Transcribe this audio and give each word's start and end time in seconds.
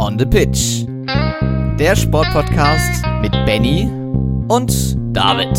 On 0.00 0.16
the 0.18 0.26
Pitch. 0.26 0.84
Der 1.78 1.94
Sportpodcast 1.94 3.04
mit 3.20 3.30
Benny 3.46 3.88
und 4.48 4.96
David. 5.16 5.56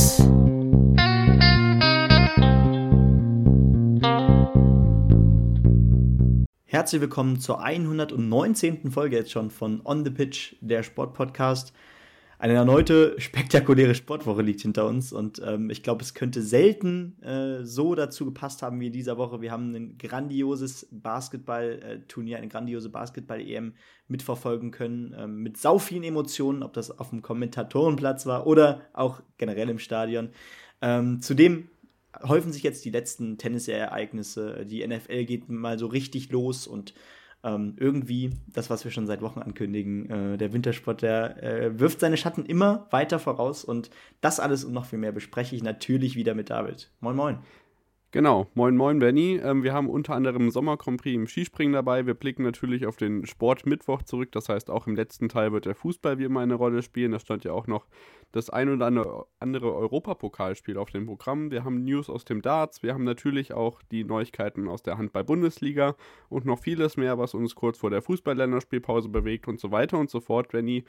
Herzlich 6.66 7.02
willkommen 7.02 7.40
zur 7.40 7.64
119. 7.64 8.92
Folge 8.92 9.16
jetzt 9.18 9.32
schon 9.32 9.50
von 9.50 9.82
On 9.86 10.04
the 10.04 10.12
Pitch, 10.12 10.56
der 10.62 10.84
Sportpodcast. 10.84 11.74
Eine 12.42 12.54
erneute 12.54 13.20
spektakuläre 13.20 13.94
Sportwoche 13.94 14.42
liegt 14.42 14.62
hinter 14.62 14.86
uns 14.88 15.12
und 15.12 15.42
ähm, 15.46 15.70
ich 15.70 15.84
glaube, 15.84 16.04
es 16.04 16.14
könnte 16.14 16.42
selten 16.42 17.22
äh, 17.22 17.66
so 17.66 17.96
dazu 17.96 18.24
gepasst 18.24 18.62
haben 18.62 18.80
wie 18.80 18.88
in 18.88 18.94
dieser 18.94 19.18
Woche. 19.18 19.42
Wir 19.42 19.52
haben 19.52 19.76
ein 19.76 19.98
grandioses 19.98 20.88
Basketball-Turnier, 20.90 22.38
eine 22.38 22.48
grandiose 22.48 22.88
Basketball-EM 22.88 23.74
mitverfolgen 24.08 24.72
können, 24.72 25.12
äh, 25.12 25.28
mit 25.28 25.58
sau 25.58 25.80
vielen 25.80 26.04
Emotionen, 26.04 26.64
ob 26.64 26.72
das 26.72 26.98
auf 26.98 27.10
dem 27.10 27.22
Kommentatorenplatz 27.22 28.26
war 28.26 28.48
oder 28.48 28.84
auch 28.94 29.22
generell 29.38 29.68
im 29.68 29.80
Stadion. 29.80 30.30
Ähm, 30.82 31.22
zudem 31.22 31.68
häufen 32.24 32.54
sich 32.54 32.64
jetzt 32.64 32.86
die 32.86 32.92
letzten 32.92 33.38
Tennisereignisse. 33.38 34.66
Die 34.66 34.88
NFL 34.88 35.26
geht 35.26 35.50
mal 35.50 35.78
so 35.78 35.88
richtig 35.88 36.32
los 36.32 36.68
und 36.68 36.94
ähm, 37.44 37.76
irgendwie, 37.78 38.32
das, 38.48 38.70
was 38.70 38.84
wir 38.84 38.92
schon 38.92 39.08
seit 39.08 39.22
Wochen 39.22 39.40
ankündigen, 39.40 40.10
äh, 40.10 40.38
der 40.38 40.54
Wintersport, 40.54 41.02
der 41.02 41.42
äh, 41.42 41.80
wirft 41.80 42.00
seine 42.00 42.18
Schatten 42.18 42.46
immer 42.46 42.88
weiter 42.92 43.20
voraus 43.20 43.64
und 43.64 43.90
das 44.22 44.40
alles 44.40 44.64
und 44.64 44.74
noch 44.74 44.86
viel 44.86 45.00
mehr 45.00 45.12
bespreche 45.12 45.56
ich 45.56 45.64
natürlich 45.64 46.16
wieder 46.16 46.36
mit 46.36 46.50
David. 46.50 46.92
Moin, 47.00 47.16
moin. 47.16 47.40
Genau, 48.12 48.48
moin 48.56 48.76
moin 48.76 48.98
Benny. 48.98 49.40
Ähm, 49.44 49.62
wir 49.62 49.72
haben 49.72 49.88
unter 49.88 50.16
anderem 50.16 50.50
Sommer 50.50 50.78
Grand 50.78 51.06
im 51.06 51.28
Skispringen 51.28 51.74
dabei. 51.74 52.08
Wir 52.08 52.16
blicken 52.16 52.42
natürlich 52.42 52.88
auf 52.88 52.98
den 52.98 53.28
Sportmittwoch 53.28 54.02
zurück. 54.02 54.32
Das 54.32 54.50
heißt, 54.50 54.72
auch 54.72 54.88
im 54.88 54.96
letzten 54.96 55.30
Teil 55.30 55.52
wird 55.52 55.66
der 55.66 55.76
Fußball 55.76 56.18
wie 56.18 56.24
immer 56.24 56.40
eine 56.40 56.56
Rolle 56.56 56.82
spielen. 56.82 57.12
Da 57.12 57.20
stand 57.20 57.44
ja 57.44 57.52
auch 57.52 57.68
noch 57.68 57.86
das 58.32 58.50
ein 58.50 58.70
oder 58.70 59.28
andere 59.40 59.76
Europapokalspiel 59.76 60.80
auf 60.80 60.90
dem 60.90 61.06
Programm. 61.06 61.52
Wir 61.52 61.64
haben 61.64 61.84
News 61.84 62.10
aus 62.10 62.26
dem 62.26 62.42
Darts. 62.42 62.82
Wir 62.82 62.96
haben 62.96 63.04
natürlich 63.04 63.54
auch 63.54 63.80
die 63.92 64.04
Neuigkeiten 64.04 64.68
aus 64.70 64.82
der 64.82 64.98
Handball-Bundesliga 64.98 65.96
und 66.30 66.46
noch 66.46 66.58
vieles 66.58 66.98
mehr, 66.98 67.20
was 67.20 67.36
uns 67.36 67.54
kurz 67.54 67.78
vor 67.78 67.92
der 67.92 68.02
Fußball-Länderspielpause 68.02 69.10
bewegt 69.10 69.48
und 69.48 69.60
so 69.60 69.70
weiter 69.70 70.00
und 70.00 70.10
so 70.10 70.20
fort, 70.20 70.48
Benny 70.48 70.84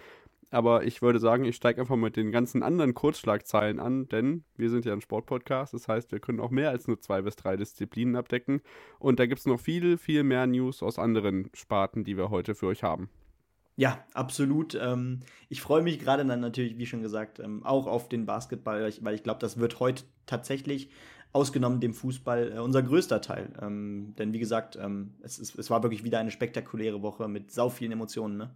aber 0.51 0.85
ich 0.85 1.01
würde 1.03 1.19
sagen, 1.19 1.45
ich 1.45 1.57
steige 1.57 1.81
einfach 1.81 1.97
mit 1.97 2.17
den 2.17 2.33
ganzen 2.33 2.63
anderen 2.63 2.95
Kurzschlagzeilen 2.95 3.79
an, 3.79 4.09
denn 4.09 4.45
wir 4.57 4.71
sind 4.71 4.85
ja 4.85 4.93
ein 4.93 5.01
Sportpodcast, 5.01 5.75
das 5.75 5.89
heißt, 5.89 6.13
wir 6.13 6.21
können 6.21 6.41
auch 6.41 6.51
mehr 6.51 6.71
als 6.71 6.87
nur 6.87 7.01
zwei 7.01 7.23
bis 7.23 7.37
drei 7.37 7.57
Disziplinen 7.57 8.17
abdecken. 8.17 8.61
Und 8.99 9.21
da 9.21 9.27
gibt 9.27 9.41
es 9.41 9.47
noch 9.47 9.61
viel, 9.61 9.97
viel 9.97 10.25
mehr 10.25 10.47
News 10.47 10.83
aus 10.83 10.99
anderen 10.99 11.51
Sparten, 11.55 12.05
die 12.05 12.17
wir 12.17 12.31
heute 12.31 12.55
für 12.55 12.67
euch 12.67 12.83
haben. 12.83 13.09
Ja, 13.77 14.05
absolut. 14.13 14.75
Ähm, 14.75 15.21
ich 15.49 15.63
freue 15.63 15.83
mich 15.83 15.99
gerade 15.99 16.25
dann 16.27 16.41
natürlich, 16.41 16.77
wie 16.77 16.87
schon 16.87 17.01
gesagt, 17.01 17.39
ähm, 17.39 17.65
auch 17.65 17.87
auf 17.87 18.09
den 18.09 18.27
Basketball, 18.27 18.93
weil 19.01 19.15
ich, 19.15 19.23
glaube, 19.23 19.41
das 19.41 19.59
wird 19.59 19.81
heute 19.81 20.05
tatsächlich, 20.27 20.91
ausgenommen 21.33 21.81
dem 21.81 21.95
Fußball, 21.95 22.53
äh, 22.57 22.59
unser 22.59 22.83
größter 22.83 23.21
Teil. 23.21 23.53
Ähm, 23.63 24.15
denn 24.19 24.33
wie 24.33 24.41
gesagt, 24.41 24.77
es, 25.23 25.39
ist, 25.39 25.57
es 25.59 25.71
war 25.71 25.83
wirklich 25.83 26.05
wieder 26.05 26.19
eine 26.19 26.33
spektakuläre 26.33 27.03
Woche 27.03 27.29
mit 27.29 27.53
sau 27.53 27.71
vielen 27.71 27.93
Emotionen, 27.93 28.37
ne? 28.37 28.55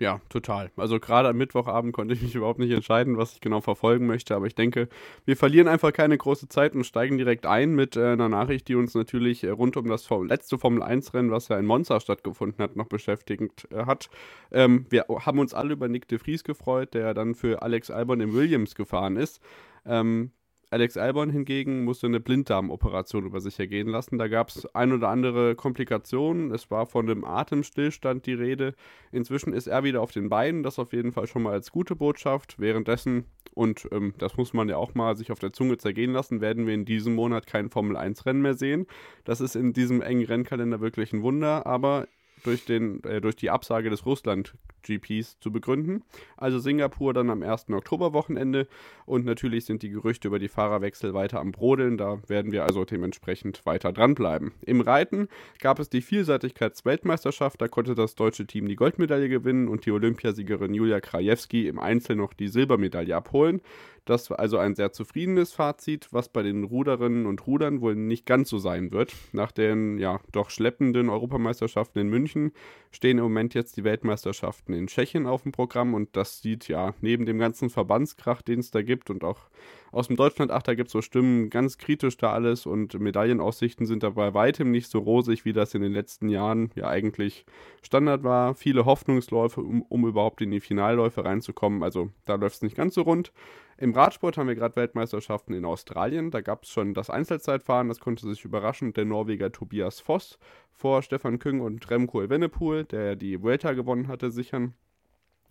Ja, 0.00 0.20
total. 0.28 0.72
Also 0.76 0.98
gerade 0.98 1.28
am 1.28 1.36
Mittwochabend 1.36 1.92
konnte 1.92 2.14
ich 2.14 2.22
mich 2.22 2.34
überhaupt 2.34 2.58
nicht 2.58 2.72
entscheiden, 2.72 3.16
was 3.16 3.34
ich 3.34 3.40
genau 3.40 3.60
verfolgen 3.60 4.06
möchte. 4.06 4.34
Aber 4.34 4.46
ich 4.46 4.56
denke, 4.56 4.88
wir 5.24 5.36
verlieren 5.36 5.68
einfach 5.68 5.92
keine 5.92 6.18
große 6.18 6.48
Zeit 6.48 6.74
und 6.74 6.84
steigen 6.84 7.16
direkt 7.16 7.46
ein 7.46 7.74
mit 7.76 7.96
äh, 7.96 8.12
einer 8.12 8.28
Nachricht, 8.28 8.66
die 8.66 8.74
uns 8.74 8.94
natürlich 8.94 9.44
äh, 9.44 9.50
rund 9.50 9.76
um 9.76 9.88
das 9.88 10.08
letzte 10.10 10.58
Formel-1-Rennen, 10.58 11.30
was 11.30 11.46
ja 11.46 11.58
in 11.58 11.66
Monza 11.66 12.00
stattgefunden 12.00 12.62
hat, 12.62 12.74
noch 12.74 12.88
beschäftigt 12.88 13.68
äh, 13.70 13.86
hat. 13.86 14.10
Ähm, 14.50 14.86
wir 14.90 15.06
haben 15.08 15.38
uns 15.38 15.54
alle 15.54 15.74
über 15.74 15.86
Nick 15.86 16.08
de 16.08 16.18
Vries 16.18 16.42
gefreut, 16.42 16.94
der 16.94 17.14
dann 17.14 17.36
für 17.36 17.62
Alex 17.62 17.90
Albon 17.90 18.20
im 18.20 18.34
Williams 18.34 18.74
gefahren 18.74 19.16
ist. 19.16 19.40
Ähm, 19.86 20.32
Alex 20.74 20.96
Albon 20.96 21.30
hingegen 21.30 21.84
musste 21.84 22.08
eine 22.08 22.18
Blinddarmoperation 22.18 23.26
über 23.26 23.40
sich 23.40 23.60
ergehen 23.60 23.86
lassen. 23.86 24.18
Da 24.18 24.26
gab 24.26 24.48
es 24.48 24.66
ein 24.74 24.92
oder 24.92 25.08
andere 25.08 25.54
Komplikationen. 25.54 26.50
Es 26.50 26.68
war 26.68 26.86
von 26.86 27.08
einem 27.08 27.22
Atemstillstand 27.22 28.26
die 28.26 28.34
Rede. 28.34 28.74
Inzwischen 29.12 29.52
ist 29.52 29.68
er 29.68 29.84
wieder 29.84 30.02
auf 30.02 30.10
den 30.10 30.28
Beinen. 30.28 30.64
Das 30.64 30.80
auf 30.80 30.92
jeden 30.92 31.12
Fall 31.12 31.28
schon 31.28 31.44
mal 31.44 31.52
als 31.52 31.70
gute 31.70 31.94
Botschaft. 31.94 32.58
Währenddessen, 32.58 33.26
und 33.52 33.86
ähm, 33.92 34.14
das 34.18 34.36
muss 34.36 34.52
man 34.52 34.68
ja 34.68 34.76
auch 34.76 34.96
mal 34.96 35.16
sich 35.16 35.30
auf 35.30 35.38
der 35.38 35.52
Zunge 35.52 35.78
zergehen 35.78 36.12
lassen, 36.12 36.40
werden 36.40 36.66
wir 36.66 36.74
in 36.74 36.84
diesem 36.84 37.14
Monat 37.14 37.46
kein 37.46 37.70
Formel-1-Rennen 37.70 38.42
mehr 38.42 38.54
sehen. 38.54 38.88
Das 39.22 39.40
ist 39.40 39.54
in 39.54 39.74
diesem 39.74 40.02
engen 40.02 40.26
Rennkalender 40.26 40.80
wirklich 40.80 41.12
ein 41.12 41.22
Wunder. 41.22 41.66
Aber 41.66 42.08
durch, 42.44 42.64
den, 42.64 43.02
äh, 43.04 43.20
durch 43.20 43.36
die 43.36 43.50
Absage 43.50 43.90
des 43.90 44.06
Russland-GPs 44.06 45.40
zu 45.40 45.50
begründen. 45.50 46.02
Also 46.36 46.58
Singapur 46.58 47.12
dann 47.12 47.30
am 47.30 47.42
1. 47.42 47.70
Oktoberwochenende 47.70 48.68
und 49.06 49.24
natürlich 49.24 49.64
sind 49.64 49.82
die 49.82 49.90
Gerüchte 49.90 50.28
über 50.28 50.38
die 50.38 50.48
Fahrerwechsel 50.48 51.14
weiter 51.14 51.40
am 51.40 51.52
Brodeln. 51.52 51.96
Da 51.96 52.20
werden 52.28 52.52
wir 52.52 52.64
also 52.64 52.84
dementsprechend 52.84 53.64
weiter 53.66 53.92
dranbleiben. 53.92 54.52
Im 54.60 54.80
Reiten 54.80 55.28
gab 55.60 55.78
es 55.78 55.88
die 55.88 56.02
Vielseitigkeitsweltmeisterschaft. 56.02 57.60
Da 57.60 57.68
konnte 57.68 57.94
das 57.94 58.14
deutsche 58.14 58.46
Team 58.46 58.68
die 58.68 58.76
Goldmedaille 58.76 59.28
gewinnen 59.28 59.68
und 59.68 59.86
die 59.86 59.90
Olympiasiegerin 59.90 60.74
Julia 60.74 61.00
Krajewski 61.00 61.66
im 61.66 61.78
Einzel 61.78 62.16
noch 62.16 62.34
die 62.34 62.48
Silbermedaille 62.48 63.16
abholen. 63.16 63.60
Das 64.04 64.28
war 64.28 64.38
also 64.38 64.58
ein 64.58 64.74
sehr 64.74 64.92
zufriedenes 64.92 65.52
Fazit, 65.52 66.08
was 66.10 66.28
bei 66.28 66.42
den 66.42 66.64
Ruderinnen 66.64 67.24
und 67.24 67.46
Rudern 67.46 67.80
wohl 67.80 67.94
nicht 67.94 68.26
ganz 68.26 68.50
so 68.50 68.58
sein 68.58 68.92
wird. 68.92 69.14
Nach 69.32 69.50
den 69.50 69.98
ja 69.98 70.20
doch 70.32 70.50
schleppenden 70.50 71.08
Europameisterschaften 71.08 72.00
in 72.00 72.08
München 72.08 72.52
stehen 72.90 73.16
im 73.16 73.24
Moment 73.24 73.54
jetzt 73.54 73.76
die 73.78 73.84
Weltmeisterschaften 73.84 74.74
in 74.74 74.88
Tschechien 74.88 75.26
auf 75.26 75.44
dem 75.44 75.52
Programm 75.52 75.94
und 75.94 76.16
das 76.16 76.42
sieht 76.42 76.68
ja 76.68 76.94
neben 77.00 77.24
dem 77.24 77.38
ganzen 77.38 77.70
Verbandskrach, 77.70 78.42
den 78.42 78.60
es 78.60 78.70
da 78.70 78.82
gibt 78.82 79.08
und 79.08 79.24
auch 79.24 79.48
aus 79.94 80.08
dem 80.08 80.16
Deutschland-Achter 80.16 80.74
gibt 80.74 80.88
es 80.88 80.92
so 80.92 81.02
Stimmen, 81.02 81.50
ganz 81.50 81.78
kritisch 81.78 82.16
da 82.16 82.32
alles 82.32 82.66
und 82.66 82.98
Medaillenaussichten 82.98 83.86
sind 83.86 84.02
dabei 84.02 84.34
weitem 84.34 84.72
nicht 84.72 84.90
so 84.90 84.98
rosig, 84.98 85.44
wie 85.44 85.52
das 85.52 85.72
in 85.72 85.82
den 85.82 85.92
letzten 85.92 86.28
Jahren 86.28 86.70
ja 86.74 86.88
eigentlich 86.88 87.46
Standard 87.80 88.24
war. 88.24 88.56
Viele 88.56 88.86
Hoffnungsläufe, 88.86 89.60
um, 89.60 89.82
um 89.82 90.04
überhaupt 90.04 90.40
in 90.40 90.50
die 90.50 90.58
Finalläufe 90.58 91.24
reinzukommen. 91.24 91.84
Also 91.84 92.10
da 92.24 92.34
läuft 92.34 92.56
es 92.56 92.62
nicht 92.62 92.76
ganz 92.76 92.94
so 92.94 93.02
rund. 93.02 93.32
Im 93.76 93.92
Radsport 93.92 94.38
haben 94.38 94.46
wir 94.46 94.54
gerade 94.54 94.76
Weltmeisterschaften 94.76 95.52
in 95.52 95.64
Australien. 95.64 96.30
Da 96.30 96.40
gab 96.40 96.62
es 96.64 96.70
schon 96.70 96.94
das 96.94 97.10
Einzelzeitfahren, 97.10 97.88
das 97.88 98.00
konnte 98.00 98.28
sich 98.28 98.44
überraschend 98.44 98.96
der 98.96 99.04
Norweger 99.04 99.50
Tobias 99.50 100.00
Voss 100.00 100.38
vor 100.72 101.02
Stefan 101.02 101.38
Küng 101.38 101.60
und 101.60 101.90
Remco 101.90 102.22
Evenepoel, 102.22 102.84
der 102.84 103.16
die 103.16 103.42
Vuelta 103.42 103.72
gewonnen 103.72 104.08
hatte, 104.08 104.30
sichern. 104.30 104.74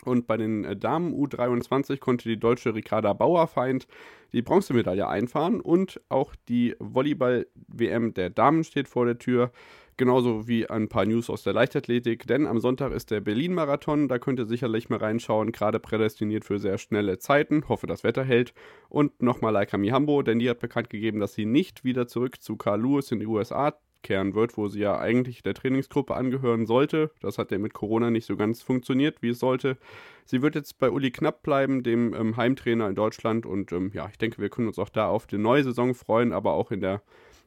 Und 0.06 0.28
bei 0.28 0.38
den 0.38 0.64
äh, 0.64 0.76
Damen 0.76 1.14
U23 1.14 2.00
konnte 2.00 2.30
die 2.30 2.40
deutsche 2.40 2.76
Ricarda 2.76 3.14
Bauerfeind 3.14 3.88
die 4.34 4.42
Bronzemedaille 4.42 5.08
einfahren 5.08 5.62
und 5.62 6.02
auch 6.10 6.36
die 6.50 6.76
Volleyball-WM 6.80 8.14
der 8.14 8.30
Damen 8.30 8.64
steht 8.64 8.88
vor 8.88 9.06
der 9.06 9.20
Tür. 9.20 9.52
Genauso 9.96 10.48
wie 10.48 10.68
ein 10.68 10.90
paar 10.90 11.06
News 11.06 11.30
aus 11.30 11.44
der 11.44 11.54
Leichtathletik, 11.54 12.26
denn 12.26 12.48
am 12.48 12.60
Sonntag 12.60 12.92
ist 12.94 13.12
der 13.12 13.22
Berlin-Marathon, 13.22 14.08
da 14.08 14.18
könnt 14.18 14.40
ihr 14.40 14.48
sicherlich 14.48 14.90
mal 14.90 14.98
reinschauen, 14.98 15.52
gerade 15.52 15.80
prädestiniert 15.80 16.46
für 16.46 16.58
sehr 16.58 16.80
schnelle 16.80 17.20
Zeiten, 17.20 17.70
hoffe 17.70 17.86
das 17.86 18.04
Wetter 18.04 18.24
hält. 18.24 18.56
Und 18.90 19.22
nochmal 19.22 19.54
Laika 19.54 19.78
Mihambo, 19.78 20.24
denn 20.24 20.40
die 20.40 20.50
hat 20.50 20.60
bekannt 20.60 20.90
gegeben, 20.90 21.20
dass 21.20 21.36
sie 21.36 21.46
nicht 21.46 21.84
wieder 21.84 22.08
zurück 22.08 22.42
zu 22.42 22.58
Carl 22.58 22.82
Lewis 22.82 23.12
in 23.12 23.20
die 23.20 23.28
USA 23.28 23.76
kehren 24.04 24.36
wird, 24.36 24.58
wo 24.58 24.68
sie 24.68 24.82
ja 24.82 25.00
eigentlich 25.00 25.42
der 25.42 25.54
Trainingsgruppe 25.54 26.14
angehören 26.16 26.66
sollte. 26.66 27.12
Das 27.22 27.38
hat 27.38 27.52
ja 27.52 27.58
mit 27.58 27.74
Corona 27.74 28.12
nicht 28.12 28.26
so 28.26 28.36
ganz 28.36 28.62
funktioniert, 28.62 29.22
wie 29.22 29.30
es 29.30 29.40
sollte. 29.40 29.78
Sie 30.26 30.42
wird 30.42 30.56
jetzt 30.56 30.78
bei 30.80 30.92
Uli 30.92 31.12
Knapp 31.12 31.42
bleiben, 31.42 31.82
dem 31.82 32.14
ähm, 32.14 32.38
Heimtrainer 32.38 32.88
in 32.88 32.96
Deutschland. 32.96 33.46
Und 33.46 33.72
ähm, 33.72 33.92
ja, 33.94 34.08
ich 34.12 34.18
denke, 34.18 34.42
wir 34.42 34.50
können 34.50 34.68
uns 34.68 34.80
auch 34.80 34.90
da 34.90 35.08
auf 35.08 35.26
die 35.26 35.38
neue 35.38 35.64
Saison 35.64 35.96
freuen, 35.96 36.32
aber 36.34 36.54
auch 36.54 36.72
in 36.72 36.82
der 36.82 37.02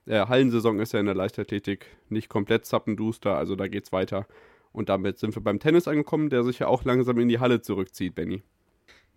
äh, 0.06 0.26
Hallensaison 0.26 0.80
ist 0.80 0.92
ja 0.92 1.00
in 1.00 1.06
der 1.06 1.14
Leichtathletik 1.14 1.86
nicht 2.08 2.28
komplett 2.28 2.64
zappenduster, 2.64 3.36
also 3.36 3.56
da 3.56 3.68
geht's 3.68 3.92
weiter. 3.92 4.26
Und 4.72 4.88
damit 4.88 5.18
sind 5.18 5.34
wir 5.34 5.42
beim 5.42 5.58
Tennis 5.58 5.88
angekommen, 5.88 6.28
der 6.28 6.44
sich 6.44 6.58
ja 6.58 6.68
auch 6.68 6.84
langsam 6.84 7.18
in 7.18 7.28
die 7.28 7.38
Halle 7.38 7.62
zurückzieht, 7.62 8.14
Benny. 8.14 8.42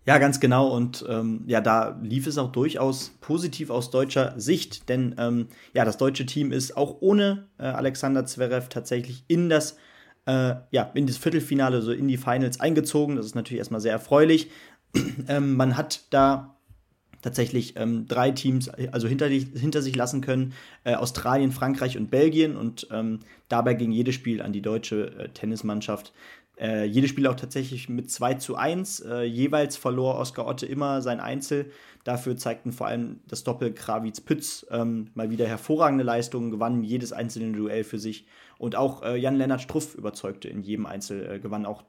Ja, 0.06 0.18
ganz 0.18 0.40
genau. 0.40 0.68
Und 0.68 1.04
ähm, 1.08 1.44
ja, 1.46 1.60
da 1.60 1.98
lief 2.02 2.26
es 2.26 2.38
auch 2.38 2.52
durchaus 2.52 3.10
positiv 3.20 3.70
aus 3.70 3.90
deutscher 3.90 4.38
Sicht, 4.40 4.88
denn 4.88 5.14
ähm, 5.18 5.48
ja, 5.74 5.84
das 5.84 5.98
deutsche 5.98 6.26
Team 6.26 6.52
ist 6.52 6.76
auch 6.76 6.96
ohne 7.00 7.48
äh, 7.58 7.64
Alexander 7.64 8.24
Zverev 8.24 8.68
tatsächlich 8.68 9.24
in 9.28 9.48
das 9.48 9.76
äh, 10.26 10.54
ja, 10.70 10.90
in 10.94 11.06
das 11.06 11.16
Viertelfinale, 11.16 11.82
so 11.82 11.92
in 11.92 12.08
die 12.08 12.16
Finals 12.16 12.60
eingezogen. 12.60 13.16
Das 13.16 13.26
ist 13.26 13.34
natürlich 13.34 13.58
erstmal 13.58 13.80
sehr 13.80 13.92
erfreulich. 13.92 14.50
ähm, 15.28 15.56
man 15.56 15.76
hat 15.76 16.04
da 16.10 16.56
tatsächlich 17.22 17.74
ähm, 17.76 18.06
drei 18.06 18.30
Teams 18.30 18.68
also 18.68 19.06
hinter, 19.06 19.28
hinter 19.28 19.82
sich 19.82 19.94
lassen 19.94 20.20
können. 20.20 20.54
Äh, 20.84 20.94
Australien, 20.94 21.52
Frankreich 21.52 21.98
und 21.98 22.10
Belgien. 22.10 22.56
Und 22.56 22.88
ähm, 22.90 23.20
dabei 23.48 23.74
ging 23.74 23.92
jedes 23.92 24.14
Spiel 24.14 24.40
an 24.40 24.52
die 24.52 24.62
deutsche 24.62 25.18
äh, 25.18 25.28
Tennismannschaft. 25.28 26.12
Äh, 26.60 26.84
jedes 26.84 27.10
Spiel 27.10 27.26
auch 27.26 27.36
tatsächlich 27.36 27.88
mit 27.88 28.10
2 28.10 28.34
zu 28.34 28.56
1. 28.56 29.00
Äh, 29.00 29.22
jeweils 29.22 29.76
verlor 29.76 30.18
Oskar 30.18 30.46
Otte 30.46 30.66
immer 30.66 31.00
sein 31.00 31.18
Einzel. 31.18 31.72
Dafür 32.04 32.36
zeigten 32.36 32.72
vor 32.72 32.86
allem 32.86 33.20
das 33.26 33.44
Doppel 33.44 33.72
Krawitz-Pütz 33.72 34.66
ähm, 34.70 35.10
mal 35.14 35.30
wieder 35.30 35.46
hervorragende 35.46 36.04
Leistungen, 36.04 36.50
gewannen 36.50 36.84
jedes 36.84 37.12
einzelne 37.12 37.56
Duell 37.56 37.84
für 37.84 37.98
sich. 37.98 38.26
Und 38.58 38.76
auch 38.76 39.02
äh, 39.02 39.16
Jan-Lennart 39.16 39.62
Struff 39.62 39.94
überzeugte 39.94 40.48
in 40.48 40.62
jedem 40.62 40.84
Einzel, 40.84 41.26
äh, 41.26 41.38
gewann 41.38 41.64
auch 41.64 41.82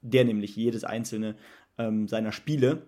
der 0.00 0.24
nämlich 0.24 0.54
jedes 0.54 0.84
einzelne 0.84 1.34
ähm, 1.76 2.06
seiner 2.06 2.30
Spiele. 2.30 2.82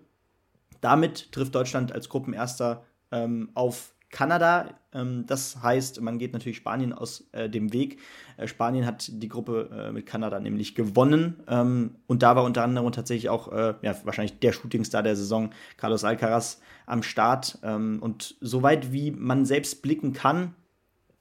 Damit 0.79 1.31
trifft 1.33 1.53
Deutschland 1.53 1.91
als 1.91 2.07
Gruppenerster 2.07 2.85
ähm, 3.11 3.49
auf 3.53 3.93
Kanada. 4.09 4.79
Ähm, 4.93 5.25
das 5.25 5.61
heißt, 5.61 6.01
man 6.01 6.19
geht 6.19 6.33
natürlich 6.33 6.57
Spanien 6.57 6.93
aus 6.93 7.27
äh, 7.31 7.49
dem 7.49 7.73
Weg. 7.73 7.99
Äh, 8.37 8.47
Spanien 8.47 8.85
hat 8.85 9.09
die 9.11 9.29
Gruppe 9.29 9.69
äh, 9.71 9.91
mit 9.91 10.05
Kanada 10.05 10.39
nämlich 10.39 10.75
gewonnen. 10.75 11.43
Ähm, 11.47 11.95
und 12.07 12.23
da 12.23 12.35
war 12.35 12.43
unter 12.43 12.63
anderem 12.63 12.91
tatsächlich 12.91 13.29
auch 13.29 13.51
äh, 13.51 13.75
ja, 13.81 13.95
wahrscheinlich 14.03 14.39
der 14.39 14.51
Shootingstar 14.53 15.03
der 15.03 15.15
Saison, 15.15 15.51
Carlos 15.77 16.03
Alcaraz, 16.03 16.61
am 16.85 17.03
Start. 17.03 17.59
Ähm, 17.63 17.99
und 18.01 18.35
soweit 18.41 18.91
wie 18.91 19.11
man 19.11 19.45
selbst 19.45 19.81
blicken 19.81 20.13
kann, 20.13 20.55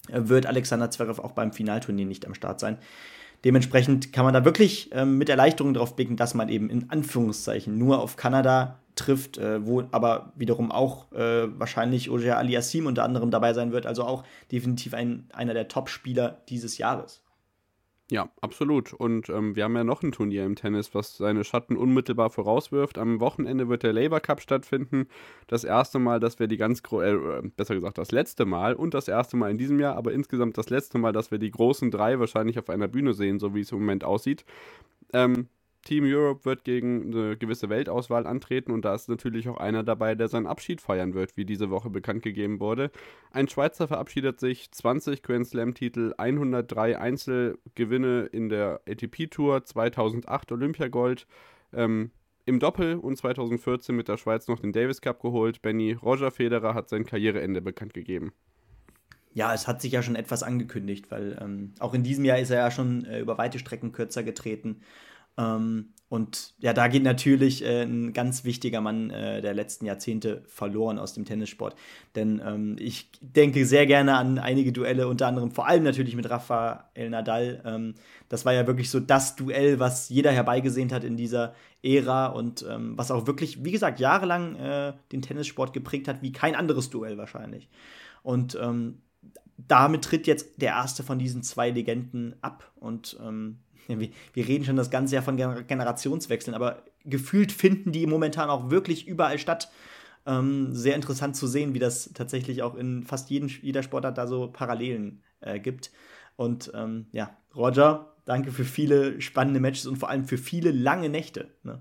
äh, 0.09 0.21
wird 0.25 0.47
Alexander 0.47 0.91
Zverev 0.91 1.21
auch 1.23 1.33
beim 1.33 1.53
Finalturnier 1.53 2.07
nicht 2.07 2.27
am 2.27 2.35
Start 2.35 2.61
sein. 2.61 2.79
Dementsprechend 3.45 4.13
kann 4.13 4.25
man 4.25 4.35
da 4.35 4.45
wirklich 4.45 4.91
ähm, 4.93 5.19
mit 5.19 5.29
Erleichterung 5.29 5.75
drauf 5.75 5.97
blicken, 5.97 6.17
dass 6.17 6.35
man 6.35 6.49
eben 6.49 6.69
in 6.69 6.91
Anführungszeichen 6.91 7.77
nur 7.79 8.01
auf 8.03 8.17
Kanada 8.17 8.79
trifft, 8.97 9.39
äh, 9.39 9.67
wo 9.67 9.83
aber 9.93 10.33
wiederum 10.37 10.71
auch 10.71 11.11
äh, 11.13 11.49
wahrscheinlich 11.59 12.11
Ojer 12.11 12.37
Aliassim 12.37 12.87
unter 12.87 13.05
anderem 13.05 13.31
dabei 13.31 13.55
sein 13.55 13.73
wird, 13.73 13.87
also 13.87 14.05
auch 14.05 14.25
definitiv 14.53 14.95
ein, 14.95 15.27
einer 15.33 15.55
der 15.55 15.69
Top-Spieler 15.69 16.43
dieses 16.49 16.77
Jahres. 16.79 17.23
Ja, 18.11 18.29
absolut. 18.41 18.93
Und 18.93 19.29
ähm, 19.29 19.55
wir 19.55 19.63
haben 19.63 19.77
ja 19.77 19.85
noch 19.85 20.03
ein 20.03 20.11
Turnier 20.11 20.45
im 20.45 20.57
Tennis, 20.57 20.97
was 20.97 21.17
seine 21.17 21.45
Schatten 21.45 21.77
unmittelbar 21.77 22.29
vorauswirft. 22.29 22.99
Am 22.99 23.21
Wochenende 23.21 23.69
wird 23.69 23.85
der 23.85 23.93
Labour 23.93 24.19
Cup 24.19 24.41
stattfinden. 24.41 25.07
Das 25.47 25.63
erste 25.63 26.01
Mal, 26.01 26.19
dass 26.19 26.41
wir 26.41 26.49
die 26.49 26.57
ganz, 26.57 26.83
äh, 26.91 27.41
besser 27.57 27.77
gesagt, 27.77 27.99
das 27.99 28.11
letzte 28.11 28.47
Mal 28.47 28.75
und 28.75 28.95
das 28.95 29.07
erste 29.07 29.37
Mal 29.37 29.53
in 29.53 29.59
diesem 29.59 29.79
Jahr, 29.79 29.95
aber 29.95 30.13
insgesamt 30.13 30.59
das 30.59 30.71
letzte 30.71 30.99
Mal, 30.99 31.13
dass 31.13 31.31
wir 31.31 31.39
die 31.39 31.53
großen 31.53 31.93
drei 31.93 32.19
wahrscheinlich 32.19 32.59
auf 32.59 32.69
einer 32.69 32.89
Bühne 32.89 33.15
sehen, 33.15 33.39
so 33.39 33.55
wie 33.55 33.61
es 33.61 33.71
im 33.71 33.79
Moment 33.79 34.03
aussieht. 34.03 34.45
Ähm, 35.13 35.47
Team 35.83 36.05
Europe 36.05 36.45
wird 36.45 36.65
gegen 36.65 37.13
eine 37.13 37.37
gewisse 37.37 37.69
Weltauswahl 37.69 38.27
antreten 38.27 38.71
und 38.71 38.85
da 38.85 38.95
ist 38.95 39.09
natürlich 39.09 39.49
auch 39.49 39.57
einer 39.57 39.83
dabei, 39.83 40.15
der 40.15 40.29
seinen 40.29 40.47
Abschied 40.47 40.81
feiern 40.81 41.15
wird, 41.15 41.37
wie 41.37 41.45
diese 41.45 41.71
Woche 41.71 41.91
bekannt 41.91 42.23
gegeben 42.23 42.61
wurde. 42.61 42.91
Ein 43.31 43.49
Schweizer 43.49 43.89
verabschiedet 43.89 44.41
sich 44.41 44.71
20 44.71 45.23
Grand 45.23 45.47
Slam-Titel, 45.47 46.15
103 46.19 46.99
Einzelgewinne 46.99 48.27
in 48.27 48.49
der 48.49 48.83
ATP 48.87 49.29
Tour, 49.31 49.65
2008 49.65 50.53
Olympiagold. 50.53 51.27
Ähm, 51.73 52.11
im 52.47 52.59
Doppel 52.59 52.97
und 52.97 53.17
2014 53.17 53.95
mit 53.95 54.09
der 54.09 54.17
Schweiz 54.17 54.49
noch 54.49 54.59
den 54.59 54.73
Davis 54.73 55.01
Cup 55.01 55.21
geholt. 55.21 55.63
Benny 55.63 55.93
Roger 55.93 56.31
Federer 56.31 56.75
hat 56.75 56.89
sein 56.89 57.07
Karriereende 57.07 57.61
bekannt 57.61 57.95
gegeben. 57.95 58.33
Ja, 59.33 59.55
es 59.55 59.69
hat 59.69 59.81
sich 59.81 59.93
ja 59.93 60.03
schon 60.03 60.17
etwas 60.17 60.43
angekündigt, 60.43 61.11
weil 61.11 61.39
ähm, 61.41 61.75
auch 61.79 61.95
in 61.95 62.03
diesem 62.03 62.25
Jahr 62.25 62.39
ist 62.39 62.51
er 62.51 62.59
ja 62.59 62.71
schon 62.71 63.05
äh, 63.05 63.21
über 63.21 63.39
weite 63.39 63.61
Strecken 63.61 63.93
kürzer 63.93 64.25
getreten. 64.25 64.81
Ähm, 65.39 65.93
und 66.11 66.55
ja, 66.59 66.73
da 66.73 66.89
geht 66.89 67.05
natürlich 67.05 67.65
äh, 67.65 67.83
ein 67.83 68.13
ganz 68.13 68.43
wichtiger 68.43 68.81
Mann 68.81 69.11
äh, 69.11 69.41
der 69.41 69.55
letzten 69.55 69.87
Jahrzehnte 69.87 70.43
verloren 70.49 70.99
aus 70.99 71.15
dem 71.15 71.25
Tennissport. 71.25 71.77
Denn 72.17 72.43
ähm, 72.45 72.75
ich 72.81 73.13
denke 73.21 73.65
sehr 73.65 73.87
gerne 73.87 74.17
an 74.17 74.41
einige 74.41 74.73
Duelle, 74.73 75.07
unter 75.07 75.29
anderem 75.29 75.53
vor 75.53 75.69
allem 75.69 75.85
natürlich 75.85 76.17
mit 76.17 76.29
Rafael 76.29 77.11
Nadal. 77.11 77.63
Ähm, 77.65 77.95
das 78.29 78.45
war 78.45 78.53
ja 78.53 78.67
wirklich 78.67 78.91
so 78.91 78.99
das 78.99 79.37
Duell, 79.37 79.79
was 79.79 80.09
jeder 80.09 80.33
herbeigesehnt 80.33 80.93
hat 80.93 81.05
in 81.05 81.17
dieser 81.17 81.55
Ära 81.81 82.27
und 82.27 82.67
ähm, 82.69 82.99
was 82.99 83.13
auch 83.13 83.29
wirklich, 83.29 83.65
wie 83.65 83.71
gesagt, 83.71 84.01
jahrelang 84.01 84.57
äh, 84.57 84.95
den 85.13 85.23
Tennissport 85.23 85.73
geprägt 85.73 86.09
hat, 86.09 86.23
wie 86.23 86.33
kein 86.33 86.57
anderes 86.57 86.91
Duell 86.91 87.19
wahrscheinlich. 87.19 87.69
Und 88.25 88.59
ähm, 88.61 89.03
damit 89.57 90.03
tritt 90.03 90.27
jetzt 90.27 90.61
der 90.61 90.71
erste 90.71 91.05
von 91.05 91.21
diesen 91.21 91.45
zwei 91.45 91.71
Legenden 91.71 92.35
ab 92.41 92.73
und 92.75 93.17
ähm, 93.23 93.61
wir, 93.99 94.47
reden 94.47 94.65
schon 94.65 94.77
das 94.77 94.91
ganze 94.91 95.15
Jahr 95.15 95.25
von 95.25 95.37
Generationswechseln, 95.37 96.55
aber 96.55 96.85
gefühlt 97.05 97.51
finden 97.51 97.93
die 97.93 98.07
momentan 98.07 98.51
auch 98.51 98.71
wirklich 98.71 99.09
überall 99.09 99.39
statt. 99.39 99.71
Ähm, 100.27 100.75
sehr 100.75 100.97
interessant 100.97 101.35
zu 101.35 101.47
sehen, 101.47 101.73
wie 101.73 101.79
das 101.79 102.13
tatsächlich 102.13 102.63
auch 102.63 102.75
in 102.75 103.03
fast 103.05 103.31
jeden, 103.31 103.49
jeder 103.49 103.83
Sportart 103.83 104.19
da 104.19 104.27
so 104.27 104.49
Parallelen 104.49 105.23
äh, 105.41 105.59
gibt. 105.59 105.91
Und 106.37 106.71
ähm, 106.75 107.07
ja, 107.13 107.37
Roger, 107.57 108.15
danke 108.27 108.53
für 108.53 108.65
viele 108.65 109.21
spannende 109.21 109.61
Matches 109.61 109.87
und 109.87 109.97
vor 109.97 110.11
allem 110.11 110.27
für 110.27 110.39
viele 110.39 110.71
lange 110.71 111.09
Nächte. 111.09 111.49
Ne? 111.63 111.81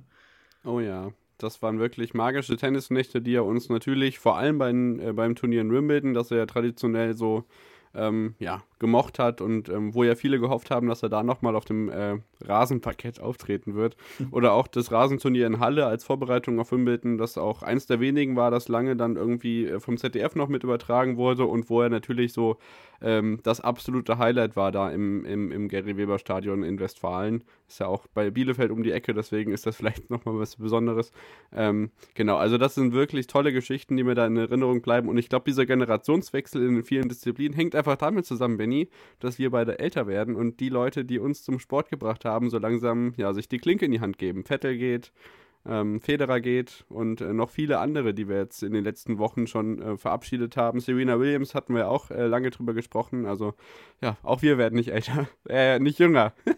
Oh 0.63 0.79
ja, 0.79 1.12
das 1.38 1.62
waren 1.62 1.79
wirklich 1.79 2.13
magische 2.13 2.57
Tennisnächte, 2.57 3.21
die 3.21 3.35
er 3.35 3.45
uns 3.45 3.69
natürlich 3.69 4.19
vor 4.19 4.38
allem 4.38 4.57
bei, 4.57 4.71
äh, 4.71 5.13
beim 5.13 5.35
Turnier 5.35 5.62
in 5.62 5.71
Wimbledon, 5.71 6.13
das 6.13 6.31
er 6.31 6.38
ja 6.38 6.45
traditionell 6.45 7.13
so 7.13 7.44
ähm, 7.94 8.35
ja, 8.39 8.63
gemocht 8.79 9.19
hat 9.19 9.41
und 9.41 9.69
ähm, 9.69 9.93
wo 9.93 10.03
ja 10.03 10.15
viele 10.15 10.39
gehofft 10.39 10.71
haben, 10.71 10.87
dass 10.87 11.03
er 11.03 11.09
da 11.09 11.21
nochmal 11.23 11.55
auf 11.55 11.65
dem 11.65 11.89
äh, 11.89 12.17
Rasenparkett 12.41 13.19
auftreten 13.19 13.75
wird. 13.75 13.95
Oder 14.31 14.53
auch 14.53 14.67
das 14.67 14.91
Rasenturnier 14.91 15.45
in 15.47 15.59
Halle 15.59 15.85
als 15.85 16.03
Vorbereitung 16.03 16.59
auf 16.59 16.71
Wimbledon, 16.71 17.17
das 17.17 17.37
auch 17.37 17.61
eins 17.61 17.85
der 17.85 17.99
wenigen 17.99 18.35
war, 18.35 18.51
das 18.51 18.67
lange 18.67 18.95
dann 18.95 19.15
irgendwie 19.15 19.65
äh, 19.65 19.79
vom 19.79 19.97
ZDF 19.97 20.35
noch 20.35 20.47
mit 20.47 20.63
übertragen 20.63 21.17
wurde 21.17 21.45
und 21.45 21.69
wo 21.69 21.81
er 21.81 21.89
natürlich 21.89 22.33
so 22.33 22.57
ähm, 23.01 23.39
das 23.43 23.61
absolute 23.61 24.17
Highlight 24.17 24.55
war 24.55 24.71
da 24.71 24.89
im, 24.89 25.23
im, 25.25 25.51
im 25.51 25.67
Gary 25.69 25.97
Weber 25.97 26.19
Stadion 26.19 26.63
in 26.63 26.79
Westfalen. 26.79 27.43
Ist 27.67 27.79
ja 27.79 27.87
auch 27.87 28.07
bei 28.13 28.29
Bielefeld 28.29 28.71
um 28.71 28.83
die 28.83 28.91
Ecke, 28.91 29.13
deswegen 29.13 29.51
ist 29.51 29.65
das 29.65 29.75
vielleicht 29.77 30.09
nochmal 30.09 30.37
was 30.37 30.57
Besonderes. 30.57 31.11
Ähm, 31.53 31.91
genau, 32.13 32.37
also 32.37 32.57
das 32.57 32.75
sind 32.75 32.93
wirklich 32.93 33.27
tolle 33.27 33.53
Geschichten, 33.53 33.95
die 33.97 34.03
mir 34.03 34.15
da 34.15 34.25
in 34.25 34.37
Erinnerung 34.37 34.81
bleiben 34.81 35.09
und 35.09 35.17
ich 35.17 35.29
glaube, 35.29 35.45
dieser 35.45 35.65
Generationswechsel 35.65 36.65
in 36.65 36.83
vielen 36.83 37.09
Disziplinen 37.09 37.55
hängt 37.55 37.75
einfach 37.75 37.95
damit 37.95 38.25
zusammen, 38.25 38.57
wenn 38.57 38.69
Benny, 38.69 38.89
dass 39.19 39.39
wir 39.39 39.50
beide 39.50 39.80
älter 39.80 40.07
werden 40.07 40.36
und 40.36 40.60
die 40.60 40.69
Leute, 40.69 41.04
die 41.04 41.19
uns 41.19 41.44
zum 41.44 41.60
Sport 41.60 41.89
gebracht 41.89 42.25
haben, 42.25 42.50
so 42.50 42.60
langsam 42.60 43.13
ja, 43.18 43.33
sich 43.33 43.50
die 43.50 43.57
Klinke 43.57 43.86
in 43.86 43.92
die 43.92 44.00
Hand 44.00 44.18
geben. 44.18 44.44
Vettel 44.45 44.77
geht, 44.77 45.12
ähm, 45.65 46.00
Federer 46.01 46.39
geht 46.39 46.85
und 46.89 47.21
äh, 47.21 47.33
noch 47.33 47.50
viele 47.50 47.79
andere, 47.79 48.13
die 48.13 48.27
wir 48.27 48.38
jetzt 48.38 48.63
in 48.63 48.73
den 48.73 48.83
letzten 48.83 49.17
Wochen 49.17 49.47
schon 49.47 49.81
äh, 49.81 49.97
verabschiedet 49.97 50.57
haben. 50.57 50.79
Serena 50.79 51.19
Williams 51.19 51.56
hatten 51.56 51.75
wir 51.75 51.89
auch 51.89 52.11
äh, 52.11 52.27
lange 52.27 52.50
drüber 52.50 52.73
gesprochen. 52.73 53.25
Also 53.25 53.53
ja, 54.01 54.17
auch 54.23 54.41
wir 54.41 54.57
werden 54.57 54.75
nicht 54.75 54.89
älter, 54.89 55.27
äh, 55.50 55.79
nicht 55.79 56.00
jünger. 56.00 56.33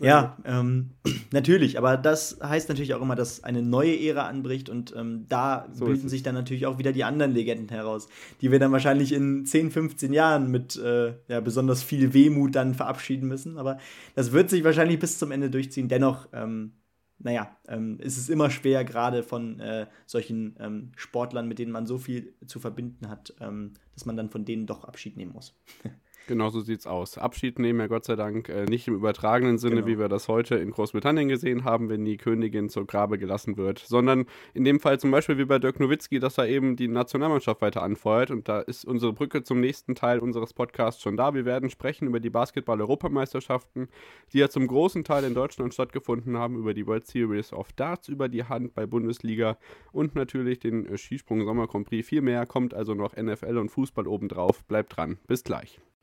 Ja, 0.00 0.38
ähm, 0.44 0.90
natürlich, 1.32 1.76
aber 1.78 1.96
das 1.96 2.38
heißt 2.42 2.68
natürlich 2.68 2.94
auch 2.94 3.02
immer, 3.02 3.16
dass 3.16 3.42
eine 3.42 3.62
neue 3.62 3.98
Ära 3.98 4.26
anbricht 4.26 4.68
und 4.68 4.94
ähm, 4.96 5.26
da 5.28 5.68
so 5.72 5.86
bilden 5.86 6.08
sich 6.08 6.22
dann 6.22 6.34
natürlich 6.34 6.66
auch 6.66 6.78
wieder 6.78 6.92
die 6.92 7.04
anderen 7.04 7.32
Legenden 7.32 7.68
heraus, 7.68 8.08
die 8.40 8.52
wir 8.52 8.58
dann 8.58 8.72
wahrscheinlich 8.72 9.12
in 9.12 9.44
10, 9.44 9.70
15 9.70 10.12
Jahren 10.12 10.50
mit 10.50 10.76
äh, 10.76 11.14
ja, 11.26 11.40
besonders 11.40 11.82
viel 11.82 12.14
Wehmut 12.14 12.54
dann 12.54 12.74
verabschieden 12.74 13.28
müssen. 13.28 13.58
Aber 13.58 13.78
das 14.14 14.32
wird 14.32 14.50
sich 14.50 14.62
wahrscheinlich 14.62 15.00
bis 15.00 15.18
zum 15.18 15.32
Ende 15.32 15.50
durchziehen. 15.50 15.88
Dennoch, 15.88 16.28
ähm, 16.32 16.72
naja, 17.18 17.56
ähm, 17.66 17.98
ist 18.00 18.16
es 18.16 18.28
immer 18.28 18.50
schwer, 18.50 18.84
gerade 18.84 19.22
von 19.22 19.58
äh, 19.60 19.86
solchen 20.06 20.56
ähm, 20.60 20.92
Sportlern, 20.96 21.48
mit 21.48 21.58
denen 21.58 21.72
man 21.72 21.86
so 21.86 21.98
viel 21.98 22.34
zu 22.46 22.60
verbinden 22.60 23.08
hat, 23.08 23.34
ähm, 23.40 23.74
dass 23.94 24.06
man 24.06 24.16
dann 24.16 24.30
von 24.30 24.44
denen 24.44 24.66
doch 24.66 24.84
Abschied 24.84 25.16
nehmen 25.16 25.32
muss. 25.32 25.58
Genau 26.28 26.50
so 26.50 26.60
sieht's 26.60 26.86
aus. 26.86 27.16
Abschied 27.16 27.58
nehmen 27.58 27.78
wir 27.78 27.88
Gott 27.88 28.04
sei 28.04 28.14
Dank 28.14 28.50
äh, 28.50 28.66
nicht 28.66 28.86
im 28.86 28.94
übertragenen 28.94 29.56
Sinne, 29.56 29.76
genau. 29.76 29.86
wie 29.86 29.98
wir 29.98 30.08
das 30.08 30.28
heute 30.28 30.56
in 30.56 30.72
Großbritannien 30.72 31.26
gesehen 31.26 31.64
haben, 31.64 31.88
wenn 31.88 32.04
die 32.04 32.18
Königin 32.18 32.68
zur 32.68 32.86
Grabe 32.86 33.16
gelassen 33.16 33.56
wird, 33.56 33.78
sondern 33.78 34.26
in 34.52 34.62
dem 34.62 34.78
Fall 34.78 35.00
zum 35.00 35.10
Beispiel 35.10 35.38
wie 35.38 35.46
bei 35.46 35.58
Dirk 35.58 35.80
Nowitzki, 35.80 36.18
dass 36.20 36.36
er 36.36 36.46
eben 36.46 36.76
die 36.76 36.86
Nationalmannschaft 36.86 37.62
weiter 37.62 37.82
anfeuert. 37.82 38.30
Und 38.30 38.46
da 38.46 38.60
ist 38.60 38.84
unsere 38.84 39.14
Brücke 39.14 39.42
zum 39.42 39.60
nächsten 39.60 39.94
Teil 39.94 40.18
unseres 40.18 40.52
Podcasts 40.52 41.00
schon 41.00 41.16
da. 41.16 41.32
Wir 41.32 41.46
werden 41.46 41.70
sprechen 41.70 42.06
über 42.06 42.20
die 42.20 42.28
Basketball-Europameisterschaften, 42.28 43.88
die 44.34 44.38
ja 44.38 44.50
zum 44.50 44.66
großen 44.66 45.04
Teil 45.04 45.24
in 45.24 45.32
Deutschland 45.32 45.72
stattgefunden 45.72 46.36
haben, 46.36 46.58
über 46.58 46.74
die 46.74 46.86
World 46.86 47.06
Series 47.06 47.54
of 47.54 47.72
Darts, 47.72 48.08
über 48.08 48.28
die 48.28 48.44
Hand 48.44 48.74
bei 48.74 48.84
Bundesliga 48.84 49.56
und 49.92 50.14
natürlich 50.14 50.58
den 50.58 50.84
äh, 50.84 50.98
Skisprung 50.98 51.42
Sommer 51.46 51.68
Grand 51.68 51.88
Prix. 51.88 52.06
Viel 52.06 52.20
mehr 52.20 52.44
kommt 52.44 52.74
also 52.74 52.92
noch 52.92 53.16
NFL 53.16 53.56
und 53.56 53.70
Fußball 53.70 54.06
obendrauf. 54.06 54.62
Bleibt 54.66 54.94
dran. 54.94 55.16
Bis 55.26 55.42
gleich. 55.42 55.80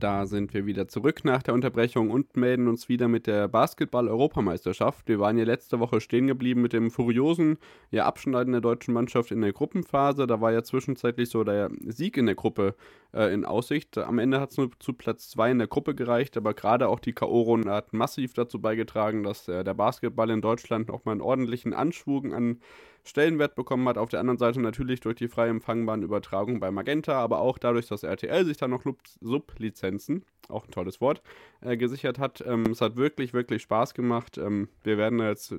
Da 0.00 0.24
sind 0.24 0.54
wir 0.54 0.64
wieder 0.64 0.88
zurück 0.88 1.26
nach 1.26 1.42
der 1.42 1.52
Unterbrechung 1.52 2.10
und 2.10 2.34
melden 2.34 2.68
uns 2.68 2.88
wieder 2.88 3.06
mit 3.06 3.26
der 3.26 3.48
Basketball-Europameisterschaft. 3.48 5.06
Wir 5.06 5.20
waren 5.20 5.36
ja 5.36 5.44
letzte 5.44 5.78
Woche 5.78 6.00
stehen 6.00 6.26
geblieben 6.26 6.62
mit 6.62 6.72
dem 6.72 6.90
furiosen 6.90 7.58
ja, 7.90 8.06
Abschneiden 8.06 8.52
der 8.52 8.62
deutschen 8.62 8.94
Mannschaft 8.94 9.30
in 9.30 9.42
der 9.42 9.52
Gruppenphase. 9.52 10.26
Da 10.26 10.40
war 10.40 10.52
ja 10.52 10.62
zwischenzeitlich 10.62 11.28
so 11.28 11.44
der 11.44 11.70
Sieg 11.86 12.16
in 12.16 12.24
der 12.24 12.34
Gruppe 12.34 12.74
äh, 13.12 13.32
in 13.34 13.44
Aussicht. 13.44 13.98
Am 13.98 14.18
Ende 14.18 14.40
hat 14.40 14.52
es 14.52 14.56
nur 14.56 14.70
zu 14.78 14.94
Platz 14.94 15.28
2 15.30 15.50
in 15.50 15.58
der 15.58 15.68
Gruppe 15.68 15.94
gereicht, 15.94 16.38
aber 16.38 16.54
gerade 16.54 16.88
auch 16.88 16.98
die 16.98 17.12
K.O.-Runde 17.12 17.70
hat 17.70 17.92
massiv 17.92 18.32
dazu 18.32 18.58
beigetragen, 18.58 19.22
dass 19.22 19.48
äh, 19.48 19.64
der 19.64 19.74
Basketball 19.74 20.30
in 20.30 20.40
Deutschland 20.40 20.88
nochmal 20.88 21.12
einen 21.12 21.20
ordentlichen 21.20 21.74
Anschwung 21.74 22.32
an 22.32 22.60
Stellenwert 23.04 23.54
bekommen 23.54 23.88
hat. 23.88 23.98
Auf 23.98 24.08
der 24.08 24.20
anderen 24.20 24.38
Seite 24.38 24.60
natürlich 24.60 25.00
durch 25.00 25.16
die 25.16 25.28
frei 25.28 25.48
empfangbaren 25.48 26.02
Übertragungen 26.02 26.60
bei 26.60 26.70
Magenta, 26.70 27.14
aber 27.14 27.40
auch 27.40 27.58
dadurch, 27.58 27.88
dass 27.88 28.02
RTL 28.02 28.44
sich 28.44 28.56
da 28.56 28.68
noch 28.68 28.84
Sublizenzen, 29.20 30.24
auch 30.48 30.66
ein 30.66 30.70
tolles 30.70 31.00
Wort, 31.00 31.22
äh, 31.60 31.76
gesichert 31.76 32.18
hat. 32.18 32.42
Ähm, 32.46 32.66
es 32.66 32.80
hat 32.80 32.96
wirklich, 32.96 33.32
wirklich 33.32 33.62
Spaß 33.62 33.94
gemacht. 33.94 34.38
Ähm, 34.38 34.68
wir 34.82 34.98
werden 34.98 35.18
jetzt 35.20 35.54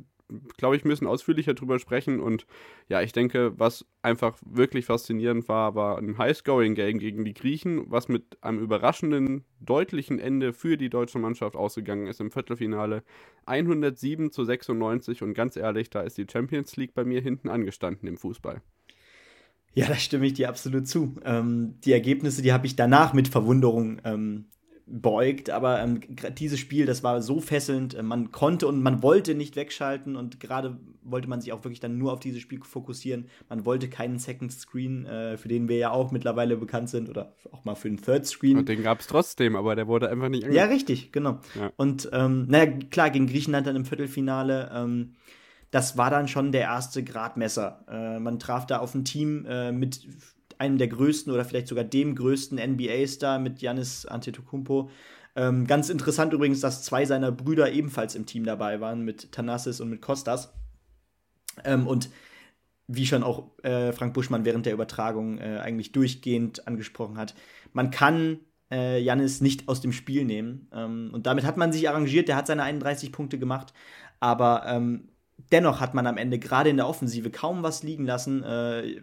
glaube 0.58 0.76
ich, 0.76 0.86
müssen 0.86 1.08
ausführlicher 1.08 1.54
drüber 1.54 1.80
sprechen. 1.80 2.20
Und 2.20 2.46
ja, 2.90 3.02
ich 3.02 3.12
denke, 3.12 3.58
was 3.60 3.86
einfach 4.02 4.38
wirklich 4.46 4.86
faszinierend 4.86 5.48
war, 5.48 5.76
war 5.76 5.98
ein 5.98 6.18
High-Scoring-Game 6.18 7.00
gegen 7.00 7.26
die 7.26 7.34
Griechen, 7.34 7.90
was 7.90 8.08
mit 8.08 8.38
einem 8.42 8.60
überraschenden, 8.60 9.46
deutlichen 9.60 10.20
Ende 10.20 10.54
für 10.54 10.78
die 10.78 10.90
deutsche 10.90 11.20
Mannschaft 11.20 11.56
ausgegangen 11.56 12.08
ist 12.08 12.22
im 12.22 12.32
Viertelfinale. 12.32 13.04
107 13.46 14.32
zu 14.32 14.44
96 14.44 15.22
und 15.24 15.34
ganz 15.34 15.56
ehrlich, 15.56 15.90
da 15.90 16.02
ist 16.02 16.18
die 16.18 16.28
Champions 16.32 16.76
League 16.78 16.94
bei 16.94 17.04
mir 17.04 17.22
hinten 17.22 17.50
angestanden 17.50 18.08
im 18.08 18.18
Fußball. 18.18 18.62
Ja, 19.74 19.88
da 19.88 19.96
stimme 19.96 20.26
ich 20.26 20.34
dir 20.34 20.50
absolut 20.50 20.88
zu. 20.88 21.16
Ähm, 21.24 21.76
die 21.86 21.94
Ergebnisse, 21.94 22.42
die 22.42 22.52
habe 22.52 22.68
ich 22.68 22.76
danach 22.76 23.14
mit 23.14 23.30
Verwunderung 23.30 24.02
ähm, 24.04 24.46
beugt, 24.92 25.50
aber 25.50 25.82
ähm, 25.82 26.02
dieses 26.38 26.60
Spiel, 26.60 26.86
das 26.86 27.04
war 27.04 27.22
so 27.22 27.40
fesselnd, 27.40 27.94
äh, 27.94 28.04
man 28.04 28.32
konnte 28.32 28.68
und 28.68 28.82
man 28.82 29.02
wollte 29.02 29.36
nicht 29.36 29.56
wegschalten 29.56 30.16
und 30.16 30.40
gerade 30.40 30.78
wollte 31.04 31.28
man 31.28 31.42
sich 31.42 31.54
auch 31.54 31.64
wirklich 31.64 31.80
dann 31.80 31.98
nur 31.98 32.14
auf 32.14 32.20
dieses 32.20 32.42
Spiel 32.42 32.60
fokussieren. 32.64 33.26
Man 33.50 33.66
wollte 33.66 33.90
keinen 33.90 34.20
Second 34.20 34.52
Screen, 34.52 35.06
äh, 35.06 35.38
für 35.38 35.48
den 35.48 35.68
wir 35.68 35.78
ja 35.78 35.92
auch 35.92 36.12
mittlerweile 36.12 36.58
bekannt 36.58 36.90
sind 36.90 37.10
oder 37.10 37.34
auch 37.52 37.66
mal 37.66 37.76
für 37.76 37.90
den 37.90 38.02
Third 38.02 38.26
Screen. 38.26 38.58
Und 38.58 38.70
den 38.70 38.84
gab 38.84 39.00
es 39.00 39.08
trotzdem, 39.08 39.56
aber 39.56 39.76
der 39.76 39.88
wurde 39.88 40.10
einfach 40.10 40.30
nicht 40.30 40.48
Ja, 40.52 40.66
richtig, 40.66 41.12
genau. 41.12 41.40
Ja. 41.56 41.72
Und 41.78 42.10
ähm, 42.14 42.46
naja, 42.48 42.72
klar, 42.90 43.10
gegen 43.10 43.28
Griechenland 43.28 43.68
dann 43.68 43.76
im 43.76 43.86
Viertelfinale, 43.86 44.72
ähm, 44.74 45.14
das 45.72 45.98
war 45.98 46.10
dann 46.10 46.28
schon 46.28 46.52
der 46.52 46.62
erste 46.62 47.04
Gradmesser. 47.04 47.86
Äh, 47.90 48.20
man 48.20 48.40
traf 48.40 48.66
da 48.66 48.80
auf 48.80 48.94
ein 48.94 49.06
Team 49.06 49.46
äh, 49.48 49.72
mit 49.72 50.06
einem 50.62 50.78
der 50.78 50.88
größten 50.88 51.34
oder 51.34 51.44
vielleicht 51.44 51.68
sogar 51.68 51.84
dem 51.84 52.16
größten 52.16 52.58
NBA-Star 52.58 53.40
mit 53.40 53.60
Giannis 53.60 54.06
Antetokounmpo. 54.06 54.90
Ähm, 55.36 55.66
ganz 55.66 55.90
interessant 55.90 56.34
übrigens, 56.34 56.60
dass 56.60 56.84
zwei 56.84 57.06
seiner 57.06 57.32
Brüder 57.32 57.72
ebenfalls 57.72 58.16
im 58.16 58.28
Team 58.28 58.44
dabei 58.44 58.80
waren, 58.80 59.02
mit 59.04 59.32
Thanasis 59.32 59.82
und 59.82 59.90
mit 59.90 60.02
Kostas. 60.02 60.54
Ähm, 61.66 61.88
und 61.88 62.10
wie 62.88 63.08
schon 63.08 63.24
auch 63.24 63.58
äh, 63.64 63.92
Frank 63.92 64.14
Buschmann 64.14 64.46
während 64.46 64.66
der 64.66 64.74
Übertragung 64.74 65.40
äh, 65.40 65.60
eigentlich 65.60 65.94
durchgehend 65.94 66.68
angesprochen 66.68 67.18
hat, 67.18 67.34
man 67.74 67.90
kann 67.90 68.40
äh, 68.70 69.02
Janis 69.02 69.42
nicht 69.42 69.68
aus 69.68 69.82
dem 69.82 69.94
Spiel 69.94 70.26
nehmen. 70.26 70.70
Ähm, 70.74 71.10
und 71.12 71.26
damit 71.26 71.44
hat 71.44 71.58
man 71.58 71.74
sich 71.74 71.90
arrangiert, 71.90 72.28
der 72.28 72.36
hat 72.36 72.48
seine 72.48 72.64
31 72.64 73.12
Punkte 73.12 73.40
gemacht, 73.40 73.74
aber 74.20 74.64
ähm, 74.68 75.10
dennoch 75.52 75.80
hat 75.80 75.94
man 75.94 76.06
am 76.06 76.18
Ende 76.18 76.38
gerade 76.38 76.70
in 76.70 76.78
der 76.78 76.88
Offensive 76.88 77.32
kaum 77.32 77.64
was 77.64 77.82
liegen 77.82 78.06
lassen. 78.06 78.44
Äh, 78.44 79.02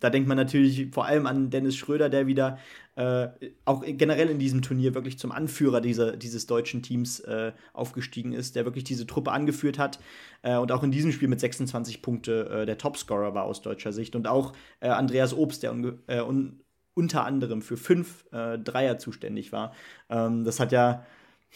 da 0.00 0.10
denkt 0.10 0.28
man 0.28 0.36
natürlich 0.36 0.88
vor 0.92 1.06
allem 1.06 1.26
an 1.26 1.50
Dennis 1.50 1.76
Schröder, 1.76 2.08
der 2.08 2.26
wieder 2.26 2.58
äh, 2.96 3.28
auch 3.64 3.84
generell 3.86 4.28
in 4.28 4.38
diesem 4.38 4.62
Turnier 4.62 4.94
wirklich 4.94 5.18
zum 5.18 5.30
Anführer 5.30 5.80
dieser, 5.80 6.16
dieses 6.16 6.46
deutschen 6.46 6.82
Teams 6.82 7.20
äh, 7.20 7.52
aufgestiegen 7.72 8.32
ist, 8.32 8.56
der 8.56 8.64
wirklich 8.64 8.84
diese 8.84 9.06
Truppe 9.06 9.30
angeführt 9.30 9.78
hat 9.78 10.00
äh, 10.42 10.56
und 10.56 10.72
auch 10.72 10.82
in 10.82 10.90
diesem 10.90 11.12
Spiel 11.12 11.28
mit 11.28 11.40
26 11.40 12.02
Punkte 12.02 12.48
äh, 12.48 12.66
der 12.66 12.78
Topscorer 12.78 13.34
war 13.34 13.44
aus 13.44 13.62
deutscher 13.62 13.92
Sicht. 13.92 14.16
Und 14.16 14.26
auch 14.26 14.52
äh, 14.80 14.88
Andreas 14.88 15.32
Obst, 15.32 15.62
der 15.62 15.72
un 15.72 15.98
äh, 16.06 16.20
un 16.20 16.60
unter 16.94 17.24
anderem 17.24 17.62
für 17.62 17.76
fünf 17.76 18.24
Dreier 18.32 18.98
zuständig 18.98 19.52
war. 19.52 19.72
Ähm, 20.10 20.42
das 20.42 20.58
hat 20.58 20.72
ja 20.72 21.06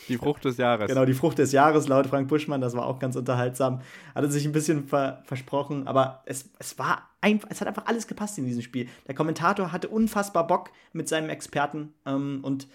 die 0.08 0.16
Frucht 0.16 0.44
des 0.44 0.56
Jahres. 0.56 0.88
Genau, 0.88 1.04
die 1.04 1.14
Frucht 1.14 1.38
des 1.38 1.52
Jahres 1.52 1.88
laut 1.88 2.06
Frank 2.06 2.28
Buschmann, 2.28 2.60
das 2.60 2.74
war 2.74 2.86
auch 2.86 2.98
ganz 2.98 3.16
unterhaltsam. 3.16 3.80
Hatte 4.14 4.30
sich 4.30 4.44
ein 4.44 4.52
bisschen 4.52 4.86
ver 4.86 5.22
versprochen, 5.24 5.86
aber 5.86 6.22
es, 6.26 6.48
es 6.58 6.78
war 6.78 7.08
einfach, 7.22 7.48
es 7.50 7.60
hat 7.60 7.68
einfach 7.68 7.86
alles 7.86 8.06
gepasst 8.06 8.36
in 8.38 8.44
diesem 8.44 8.62
Spiel. 8.62 8.88
Der 9.06 9.14
Kommentator 9.14 9.72
hatte 9.72 9.88
unfassbar 9.88 10.46
Bock 10.46 10.70
mit 10.92 11.08
seinem 11.08 11.30
Experten 11.30 11.94
ähm, 12.04 12.40
und 12.42 12.68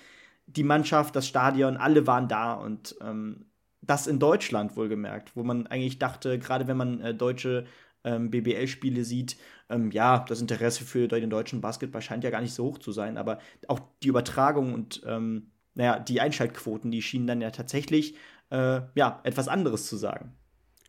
die 0.48 0.64
Mannschaft, 0.64 1.16
das 1.16 1.28
Stadion, 1.28 1.78
alle 1.78 2.08
waren 2.08 2.28
da 2.28 2.54
und 2.54 2.96
ähm, 3.02 3.46
das 3.82 4.08
in 4.08 4.20
Deutschland 4.20 4.76
wohlgemerkt, 4.76 5.36
wo 5.36 5.44
man 5.44 5.68
eigentlich 5.68 6.00
dachte, 6.00 6.40
gerade 6.40 6.68
wenn 6.68 6.78
man 6.78 7.02
äh, 7.02 7.14
deutsche 7.14 7.66
ähm, 8.04 8.32
BBL-Spiele 8.32 9.04
sieht, 9.04 9.38
ähm, 9.70 9.92
ja, 9.92 10.26
das 10.28 10.42
Interesse 10.42 10.86
für 10.86 11.08
den 11.08 11.30
deutschen 11.30 11.62
Basketball 11.62 12.02
scheint 12.02 12.24
ja 12.24 12.30
gar 12.30 12.42
nicht 12.42 12.54
so 12.54 12.66
hoch 12.66 12.78
zu 12.80 12.92
sein, 12.92 13.18
aber 13.18 13.40
auch 13.68 13.82
die 14.02 14.08
Übertragung 14.08 14.74
und 14.74 15.02
ähm, 15.06 15.52
naja, 15.76 16.00
die 16.00 16.22
Einschaltquoten, 16.22 16.90
die 16.90 17.02
schienen 17.02 17.28
dann 17.28 17.42
ja 17.42 17.52
tatsächlich 17.52 18.16
äh, 18.50 18.82
ja, 18.96 19.20
etwas 19.24 19.48
anderes 19.48 19.88
zu 19.88 19.98
sagen. 19.98 20.37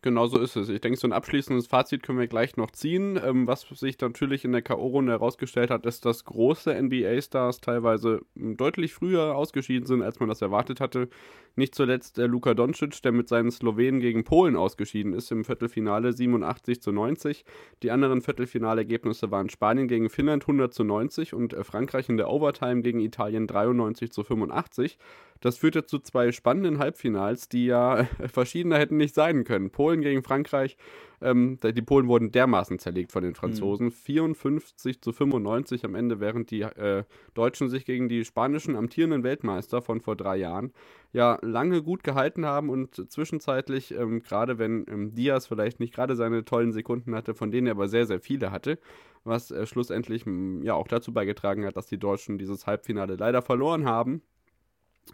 Genau 0.01 0.27
so 0.27 0.39
ist 0.39 0.55
es. 0.55 0.69
Ich 0.69 0.79
denke, 0.79 0.97
so 0.97 1.07
ein 1.07 1.13
abschließendes 1.13 1.67
Fazit 1.67 2.03
können 2.03 2.19
wir 2.19 2.27
gleich 2.27 2.55
noch 2.55 2.71
ziehen. 2.71 3.19
Ähm, 3.21 3.47
was 3.47 3.67
sich 3.67 3.99
natürlich 3.99 4.45
in 4.45 4.53
der 4.53 4.61
K.O.-Runde 4.61 5.09
herausgestellt 5.11 5.69
hat, 5.69 5.85
ist, 5.85 6.05
dass 6.05 6.23
große 6.23 6.73
NBA-Stars 6.73 7.59
teilweise 7.59 8.21
hm, 8.37 8.55
deutlich 8.55 8.93
früher 8.93 9.35
ausgeschieden 9.35 9.85
sind, 9.85 10.01
als 10.01 10.21
man 10.21 10.29
das 10.29 10.41
erwartet 10.41 10.79
hatte. 10.79 11.09
Nicht 11.55 11.75
zuletzt 11.75 12.17
der 12.17 12.29
Luka 12.29 12.53
Doncic, 12.53 13.01
der 13.01 13.11
mit 13.11 13.27
seinen 13.27 13.51
Slowenen 13.51 13.99
gegen 13.99 14.23
Polen 14.23 14.55
ausgeschieden 14.55 15.11
ist 15.11 15.31
im 15.31 15.43
Viertelfinale 15.43 16.13
87 16.13 16.81
zu 16.81 16.93
90. 16.93 17.43
Die 17.83 17.91
anderen 17.91 18.21
Viertelfinalergebnisse 18.21 19.31
waren 19.31 19.49
Spanien 19.49 19.89
gegen 19.89 20.09
Finnland 20.09 20.43
100 20.43 20.73
zu 20.73 20.85
90 20.85 21.33
und 21.33 21.53
äh, 21.53 21.65
Frankreich 21.65 22.07
in 22.07 22.15
der 22.15 22.29
Overtime 22.29 22.83
gegen 22.83 23.01
Italien 23.01 23.47
93 23.47 24.13
zu 24.13 24.23
85. 24.23 24.97
Das 25.41 25.57
führte 25.57 25.85
zu 25.85 25.99
zwei 25.99 26.31
spannenden 26.33 26.79
Halbfinals, 26.79 27.47
die 27.47 27.67
ja 27.67 28.03
verschiedener 28.27 28.77
hätten 28.77 28.97
nicht 28.97 29.15
sein 29.15 29.45
können. 29.45 29.69
Polen 29.69 30.01
gegen 30.01 30.21
Frankreich. 30.21 30.77
Ähm, 31.21 31.59
die 31.61 31.81
Polen 31.81 32.07
wurden 32.07 32.31
dermaßen 32.31 32.79
zerlegt 32.79 33.11
von 33.11 33.23
den 33.23 33.35
Franzosen. 33.35 33.87
Mhm. 33.87 33.91
54 33.91 35.01
zu 35.01 35.11
95 35.11 35.85
am 35.85 35.95
Ende, 35.95 36.19
während 36.19 36.51
die 36.51 36.61
äh, 36.61 37.03
Deutschen 37.33 37.69
sich 37.69 37.85
gegen 37.85 38.09
die 38.09 38.25
spanischen 38.25 38.75
amtierenden 38.75 39.23
Weltmeister 39.23 39.81
von 39.81 40.01
vor 40.01 40.15
drei 40.15 40.37
Jahren 40.37 40.73
ja 41.11 41.37
lange 41.41 41.83
gut 41.83 42.03
gehalten 42.03 42.45
haben 42.45 42.69
und 42.69 43.11
zwischenzeitlich, 43.11 43.93
ähm, 43.93 44.21
gerade 44.21 44.59
wenn 44.59 44.85
ähm, 44.89 45.13
Diaz 45.13 45.47
vielleicht 45.47 45.79
nicht 45.79 45.93
gerade 45.93 46.15
seine 46.15 46.45
tollen 46.45 46.71
Sekunden 46.71 47.15
hatte, 47.15 47.33
von 47.33 47.51
denen 47.51 47.67
er 47.67 47.71
aber 47.71 47.87
sehr, 47.87 48.05
sehr 48.05 48.19
viele 48.19 48.51
hatte, 48.51 48.77
was 49.23 49.51
äh, 49.51 49.65
schlussendlich 49.65 50.25
ja 50.61 50.73
auch 50.73 50.87
dazu 50.87 51.13
beigetragen 51.13 51.65
hat, 51.65 51.77
dass 51.77 51.87
die 51.87 51.99
Deutschen 51.99 52.37
dieses 52.37 52.67
Halbfinale 52.67 53.15
leider 53.15 53.41
verloren 53.41 53.85
haben 53.85 54.21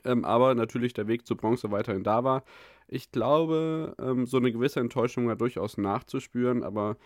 ähm, 0.04 0.26
aber 0.26 0.56
natürlich 0.56 0.94
der 0.94 1.08
Weg 1.08 1.26
zur 1.26 1.38
Bronze 1.38 1.72
weiterhin 1.72 2.04
da 2.04 2.24
war. 2.24 2.44
Ich 2.88 3.12
glaube, 3.12 3.96
ähm, 4.00 4.26
so 4.26 4.38
eine 4.38 4.52
gewisse 4.52 4.80
Enttäuschung 4.80 5.28
war 5.28 5.36
durchaus 5.36 5.78
nachzuspüren, 5.78 6.64
aber 6.64 6.98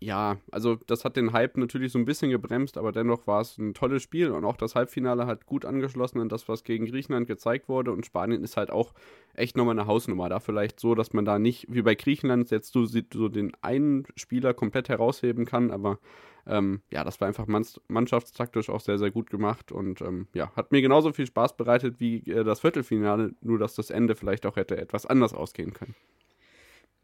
ja, 0.00 0.36
also 0.52 0.76
das 0.86 1.04
hat 1.04 1.16
den 1.16 1.32
Hype 1.32 1.56
natürlich 1.56 1.90
so 1.90 1.98
ein 1.98 2.04
bisschen 2.04 2.30
gebremst, 2.30 2.78
aber 2.78 2.92
dennoch 2.92 3.26
war 3.26 3.40
es 3.40 3.58
ein 3.58 3.74
tolles 3.74 4.02
Spiel 4.02 4.30
und 4.30 4.44
auch 4.44 4.56
das 4.56 4.76
Halbfinale 4.76 5.26
hat 5.26 5.46
gut 5.46 5.64
angeschlossen 5.64 6.20
an 6.20 6.28
das, 6.28 6.48
was 6.48 6.62
gegen 6.62 6.86
Griechenland 6.86 7.26
gezeigt 7.26 7.68
wurde 7.68 7.90
und 7.90 8.06
Spanien 8.06 8.44
ist 8.44 8.56
halt 8.56 8.70
auch 8.70 8.94
echt 9.34 9.56
nochmal 9.56 9.76
eine 9.76 9.88
Hausnummer. 9.88 10.28
Da 10.28 10.38
vielleicht 10.38 10.78
so, 10.78 10.94
dass 10.94 11.12
man 11.12 11.24
da 11.24 11.40
nicht, 11.40 11.66
wie 11.68 11.82
bei 11.82 11.96
Griechenland, 11.96 12.50
jetzt 12.50 12.72
so, 12.72 12.84
so 12.86 13.28
den 13.28 13.52
einen 13.60 14.04
Spieler 14.14 14.54
komplett 14.54 14.88
herausheben 14.88 15.46
kann, 15.46 15.72
aber 15.72 15.98
ähm, 16.46 16.80
ja, 16.92 17.02
das 17.02 17.20
war 17.20 17.26
einfach 17.26 17.46
mannschaftstaktisch 17.88 18.70
auch 18.70 18.80
sehr, 18.80 18.98
sehr 18.98 19.10
gut 19.10 19.30
gemacht 19.30 19.72
und 19.72 20.00
ähm, 20.00 20.28
ja, 20.32 20.52
hat 20.54 20.70
mir 20.70 20.80
genauso 20.80 21.12
viel 21.12 21.26
Spaß 21.26 21.56
bereitet 21.56 21.98
wie 21.98 22.18
äh, 22.30 22.44
das 22.44 22.60
Viertelfinale, 22.60 23.34
nur 23.40 23.58
dass 23.58 23.74
das 23.74 23.90
Ende 23.90 24.14
vielleicht 24.14 24.46
auch 24.46 24.56
hätte 24.56 24.78
etwas 24.78 25.06
anders 25.06 25.34
ausgehen 25.34 25.74
können. 25.74 25.96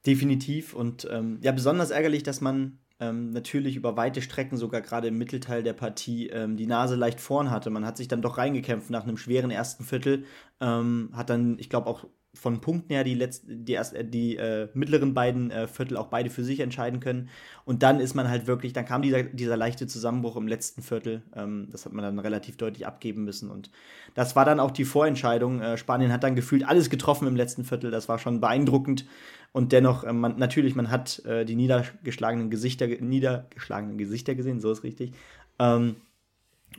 Definitiv 0.07 0.75
und 0.75 1.09
ähm, 1.11 1.39
ja, 1.41 1.51
besonders 1.51 1.91
ärgerlich, 1.91 2.23
dass 2.23 2.41
man 2.41 2.79
ähm, 3.01 3.31
natürlich 3.31 3.77
über 3.77 3.97
weite 3.97 4.23
Strecken, 4.23 4.57
sogar 4.57 4.81
gerade 4.81 5.09
im 5.09 5.19
Mittelteil 5.19 5.63
der 5.63 5.73
Partie, 5.73 6.29
ähm, 6.29 6.57
die 6.57 6.67
Nase 6.67 6.95
leicht 6.97 7.21
vorn 7.21 7.51
hatte. 7.51 7.71
Man 7.71 7.85
hat 7.87 7.97
sich 7.97 8.09
dann 8.09 8.23
doch 8.23 8.39
reingekämpft 8.39 8.91
nach 8.91 9.05
einem 9.05 9.17
schweren 9.17 9.51
ersten 9.51 9.85
Viertel, 9.85 10.25
ähm, 10.61 11.11
hat 11.13 11.31
dann, 11.31 11.59
ich 11.59 11.71
glaube, 11.71 11.89
auch 11.89 12.07
von 12.35 12.61
Punkten 12.61 12.93
her 12.93 13.05
die, 13.05 13.15
letzten, 13.15 13.65
die, 13.65 13.73
erst, 13.73 13.95
äh, 13.95 14.05
die 14.05 14.37
äh, 14.37 14.69
mittleren 14.75 15.15
beiden 15.15 15.51
äh, 15.51 15.67
Viertel 15.67 15.97
auch 15.97 16.09
beide 16.09 16.31
für 16.31 16.45
sich 16.45 16.61
entscheiden 16.61 17.01
können. 17.01 17.29
Und 17.65 17.83
dann 17.83 18.01
ist 18.01 18.15
man 18.15 18.29
halt 18.29 18.47
wirklich, 18.47 18.73
dann 18.73 18.85
kam 18.85 19.03
dieser, 19.03 19.23
dieser 19.23 19.57
leichte 19.57 19.87
Zusammenbruch 19.87 20.37
im 20.37 20.47
letzten 20.47 20.83
Viertel. 20.83 21.23
Ähm, 21.35 21.69
das 21.71 21.85
hat 21.87 21.93
man 21.93 22.05
dann 22.05 22.19
relativ 22.19 22.57
deutlich 22.57 22.87
abgeben 22.87 23.25
müssen. 23.25 23.51
Und 23.51 23.71
das 24.15 24.37
war 24.37 24.45
dann 24.45 24.61
auch 24.61 24.71
die 24.71 24.85
Vorentscheidung. 24.85 25.61
Äh, 25.61 25.77
Spanien 25.77 26.13
hat 26.13 26.25
dann 26.25 26.37
gefühlt 26.37 26.67
alles 26.67 26.91
getroffen 26.91 27.29
im 27.29 27.37
letzten 27.37 27.65
Viertel. 27.65 27.91
Das 27.91 28.09
war 28.09 28.19
schon 28.19 28.41
beeindruckend. 28.41 29.07
Und 29.53 29.73
dennoch, 29.73 30.05
äh, 30.05 30.13
man, 30.13 30.39
natürlich, 30.39 30.75
man 30.75 30.91
hat 30.91 31.25
äh, 31.25 31.45
die 31.45 31.57
niedergeschlagenen 31.57 32.51
Gesichter, 32.51 32.87
niedergeschlagenen 32.87 33.99
Gesichter 33.99 34.35
gesehen, 34.35 34.61
so 34.61 34.71
ist 34.73 34.83
richtig. 34.83 35.13
Ähm, 35.59 35.97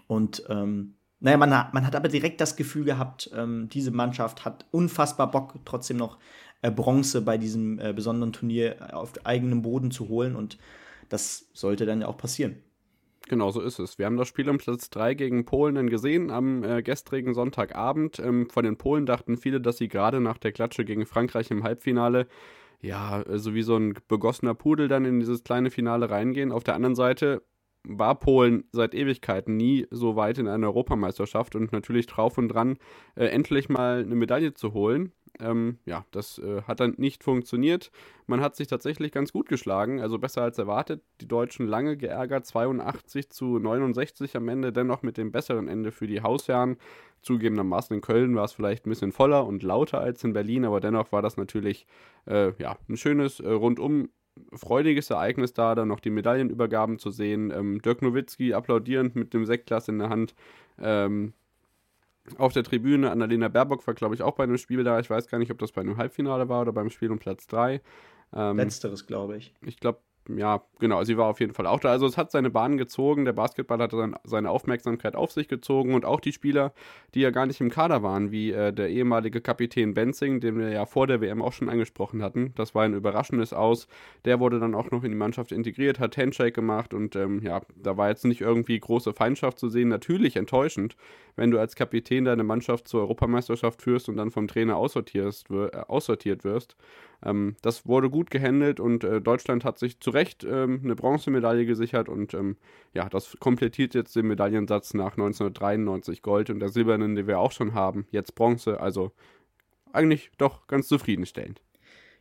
und 0.08 0.44
ähm, 0.50 0.96
naja, 1.26 1.38
man, 1.38 1.50
man 1.50 1.88
hat 1.88 1.96
aber 1.96 2.08
direkt 2.08 2.40
das 2.40 2.56
Gefühl 2.56 2.86
gehabt, 2.86 3.32
ähm, 3.36 3.68
diese 3.70 3.90
Mannschaft 3.90 4.46
hat 4.46 4.68
unfassbar 4.70 5.32
Bock, 5.32 5.56
trotzdem 5.66 5.98
noch 5.98 6.20
äh, 6.62 6.70
Bronze 6.70 7.24
bei 7.24 7.40
diesem 7.40 7.80
äh, 7.80 7.94
besonderen 7.94 8.32
Turnier 8.32 8.76
auf 8.96 9.14
eigenem 9.26 9.64
Boden 9.64 9.90
zu 9.90 10.08
holen. 10.08 10.36
Und 10.36 10.60
das 11.10 11.50
sollte 11.54 11.88
dann 11.88 12.02
ja 12.02 12.08
auch 12.08 12.18
passieren. 12.18 12.58
Genau 13.28 13.50
so 13.50 13.62
ist 13.62 13.80
es. 13.80 13.98
Wir 13.98 14.06
haben 14.06 14.18
das 14.18 14.28
Spiel 14.28 14.48
um 14.48 14.60
Platz 14.60 14.92
3 14.92 15.16
gegen 15.16 15.46
Polen 15.46 15.74
dann 15.74 15.90
gesehen 15.90 16.30
am 16.30 16.64
äh, 16.64 16.84
gestrigen 16.84 17.34
Sonntagabend. 17.34 18.20
Ähm, 18.20 18.48
von 18.52 18.64
den 18.64 18.78
Polen 18.78 19.08
dachten 19.08 19.38
viele, 19.38 19.60
dass 19.60 19.78
sie 19.78 19.88
gerade 19.88 20.22
nach 20.22 20.38
der 20.38 20.52
Klatsche 20.52 20.86
gegen 20.86 21.08
Frankreich 21.08 21.50
im 21.50 21.64
Halbfinale 21.64 22.28
ja, 22.82 23.24
so 23.28 23.56
wie 23.56 23.64
so 23.64 23.78
ein 23.78 23.96
begossener 24.08 24.54
Pudel 24.54 24.88
dann 24.88 25.06
in 25.06 25.20
dieses 25.20 25.44
kleine 25.44 25.72
Finale 25.72 26.12
reingehen. 26.12 26.52
Auf 26.52 26.64
der 26.64 26.76
anderen 26.76 26.94
Seite 26.94 27.42
war 27.88 28.16
Polen 28.20 28.66
seit 28.72 28.94
Ewigkeiten 28.94 29.58
nie 29.58 29.88
so 29.92 30.16
weit 30.16 30.38
in 30.38 30.48
einer 30.48 30.68
Europameisterschaft 30.68 31.56
und 31.56 31.72
natürlich 31.72 32.08
drauf 32.08 32.38
und 32.38 32.50
dran, 32.50 32.78
äh, 33.16 33.26
endlich 33.26 33.70
mal 33.70 34.04
eine 34.04 34.16
Medaille 34.16 34.54
zu 34.54 34.74
holen. 34.74 35.12
Ähm, 35.40 35.80
ja, 35.86 36.06
das 36.12 36.40
äh, 36.40 36.62
hat 36.64 36.80
dann 36.80 36.96
nicht 36.98 37.24
funktioniert. 37.24 37.92
Man 38.26 38.42
hat 38.42 38.56
sich 38.56 38.68
tatsächlich 38.68 39.12
ganz 39.12 39.34
gut 39.34 39.50
geschlagen, 39.50 40.00
also 40.02 40.18
besser 40.18 40.44
als 40.44 40.58
erwartet. 40.58 41.04
Die 41.22 41.28
Deutschen 41.28 41.68
lange 41.68 41.98
geärgert, 41.98 42.46
82 42.46 43.30
zu 43.30 43.60
69 43.60 44.38
am 44.38 44.48
Ende, 44.48 44.72
dennoch 44.72 45.04
mit 45.04 45.18
dem 45.18 45.32
besseren 45.32 45.68
Ende 45.68 45.92
für 45.92 46.08
die 46.08 46.22
Hausherren. 46.22 46.78
Zugegebenermaßen 47.22 47.96
in 47.96 48.02
Köln 48.02 48.36
war 48.36 48.46
es 48.46 48.54
vielleicht 48.54 48.86
ein 48.86 48.90
bisschen 48.90 49.12
voller 49.12 49.46
und 49.46 49.64
lauter 49.64 50.00
als 50.00 50.24
in 50.24 50.34
Berlin, 50.34 50.64
aber 50.64 50.80
dennoch 50.80 51.12
war 51.12 51.22
das 51.22 51.38
natürlich 51.38 51.86
äh, 52.28 52.54
ja, 52.62 52.78
ein 52.88 52.98
schönes 52.98 53.40
äh, 53.40 53.50
rundum 53.50 54.10
freudiges 54.54 55.10
Ereignis 55.10 55.54
da, 55.54 55.76
dann 55.76 55.88
noch 55.88 56.00
die 56.00 56.10
Medaillenübergaben 56.10 57.00
zu 57.00 57.12
sehen. 57.12 57.52
Ähm, 57.52 57.82
Dirk 57.82 58.02
Nowitzki 58.02 58.54
applaudierend 58.54 59.16
mit 59.16 59.34
dem 59.34 59.46
Sektglas 59.46 59.88
in 59.88 60.00
der 60.00 60.10
Hand. 60.10 60.36
Ähm, 60.80 61.34
auf 62.38 62.54
der 62.54 62.64
Tribüne, 62.64 63.12
Annalena 63.12 63.48
Baerbock 63.50 63.86
war, 63.86 63.94
glaube 63.94 64.16
ich, 64.16 64.24
auch 64.24 64.36
bei 64.36 64.44
einem 64.44 64.58
Spiel 64.58 64.84
da. 64.84 65.00
Ich 65.00 65.10
weiß 65.10 65.28
gar 65.28 65.38
nicht, 65.38 65.52
ob 65.52 65.60
das 65.60 65.72
bei 65.72 65.82
einem 65.82 65.98
Halbfinale 65.98 66.50
war 66.50 66.62
oder 66.62 66.74
beim 66.74 66.90
Spiel 66.90 67.12
um 67.12 67.20
Platz 67.20 67.48
3. 67.48 67.82
Ähm, 68.34 68.58
Letzteres, 68.58 69.06
glaube 69.06 69.38
ich. 69.38 69.54
Ich 69.62 69.80
glaube, 69.80 70.00
ja, 70.28 70.64
genau, 70.80 71.04
sie 71.04 71.18
war 71.18 71.28
auf 71.28 71.40
jeden 71.40 71.54
Fall 71.54 71.68
auch 71.68 71.80
da. 71.80 71.90
Also 71.90 72.08
es 72.08 72.18
hat 72.18 72.32
seine 72.32 72.50
Bahn 72.50 72.78
gezogen, 72.78 73.26
der 73.26 73.34
Basketball 73.34 73.80
hat 73.80 73.94
dann 73.94 74.16
seine 74.24 74.50
Aufmerksamkeit 74.50 75.16
auf 75.16 75.32
sich 75.32 75.48
gezogen 75.48 75.94
und 75.94 76.06
auch 76.06 76.20
die 76.20 76.32
Spieler, 76.32 76.74
die 77.14 77.22
ja 77.22 77.30
gar 77.30 77.46
nicht 77.46 77.62
im 77.62 77.70
Kader 77.70 78.02
waren, 78.02 78.32
wie 78.32 78.52
äh, 78.52 78.74
der 78.74 78.90
ehemalige 78.90 79.42
Kapitän 79.42 79.94
Benzing, 79.94 80.40
den 80.40 80.58
wir 80.58 80.70
ja 80.70 80.86
vor 80.86 81.06
der 81.08 81.22
WM 81.22 81.42
auch 81.42 81.54
schon 81.54 81.70
angesprochen 81.70 82.24
hatten. 82.24 82.54
Das 82.56 82.74
war 82.74 82.84
ein 82.84 82.94
überraschendes 82.94 83.54
Aus. 83.54 83.88
Der 84.26 84.40
wurde 84.40 84.60
dann 84.60 84.74
auch 84.74 84.90
noch 84.90 85.04
in 85.04 85.12
die 85.12 85.18
Mannschaft 85.18 85.52
integriert, 85.52 86.00
hat 86.00 86.18
Handshake 86.18 86.54
gemacht 86.54 86.94
und 86.94 87.16
ähm, 87.16 87.42
ja, 87.44 87.62
da 87.76 87.96
war 87.98 88.10
jetzt 88.10 88.26
nicht 88.26 88.42
irgendwie 88.42 88.80
große 88.80 89.14
Feindschaft 89.14 89.60
zu 89.60 89.70
sehen. 89.70 89.90
Natürlich 89.90 90.36
enttäuschend, 90.38 90.96
wenn 91.36 91.52
du 91.52 91.60
als 91.60 91.76
Kapitän 91.76 92.26
deine 92.26 92.44
Mannschaft 92.44 92.88
zur 92.88 93.02
Europameisterschaft 93.02 93.82
führst 93.82 94.10
und 94.10 94.18
dann 94.18 94.32
vom 94.32 94.48
Trainer 94.48 94.78
aussortierst, 94.78 95.52
äh, 95.52 95.70
aussortiert 95.88 96.44
wirst. 96.44 96.76
Ähm, 97.26 97.56
das 97.62 97.86
wurde 97.88 98.10
gut 98.10 98.30
gehandelt 98.30 98.80
und 98.80 99.04
äh, 99.04 99.20
Deutschland 99.20 99.66
hat 99.66 99.80
sich 99.80 100.00
zu 100.00 100.12
Recht 100.12 100.44
ähm, 100.44 100.82
eine 100.84 100.96
Bronzemedaille 100.96 101.66
gesichert 101.66 102.08
und 102.08 102.34
ähm, 102.34 102.56
ja, 102.94 103.10
das 103.10 103.36
komplettiert 103.40 103.96
jetzt 103.96 104.16
den 104.16 104.28
Medaillensatz 104.28 104.94
nach 104.94 105.14
1993 105.14 106.22
Gold 106.22 106.50
und 106.50 106.60
der 106.60 106.70
silbernen, 106.70 107.16
den 107.16 107.28
wir 107.28 107.40
auch 107.40 107.52
schon 107.52 107.74
haben, 107.74 108.06
jetzt 108.12 108.36
Bronze. 108.36 108.80
Also 108.80 109.12
eigentlich 109.92 110.32
doch 110.38 110.68
ganz 110.68 110.88
zufriedenstellend. 110.88 111.62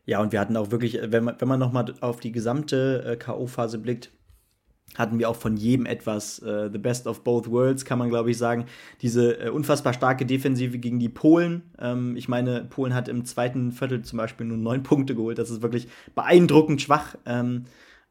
Ja, 0.07 0.21
und 0.21 0.33
wir 0.33 0.41
hatten 0.41 0.57
auch 0.57 0.71
wirklich, 0.71 0.99
wenn 1.03 1.25
man, 1.25 1.37
wenn 1.39 1.49
man 1.49 1.61
nochmal 1.61 1.95
auf 2.01 2.21
die 2.21 2.33
gesamte 2.33 3.05
äh, 3.07 3.17
K.O.-Phase 3.17 3.79
blickt, 3.79 4.13
hatten 4.95 5.19
wir 5.19 5.29
auch 5.29 5.37
von 5.37 5.57
jedem 5.57 5.87
etwas. 5.87 6.39
Äh, 6.41 6.71
the 6.73 6.79
best 6.79 7.07
of 7.07 7.25
both 7.25 7.51
worlds, 7.51 7.85
kann 7.85 7.99
man, 7.99 8.09
glaube 8.09 8.31
ich, 8.31 8.39
sagen. 8.39 8.67
Diese 9.03 9.41
äh, 9.41 9.49
unfassbar 9.51 9.93
starke 9.93 10.25
Defensive 10.27 10.79
gegen 10.79 10.99
die 10.99 11.09
Polen. 11.09 11.63
Ähm, 11.79 12.17
ich 12.17 12.29
meine, 12.29 12.65
Polen 12.65 12.95
hat 12.95 13.09
im 13.09 13.25
zweiten 13.25 13.73
Viertel 13.73 14.03
zum 14.03 14.19
Beispiel 14.19 14.47
nur 14.47 14.57
neun 14.57 14.83
Punkte 14.83 15.15
geholt. 15.15 15.39
Das 15.39 15.51
ist 15.51 15.63
wirklich 15.63 15.89
beeindruckend 16.15 16.81
schwach. 16.81 17.17
Ähm, 17.27 17.65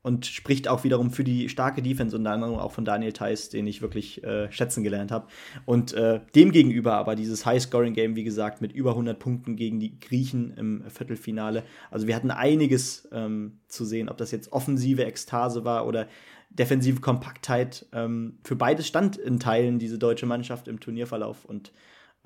und 0.03 0.25
spricht 0.25 0.67
auch 0.67 0.83
wiederum 0.83 1.11
für 1.11 1.23
die 1.23 1.47
starke 1.47 1.81
Defense, 1.81 2.15
unter 2.15 2.31
anderem 2.31 2.55
auch 2.55 2.73
von 2.73 2.83
Daniel 2.83 3.13
Theiss, 3.13 3.49
den 3.49 3.65
ich 3.65 3.81
wirklich 3.81 4.21
äh, 4.23 4.51
schätzen 4.51 4.83
gelernt 4.83 5.11
habe. 5.11 5.27
Und 5.65 5.93
äh, 5.93 6.19
dem 6.35 6.51
gegenüber 6.51 6.95
aber 6.95 7.15
dieses 7.15 7.45
High-Scoring-Game, 7.45 8.17
wie 8.17 8.25
gesagt, 8.25 8.61
mit 8.61 8.73
über 8.73 8.91
100 8.91 9.17
Punkten 9.17 9.55
gegen 9.55 9.79
die 9.79 9.97
Griechen 9.99 10.53
im 10.57 10.83
Viertelfinale. 10.89 11.63
Also 11.89 12.05
wir 12.05 12.15
hatten 12.17 12.31
einiges 12.31 13.07
ähm, 13.13 13.59
zu 13.69 13.85
sehen, 13.85 14.09
ob 14.09 14.17
das 14.17 14.31
jetzt 14.31 14.51
offensive 14.51 15.05
Ekstase 15.05 15.63
war 15.63 15.87
oder 15.87 16.07
defensive 16.53 17.01
Kompaktheit. 17.01 17.85
Ähm, 17.91 18.39
für 18.43 18.55
beides 18.55 18.87
stand 18.87 19.17
in 19.17 19.39
Teilen 19.39 19.79
diese 19.79 19.97
deutsche 19.97 20.25
Mannschaft 20.25 20.67
im 20.67 20.79
Turnierverlauf 20.79 21.45
und 21.45 21.73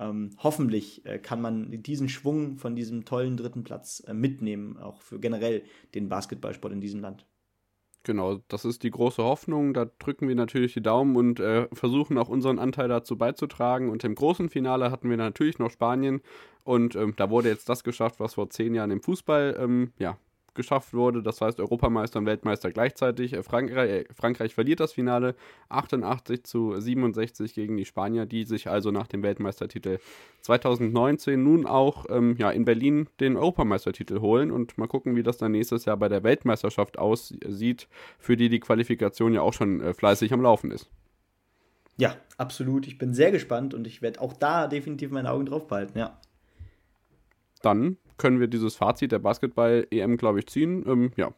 ähm, 0.00 0.30
hoffentlich 0.38 1.04
äh, 1.06 1.18
kann 1.18 1.40
man 1.40 1.82
diesen 1.82 2.08
Schwung 2.08 2.56
von 2.56 2.76
diesem 2.76 3.04
tollen 3.04 3.36
dritten 3.36 3.64
Platz 3.64 4.02
äh, 4.06 4.14
mitnehmen, 4.14 4.76
auch 4.76 5.02
für 5.02 5.18
generell 5.18 5.62
den 5.94 6.08
Basketballsport 6.08 6.72
in 6.72 6.80
diesem 6.80 7.00
Land. 7.00 7.26
Genau, 8.04 8.40
das 8.48 8.64
ist 8.64 8.84
die 8.84 8.90
große 8.90 9.22
Hoffnung. 9.22 9.74
Da 9.74 9.86
drücken 9.98 10.28
wir 10.28 10.34
natürlich 10.36 10.72
die 10.72 10.82
Daumen 10.82 11.16
und 11.16 11.40
äh, 11.40 11.68
versuchen 11.72 12.16
auch 12.16 12.28
unseren 12.28 12.58
Anteil 12.58 12.88
dazu 12.88 13.18
beizutragen. 13.18 13.90
Und 13.90 14.04
im 14.04 14.14
großen 14.14 14.48
Finale 14.48 14.90
hatten 14.90 15.10
wir 15.10 15.16
natürlich 15.16 15.58
noch 15.58 15.70
Spanien. 15.70 16.22
Und 16.64 16.94
ähm, 16.94 17.14
da 17.16 17.28
wurde 17.28 17.48
jetzt 17.48 17.68
das 17.68 17.82
geschafft, 17.82 18.20
was 18.20 18.34
vor 18.34 18.50
zehn 18.50 18.74
Jahren 18.74 18.92
im 18.92 19.02
Fußball 19.02 19.58
ähm, 19.58 19.92
ja, 19.98 20.16
geschafft 20.58 20.92
wurde. 20.92 21.22
Das 21.22 21.40
heißt, 21.40 21.58
Europameister 21.58 22.18
und 22.18 22.26
Weltmeister 22.26 22.70
gleichzeitig. 22.70 23.32
Äh, 23.32 23.42
Frankreich, 23.42 23.90
äh, 23.90 24.04
Frankreich 24.14 24.54
verliert 24.54 24.80
das 24.80 24.92
Finale 24.92 25.34
88 25.70 26.44
zu 26.44 26.78
67 26.78 27.54
gegen 27.54 27.78
die 27.78 27.86
Spanier, 27.86 28.26
die 28.26 28.44
sich 28.44 28.68
also 28.68 28.90
nach 28.90 29.06
dem 29.06 29.22
Weltmeistertitel 29.22 29.98
2019 30.42 31.42
nun 31.42 31.64
auch 31.64 32.04
ähm, 32.10 32.36
ja, 32.38 32.50
in 32.50 32.66
Berlin 32.66 33.08
den 33.20 33.38
Europameistertitel 33.38 34.20
holen. 34.20 34.50
Und 34.50 34.76
mal 34.76 34.88
gucken, 34.88 35.16
wie 35.16 35.22
das 35.22 35.38
dann 35.38 35.52
nächstes 35.52 35.86
Jahr 35.86 35.96
bei 35.96 36.10
der 36.10 36.22
Weltmeisterschaft 36.22 36.98
aussieht, 36.98 37.88
für 38.18 38.36
die 38.36 38.50
die 38.50 38.60
Qualifikation 38.60 39.32
ja 39.32 39.40
auch 39.40 39.54
schon 39.54 39.80
äh, 39.80 39.94
fleißig 39.94 40.34
am 40.34 40.42
Laufen 40.42 40.70
ist. 40.70 40.90
Ja, 41.96 42.14
absolut. 42.36 42.86
Ich 42.86 42.98
bin 42.98 43.14
sehr 43.14 43.32
gespannt 43.32 43.74
und 43.74 43.86
ich 43.86 44.02
werde 44.02 44.20
auch 44.20 44.32
da 44.32 44.66
definitiv 44.68 45.10
meine 45.10 45.30
Augen 45.30 45.46
drauf 45.46 45.66
behalten, 45.66 45.98
ja. 45.98 46.18
Dann 47.60 47.96
können 48.16 48.40
wir 48.40 48.48
dieses 48.48 48.76
Fazit 48.76 49.12
der 49.12 49.18
Basketball-EM, 49.20 50.16
glaube 50.16 50.40
ich, 50.40 50.46
ziehen. 50.48 50.84
Ähm, 50.86 51.12
ja, 51.16 51.32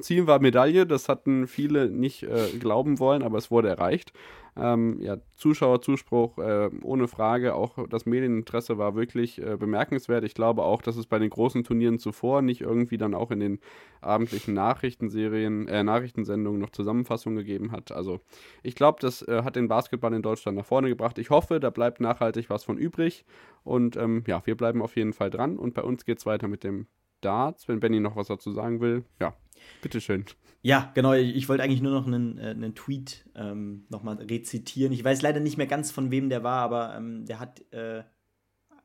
Ziel 0.00 0.26
war 0.26 0.40
Medaille, 0.40 0.86
das 0.86 1.08
hatten 1.08 1.46
viele 1.46 1.90
nicht 1.90 2.22
äh, 2.22 2.48
glauben 2.58 2.98
wollen, 2.98 3.22
aber 3.22 3.38
es 3.38 3.50
wurde 3.50 3.68
erreicht. 3.68 4.12
Ähm, 4.54 5.00
ja, 5.00 5.16
Zuschauerzuspruch 5.36 6.36
äh, 6.38 6.68
ohne 6.82 7.08
Frage, 7.08 7.54
auch 7.54 7.88
das 7.88 8.04
Medieninteresse 8.04 8.76
war 8.76 8.94
wirklich 8.94 9.40
äh, 9.40 9.56
bemerkenswert. 9.56 10.24
Ich 10.24 10.34
glaube 10.34 10.62
auch, 10.62 10.82
dass 10.82 10.96
es 10.96 11.06
bei 11.06 11.18
den 11.18 11.30
großen 11.30 11.64
Turnieren 11.64 11.98
zuvor 11.98 12.42
nicht 12.42 12.60
irgendwie 12.60 12.98
dann 12.98 13.14
auch 13.14 13.30
in 13.30 13.40
den 13.40 13.60
abendlichen 14.02 14.52
Nachrichtenserien, 14.52 15.68
äh, 15.68 15.82
Nachrichtensendungen 15.82 16.60
noch 16.60 16.70
Zusammenfassungen 16.70 17.38
gegeben 17.38 17.72
hat. 17.72 17.92
Also 17.92 18.20
ich 18.62 18.74
glaube, 18.74 18.98
das 19.00 19.22
äh, 19.22 19.42
hat 19.42 19.56
den 19.56 19.68
Basketball 19.68 20.12
in 20.12 20.22
Deutschland 20.22 20.58
nach 20.58 20.66
vorne 20.66 20.88
gebracht. 20.88 21.18
Ich 21.18 21.30
hoffe, 21.30 21.58
da 21.58 21.70
bleibt 21.70 22.00
nachhaltig 22.00 22.50
was 22.50 22.64
von 22.64 22.76
übrig. 22.76 23.24
Und 23.64 23.96
ähm, 23.96 24.22
ja, 24.26 24.42
wir 24.44 24.56
bleiben 24.56 24.82
auf 24.82 24.96
jeden 24.96 25.14
Fall 25.14 25.30
dran. 25.30 25.56
Und 25.56 25.72
bei 25.72 25.82
uns 25.82 26.04
geht 26.04 26.18
es 26.18 26.26
weiter 26.26 26.48
mit 26.48 26.62
dem 26.62 26.86
Darts, 27.24 27.68
wenn 27.68 27.80
Benny 27.80 28.00
noch 28.00 28.16
was 28.16 28.28
dazu 28.28 28.52
sagen 28.52 28.80
will. 28.80 29.04
Ja, 29.20 29.34
bitteschön. 29.80 30.26
Ja, 30.62 30.92
genau. 30.94 31.12
Ich 31.12 31.48
wollte 31.48 31.64
eigentlich 31.64 31.82
nur 31.82 31.92
noch 31.92 32.06
einen, 32.06 32.38
äh, 32.38 32.50
einen 32.50 32.74
Tweet 32.74 33.24
ähm, 33.34 33.84
nochmal 33.88 34.16
rezitieren. 34.16 34.92
Ich 34.92 35.04
weiß 35.04 35.22
leider 35.22 35.40
nicht 35.40 35.56
mehr 35.56 35.66
ganz, 35.66 35.90
von 35.90 36.10
wem 36.10 36.28
der 36.28 36.44
war, 36.44 36.62
aber 36.62 36.94
ähm, 36.96 37.26
der 37.26 37.40
hat, 37.40 37.60
äh, 37.72 38.04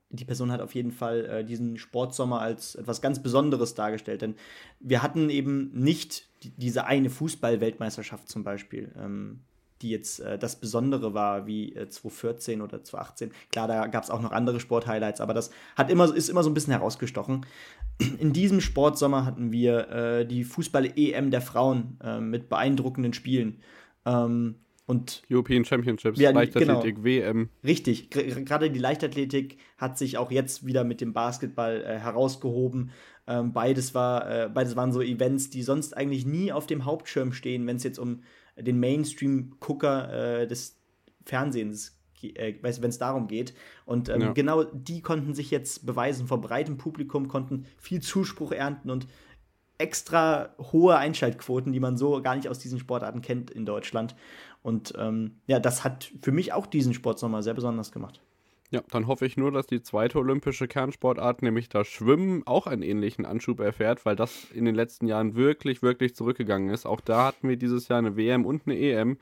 die 0.09 0.25
Person 0.25 0.51
hat 0.51 0.61
auf 0.61 0.73
jeden 0.73 0.91
Fall 0.91 1.25
äh, 1.25 1.45
diesen 1.45 1.77
Sportsommer 1.77 2.41
als 2.41 2.73
etwas 2.75 3.01
ganz 3.01 3.21
Besonderes 3.21 3.75
dargestellt. 3.75 4.23
Denn 4.23 4.35
wir 4.79 5.03
hatten 5.03 5.29
eben 5.29 5.71
nicht 5.73 6.27
die, 6.43 6.49
diese 6.49 6.85
eine 6.85 7.11
Fußball-Weltmeisterschaft 7.11 8.27
zum 8.27 8.43
Beispiel. 8.43 8.91
Ähm, 8.97 9.41
die 9.81 9.89
jetzt 9.89 10.19
äh, 10.19 10.37
das 10.37 10.55
Besondere 10.55 11.13
war, 11.13 11.45
wie 11.45 11.75
äh, 11.75 11.87
2014 11.87 12.61
oder 12.61 12.83
2018. 12.83 13.31
Klar, 13.51 13.67
da 13.67 13.87
gab 13.87 14.03
es 14.03 14.09
auch 14.09 14.21
noch 14.21 14.31
andere 14.31 14.59
Sporthighlights, 14.59 15.21
aber 15.21 15.33
das 15.33 15.51
hat 15.75 15.89
immer, 15.89 16.13
ist 16.13 16.29
immer 16.29 16.43
so 16.43 16.49
ein 16.49 16.53
bisschen 16.53 16.73
herausgestochen. 16.73 17.45
In 18.19 18.33
diesem 18.33 18.61
Sportsommer 18.61 19.25
hatten 19.25 19.51
wir 19.51 19.89
äh, 19.89 20.25
die 20.25 20.43
Fußball-EM 20.43 21.31
der 21.31 21.41
Frauen 21.41 21.97
äh, 22.03 22.19
mit 22.19 22.49
beeindruckenden 22.49 23.13
Spielen. 23.13 23.59
Ähm, 24.05 24.55
und 24.85 25.23
European 25.29 25.65
Championships, 25.65 26.17
ja, 26.17 26.31
Leichtathletik, 26.31 26.95
genau. 26.95 27.03
WM. 27.03 27.49
Richtig, 27.63 28.09
gerade 28.09 28.71
die 28.71 28.79
Leichtathletik 28.79 29.57
hat 29.77 29.97
sich 29.97 30.17
auch 30.17 30.31
jetzt 30.31 30.65
wieder 30.65 30.85
mit 30.85 31.01
dem 31.01 31.11
Basketball 31.11 31.83
äh, 31.83 31.99
herausgehoben. 31.99 32.91
Ähm, 33.27 33.51
beides, 33.51 33.93
war, 33.93 34.45
äh, 34.45 34.49
beides 34.49 34.77
waren 34.77 34.93
so 34.93 35.01
Events, 35.01 35.49
die 35.49 35.61
sonst 35.61 35.97
eigentlich 35.97 36.25
nie 36.25 36.53
auf 36.53 36.67
dem 36.67 36.85
Hauptschirm 36.85 37.33
stehen, 37.33 37.67
wenn 37.67 37.75
es 37.75 37.83
jetzt 37.83 37.99
um 37.99 38.21
den 38.55 38.79
Mainstream-Gucker 38.79 40.41
äh, 40.41 40.47
des 40.47 40.79
Fernsehens, 41.25 41.96
äh, 42.23 42.55
wenn 42.61 42.89
es 42.89 42.97
darum 42.97 43.27
geht. 43.27 43.53
Und 43.85 44.09
ähm, 44.09 44.21
ja. 44.21 44.31
genau 44.33 44.63
die 44.63 45.01
konnten 45.01 45.33
sich 45.33 45.51
jetzt 45.51 45.85
beweisen 45.85 46.27
vor 46.27 46.41
breitem 46.41 46.77
Publikum, 46.77 47.27
konnten 47.27 47.65
viel 47.77 48.01
Zuspruch 48.01 48.51
ernten 48.51 48.89
und 48.89 49.07
extra 49.77 50.49
hohe 50.71 50.97
Einschaltquoten, 50.97 51.71
die 51.71 51.79
man 51.79 51.97
so 51.97 52.21
gar 52.21 52.35
nicht 52.35 52.49
aus 52.49 52.59
diesen 52.59 52.79
Sportarten 52.79 53.21
kennt 53.21 53.51
in 53.51 53.65
Deutschland. 53.65 54.15
Und 54.63 54.93
ähm, 54.97 55.37
ja, 55.45 55.59
das 55.59 55.83
hat 55.83 56.11
für 56.21 56.31
mich 56.31 56.53
auch 56.53 56.65
diesen 56.65 56.93
Sport 56.93 57.21
nochmal 57.21 57.43
sehr 57.43 57.53
besonders 57.53 57.91
gemacht. 57.91 58.21
Ja, 58.69 58.81
dann 58.91 59.07
hoffe 59.07 59.25
ich 59.25 59.37
nur, 59.37 59.51
dass 59.51 59.65
die 59.65 59.81
zweite 59.81 60.17
olympische 60.17 60.67
Kernsportart, 60.67 61.41
nämlich 61.41 61.69
das 61.69 61.87
Schwimmen, 61.87 62.45
auch 62.45 62.67
einen 62.67 62.81
ähnlichen 62.81 63.25
Anschub 63.25 63.61
erfährt, 63.61 64.05
weil 64.05 64.17
das 64.17 64.51
in 64.53 64.65
den 64.65 64.75
letzten 64.75 65.07
Jahren 65.07 65.35
wirklich, 65.35 65.81
wirklich 65.81 66.15
zurückgegangen 66.15 66.69
ist. 66.69 66.85
Auch 66.85 66.99
da 66.99 67.27
hatten 67.27 67.47
wir 67.47 67.55
dieses 67.55 67.87
Jahr 67.87 67.99
eine 67.99 68.17
WM 68.17 68.45
und 68.45 68.63
eine 68.65 68.77
EM, 68.77 69.17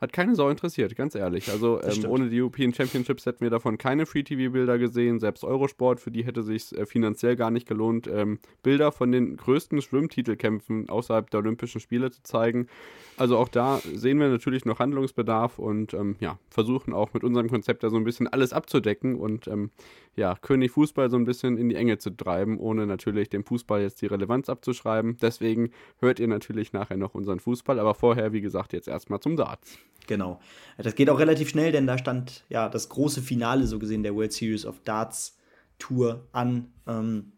hat 0.00 0.12
keine 0.12 0.36
Sau 0.36 0.48
interessiert, 0.48 0.94
ganz 0.94 1.14
ehrlich. 1.14 1.50
Also 1.50 1.82
ähm, 1.82 2.04
ohne 2.08 2.28
die 2.28 2.40
European 2.40 2.72
Championships 2.72 3.26
hätten 3.26 3.40
wir 3.40 3.50
davon 3.50 3.78
keine 3.78 4.06
Free-TV-Bilder 4.06 4.78
gesehen. 4.78 5.18
Selbst 5.18 5.44
Eurosport, 5.44 6.00
für 6.00 6.12
die 6.12 6.24
hätte 6.24 6.42
sich 6.42 6.76
äh, 6.76 6.86
finanziell 6.86 7.34
gar 7.34 7.50
nicht 7.50 7.66
gelohnt, 7.66 8.06
ähm, 8.06 8.38
Bilder 8.62 8.92
von 8.92 9.10
den 9.10 9.36
größten 9.36 9.82
Schwimmtitelkämpfen 9.82 10.88
außerhalb 10.88 11.28
der 11.30 11.40
Olympischen 11.40 11.80
Spiele 11.80 12.12
zu 12.12 12.22
zeigen. 12.22 12.68
Also 13.16 13.36
auch 13.36 13.48
da 13.48 13.80
sehen 13.92 14.20
wir 14.20 14.28
natürlich 14.28 14.64
noch 14.64 14.78
Handlungsbedarf 14.78 15.58
und 15.58 15.94
ähm, 15.94 16.14
ja, 16.20 16.38
versuchen 16.48 16.92
auch 16.92 17.12
mit 17.12 17.24
unserem 17.24 17.48
Konzept 17.48 17.82
da 17.82 17.90
so 17.90 17.96
ein 17.96 18.04
bisschen 18.04 18.28
alles 18.28 18.52
abzudecken 18.52 19.16
und 19.16 19.48
ähm, 19.48 19.70
ja, 20.14 20.36
König 20.40 20.72
Fußball 20.72 21.10
so 21.10 21.16
ein 21.16 21.24
bisschen 21.24 21.58
in 21.58 21.68
die 21.68 21.74
Enge 21.74 21.98
zu 21.98 22.10
treiben, 22.10 22.58
ohne 22.58 22.86
natürlich 22.86 23.30
dem 23.30 23.44
Fußball 23.44 23.82
jetzt 23.82 24.00
die 24.02 24.06
Relevanz 24.06 24.48
abzuschreiben. 24.48 25.16
Deswegen 25.20 25.70
hört 25.98 26.20
ihr 26.20 26.28
natürlich 26.28 26.72
nachher 26.72 26.96
noch 26.96 27.14
unseren 27.14 27.40
Fußball, 27.40 27.80
aber 27.80 27.94
vorher, 27.94 28.32
wie 28.32 28.40
gesagt, 28.40 28.72
jetzt 28.72 28.86
erstmal 28.86 29.18
zum 29.20 29.36
Darts. 29.36 29.78
Genau. 30.06 30.40
Das 30.78 30.94
geht 30.94 31.10
auch 31.10 31.18
relativ 31.18 31.50
schnell, 31.50 31.70
denn 31.70 31.86
da 31.86 31.98
stand 31.98 32.44
ja 32.48 32.68
das 32.68 32.88
große 32.88 33.20
Finale, 33.20 33.66
so 33.66 33.78
gesehen, 33.78 34.02
der 34.02 34.14
World 34.14 34.32
Series 34.32 34.64
of 34.64 34.80
Darts 34.84 35.36
Tour 35.78 36.26
an. 36.32 36.72
Ähm, 36.86 37.32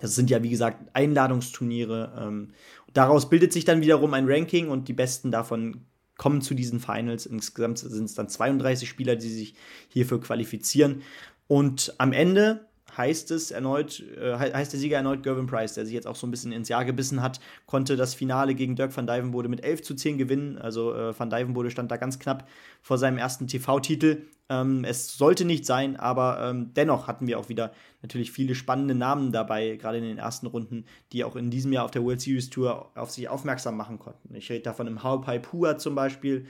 das 0.00 0.14
sind 0.14 0.30
ja, 0.30 0.42
wie 0.42 0.50
gesagt, 0.50 0.90
Einladungsturniere. 0.92 2.12
Ähm, 2.20 2.52
daraus 2.92 3.30
bildet 3.30 3.52
sich 3.52 3.64
dann 3.64 3.80
wiederum 3.80 4.14
ein 4.14 4.28
Ranking 4.28 4.68
und 4.68 4.88
die 4.88 4.92
besten 4.92 5.30
davon 5.30 5.86
kommen 6.18 6.42
zu 6.42 6.54
diesen 6.54 6.80
Finals. 6.80 7.26
Insgesamt 7.26 7.78
sind 7.78 8.04
es 8.04 8.14
dann 8.14 8.28
32 8.28 8.88
Spieler, 8.88 9.16
die 9.16 9.28
sich 9.28 9.54
hierfür 9.88 10.20
qualifizieren. 10.20 11.02
Und 11.46 11.94
am 11.98 12.12
Ende 12.12 12.65
heißt 12.96 13.30
es 13.30 13.50
erneut, 13.50 14.02
äh, 14.16 14.34
heißt 14.36 14.72
der 14.72 14.80
Sieger 14.80 14.96
erneut 14.96 15.22
Gervin 15.22 15.46
Price, 15.46 15.74
der 15.74 15.84
sich 15.84 15.94
jetzt 15.94 16.06
auch 16.06 16.16
so 16.16 16.26
ein 16.26 16.30
bisschen 16.30 16.52
ins 16.52 16.68
Jahr 16.68 16.84
gebissen 16.84 17.22
hat, 17.22 17.40
konnte 17.66 17.96
das 17.96 18.14
Finale 18.14 18.54
gegen 18.54 18.76
Dirk 18.76 18.96
van 18.96 19.06
Dijvenbode 19.06 19.48
mit 19.48 19.62
11 19.62 19.82
zu 19.82 19.94
10 19.94 20.18
gewinnen. 20.18 20.58
Also 20.58 20.94
äh, 20.94 21.18
van 21.18 21.30
Dijvenbode 21.30 21.70
stand 21.70 21.90
da 21.90 21.96
ganz 21.96 22.18
knapp 22.18 22.48
vor 22.82 22.98
seinem 22.98 23.18
ersten 23.18 23.46
TV-Titel. 23.46 24.22
Ähm, 24.48 24.84
es 24.84 25.16
sollte 25.16 25.44
nicht 25.44 25.66
sein, 25.66 25.96
aber 25.96 26.38
ähm, 26.40 26.72
dennoch 26.74 27.08
hatten 27.08 27.26
wir 27.26 27.38
auch 27.38 27.48
wieder 27.48 27.72
natürlich 28.02 28.30
viele 28.30 28.54
spannende 28.54 28.94
Namen 28.94 29.32
dabei, 29.32 29.76
gerade 29.76 29.98
in 29.98 30.04
den 30.04 30.18
ersten 30.18 30.46
Runden, 30.46 30.84
die 31.12 31.24
auch 31.24 31.34
in 31.34 31.50
diesem 31.50 31.72
Jahr 31.72 31.84
auf 31.84 31.90
der 31.90 32.04
World 32.04 32.20
Series 32.20 32.50
Tour 32.50 32.90
auf 32.94 33.10
sich 33.10 33.28
aufmerksam 33.28 33.76
machen 33.76 33.98
konnten. 33.98 34.34
Ich 34.34 34.50
rede 34.50 34.62
da 34.62 34.72
von 34.72 34.86
einem 34.86 35.02
Haupai 35.02 35.40
Pua 35.40 35.78
zum 35.78 35.94
Beispiel, 35.96 36.46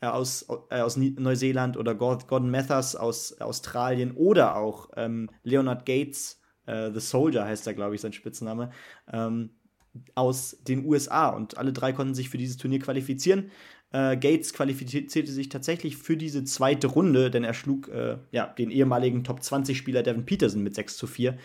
aus, 0.00 0.46
äh, 0.70 0.80
aus 0.80 0.96
Neuseeland 0.96 1.76
oder 1.76 1.94
Gordon 1.94 2.50
Mathers 2.50 2.96
aus 2.96 3.40
Australien 3.40 4.12
oder 4.12 4.56
auch 4.56 4.90
ähm, 4.96 5.30
Leonard 5.42 5.86
Gates, 5.86 6.40
äh, 6.66 6.90
The 6.92 7.00
Soldier 7.00 7.44
heißt 7.44 7.66
er, 7.66 7.74
glaube 7.74 7.94
ich, 7.94 8.00
sein 8.00 8.12
Spitzname, 8.12 8.70
ähm, 9.12 9.50
aus 10.14 10.58
den 10.62 10.84
USA. 10.84 11.30
Und 11.30 11.58
alle 11.58 11.72
drei 11.72 11.92
konnten 11.92 12.14
sich 12.14 12.28
für 12.28 12.38
dieses 12.38 12.56
Turnier 12.56 12.78
qualifizieren. 12.78 13.50
Äh, 13.90 14.18
Gates 14.18 14.52
qualifizierte 14.52 15.32
sich 15.32 15.48
tatsächlich 15.48 15.96
für 15.96 16.16
diese 16.16 16.44
zweite 16.44 16.88
Runde, 16.88 17.30
denn 17.30 17.42
er 17.42 17.54
schlug 17.54 17.88
äh, 17.88 18.18
ja, 18.30 18.46
den 18.46 18.70
ehemaligen 18.70 19.24
Top 19.24 19.40
20-Spieler 19.40 20.02
Devin 20.02 20.26
Peterson 20.26 20.62
mit 20.62 20.74
6 20.74 20.98
zu 20.98 21.06
4. 21.06 21.38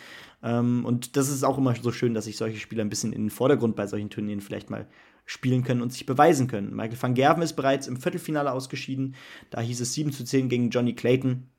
Ähm, 0.43 0.85
und 0.85 1.15
das 1.15 1.29
ist 1.29 1.43
auch 1.43 1.57
immer 1.57 1.73
so 1.75 1.91
schön, 1.91 2.13
dass 2.13 2.25
sich 2.25 2.35
solche 2.35 2.59
Spieler 2.59 2.83
ein 2.83 2.89
bisschen 2.89 3.13
in 3.13 3.23
den 3.23 3.29
Vordergrund 3.29 3.77
bei 3.77 3.87
solchen 3.87 4.09
Turnieren 4.09 4.41
vielleicht 4.41 4.69
mal 4.69 4.87
spielen 5.25 5.63
können 5.63 5.81
und 5.81 5.91
sich 5.93 6.05
beweisen 6.05 6.47
können. 6.47 6.75
Michael 6.75 7.01
van 7.01 7.13
Gerven 7.13 7.43
ist 7.43 7.53
bereits 7.53 7.88
im 7.88 7.97
Viertelfinale 7.97 8.51
ausgeschieden. 8.51 9.15
Da 9.49 9.62
hieß 9.62 9.81
es 9.81 9.93
7 9.93 10.12
zu 10.12 10.23
10 10.23 10.49
gegen 10.49 10.69
Johnny 10.69 10.93
Clayton. 10.93 11.49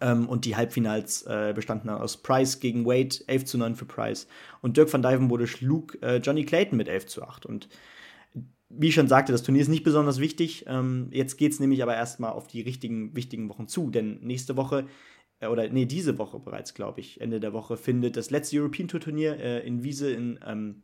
Ähm, 0.00 0.28
und 0.28 0.44
die 0.44 0.56
Halbfinals 0.56 1.22
äh, 1.22 1.52
bestanden 1.54 1.90
aus 1.90 2.22
Price 2.22 2.58
gegen 2.58 2.86
Wade, 2.86 3.16
11 3.28 3.44
zu 3.44 3.58
9 3.58 3.76
für 3.76 3.84
Price. 3.84 4.26
Und 4.60 4.76
Dirk 4.76 4.92
van 4.92 5.02
Dijvenbode 5.02 5.46
schlug 5.46 6.00
äh, 6.02 6.16
Johnny 6.16 6.44
Clayton 6.44 6.76
mit 6.76 6.88
11 6.88 7.06
zu 7.06 7.22
8. 7.22 7.46
Und 7.46 7.68
wie 8.68 8.88
ich 8.88 8.94
schon 8.94 9.08
sagte, 9.08 9.32
das 9.32 9.42
Turnier 9.42 9.62
ist 9.62 9.68
nicht 9.68 9.84
besonders 9.84 10.18
wichtig. 10.18 10.64
Ähm, 10.66 11.08
jetzt 11.12 11.36
geht 11.36 11.52
es 11.52 11.60
nämlich 11.60 11.82
aber 11.82 11.94
erstmal 11.94 12.32
auf 12.32 12.46
die 12.48 12.62
richtigen, 12.62 13.14
wichtigen 13.14 13.48
Wochen 13.48 13.68
zu. 13.68 13.90
Denn 13.90 14.18
nächste 14.22 14.56
Woche, 14.56 14.86
äh, 15.40 15.46
oder 15.46 15.68
nee, 15.68 15.86
diese 15.86 16.18
Woche 16.18 16.40
bereits, 16.40 16.74
glaube 16.74 17.00
ich, 17.00 17.20
Ende 17.20 17.38
der 17.38 17.52
Woche, 17.52 17.76
findet 17.76 18.16
das 18.16 18.30
letzte 18.30 18.58
European 18.58 18.88
Tour 18.88 19.00
Turnier 19.00 19.38
äh, 19.38 19.66
in 19.66 19.84
Wiese 19.84 20.10
in 20.10 20.40
ähm, 20.44 20.82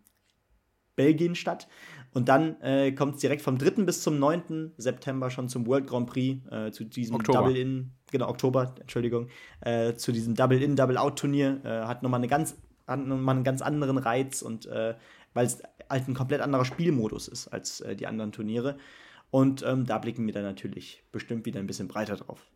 Belgien 1.02 1.34
statt. 1.34 1.66
Und 2.14 2.28
dann 2.28 2.60
äh, 2.60 2.92
kommt 2.92 3.14
es 3.16 3.20
direkt 3.20 3.42
vom 3.42 3.58
3. 3.58 3.84
bis 3.84 4.02
zum 4.02 4.18
9. 4.18 4.72
September 4.76 5.30
schon 5.30 5.48
zum 5.48 5.66
World 5.66 5.86
Grand 5.86 6.08
Prix, 6.08 6.46
äh, 6.50 6.70
zu 6.70 6.84
diesem 6.84 7.18
Double-In, 7.18 7.90
genau, 8.10 8.28
Oktober, 8.28 8.74
Entschuldigung, 8.80 9.28
äh, 9.62 9.94
zu 9.94 10.12
diesem 10.12 10.34
Double-In, 10.34 10.76
Double-Out-Turnier. 10.76 11.60
Äh, 11.64 11.68
hat 11.86 12.02
nochmal 12.02 12.20
eine 12.20 12.28
ganz, 12.28 12.56
noch 12.86 13.28
einen 13.28 13.44
ganz 13.44 13.62
anderen 13.62 13.98
Reiz 13.98 14.42
und 14.42 14.66
äh, 14.66 14.94
weil 15.34 15.46
es 15.46 15.62
halt 15.88 16.06
ein 16.06 16.14
komplett 16.14 16.42
anderer 16.42 16.64
Spielmodus 16.66 17.28
ist 17.28 17.48
als 17.48 17.80
äh, 17.80 17.96
die 17.96 18.06
anderen 18.06 18.32
Turniere. 18.32 18.76
Und 19.30 19.64
ähm, 19.66 19.86
da 19.86 19.96
blicken 19.96 20.26
wir 20.26 20.34
dann 20.34 20.44
natürlich 20.44 21.02
bestimmt 21.10 21.46
wieder 21.46 21.58
ein 21.58 21.66
bisschen 21.66 21.88
breiter 21.88 22.16
drauf. 22.16 22.51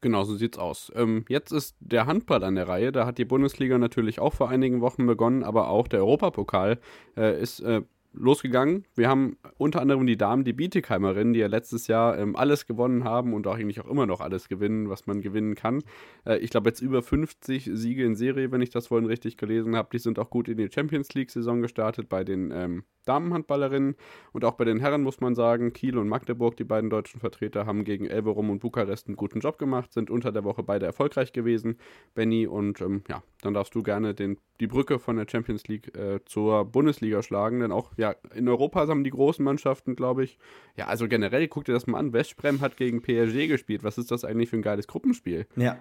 Genau, 0.00 0.22
so 0.22 0.36
sieht's 0.36 0.58
aus. 0.58 0.92
Ähm, 0.94 1.24
jetzt 1.28 1.50
ist 1.50 1.76
der 1.80 2.06
Handball 2.06 2.44
an 2.44 2.54
der 2.54 2.68
Reihe. 2.68 2.92
Da 2.92 3.04
hat 3.04 3.18
die 3.18 3.24
Bundesliga 3.24 3.78
natürlich 3.78 4.20
auch 4.20 4.32
vor 4.32 4.48
einigen 4.48 4.80
Wochen 4.80 5.06
begonnen, 5.06 5.42
aber 5.42 5.68
auch 5.68 5.88
der 5.88 6.00
Europapokal 6.00 6.78
äh, 7.16 7.40
ist 7.40 7.60
äh, 7.60 7.82
losgegangen. 8.18 8.84
Wir 8.94 9.08
haben 9.08 9.36
unter 9.56 9.80
anderem 9.80 10.06
die 10.06 10.16
Damen, 10.16 10.44
die 10.44 10.52
Bietigheimerinnen, 10.52 11.32
die 11.32 11.40
ja 11.40 11.46
letztes 11.46 11.86
Jahr 11.86 12.18
ähm, 12.18 12.36
alles 12.36 12.66
gewonnen 12.66 13.04
haben 13.04 13.34
und 13.34 13.46
auch 13.46 13.56
eigentlich 13.56 13.80
auch 13.80 13.88
immer 13.88 14.06
noch 14.06 14.20
alles 14.20 14.48
gewinnen, 14.48 14.88
was 14.88 15.06
man 15.06 15.20
gewinnen 15.20 15.54
kann. 15.54 15.82
Äh, 16.26 16.38
ich 16.38 16.50
glaube 16.50 16.68
jetzt 16.68 16.80
über 16.80 17.02
50 17.02 17.70
Siege 17.72 18.04
in 18.04 18.16
Serie, 18.16 18.52
wenn 18.52 18.60
ich 18.60 18.70
das 18.70 18.88
vorhin 18.88 19.06
richtig 19.06 19.36
gelesen 19.36 19.76
habe. 19.76 19.88
Die 19.92 19.98
sind 19.98 20.18
auch 20.18 20.30
gut 20.30 20.48
in 20.48 20.58
die 20.58 20.68
Champions 20.72 21.14
League-Saison 21.14 21.62
gestartet 21.62 22.08
bei 22.08 22.24
den 22.24 22.50
ähm, 22.50 22.84
Damenhandballerinnen 23.08 23.96
und 24.32 24.44
auch 24.44 24.54
bei 24.54 24.64
den 24.64 24.80
Herren 24.80 25.02
muss 25.02 25.20
man 25.20 25.34
sagen, 25.34 25.72
Kiel 25.72 25.96
und 25.96 26.08
Magdeburg, 26.08 26.56
die 26.56 26.64
beiden 26.64 26.90
deutschen 26.90 27.20
Vertreter, 27.20 27.64
haben 27.64 27.84
gegen 27.84 28.06
Elverum 28.06 28.50
und 28.50 28.58
Bukarest 28.58 29.06
einen 29.06 29.16
guten 29.16 29.40
Job 29.40 29.58
gemacht, 29.58 29.92
sind 29.92 30.10
unter 30.10 30.30
der 30.30 30.44
Woche 30.44 30.62
beide 30.62 30.86
erfolgreich 30.86 31.32
gewesen. 31.32 31.78
Benny 32.14 32.46
und 32.46 32.80
ähm, 32.80 33.02
ja, 33.08 33.22
dann 33.40 33.54
darfst 33.54 33.74
du 33.74 33.82
gerne 33.82 34.14
den, 34.14 34.38
die 34.60 34.66
Brücke 34.66 34.98
von 34.98 35.16
der 35.16 35.26
Champions 35.30 35.66
League 35.68 35.96
äh, 35.96 36.20
zur 36.26 36.66
Bundesliga 36.66 37.22
schlagen, 37.22 37.60
denn 37.60 37.72
auch 37.72 37.92
ja, 37.96 38.07
in 38.34 38.48
Europa 38.48 38.86
haben 38.86 39.04
die 39.04 39.10
großen 39.10 39.44
Mannschaften, 39.44 39.96
glaube 39.96 40.24
ich, 40.24 40.38
ja, 40.76 40.86
also 40.86 41.08
generell, 41.08 41.48
guck 41.48 41.64
dir 41.64 41.72
das 41.72 41.86
mal 41.86 41.98
an, 41.98 42.12
Westbrem 42.12 42.60
hat 42.60 42.76
gegen 42.76 43.02
PSG 43.02 43.48
gespielt. 43.48 43.84
Was 43.84 43.98
ist 43.98 44.10
das 44.10 44.24
eigentlich 44.24 44.50
für 44.50 44.56
ein 44.56 44.62
geiles 44.62 44.86
Gruppenspiel? 44.86 45.46
Ja. 45.56 45.78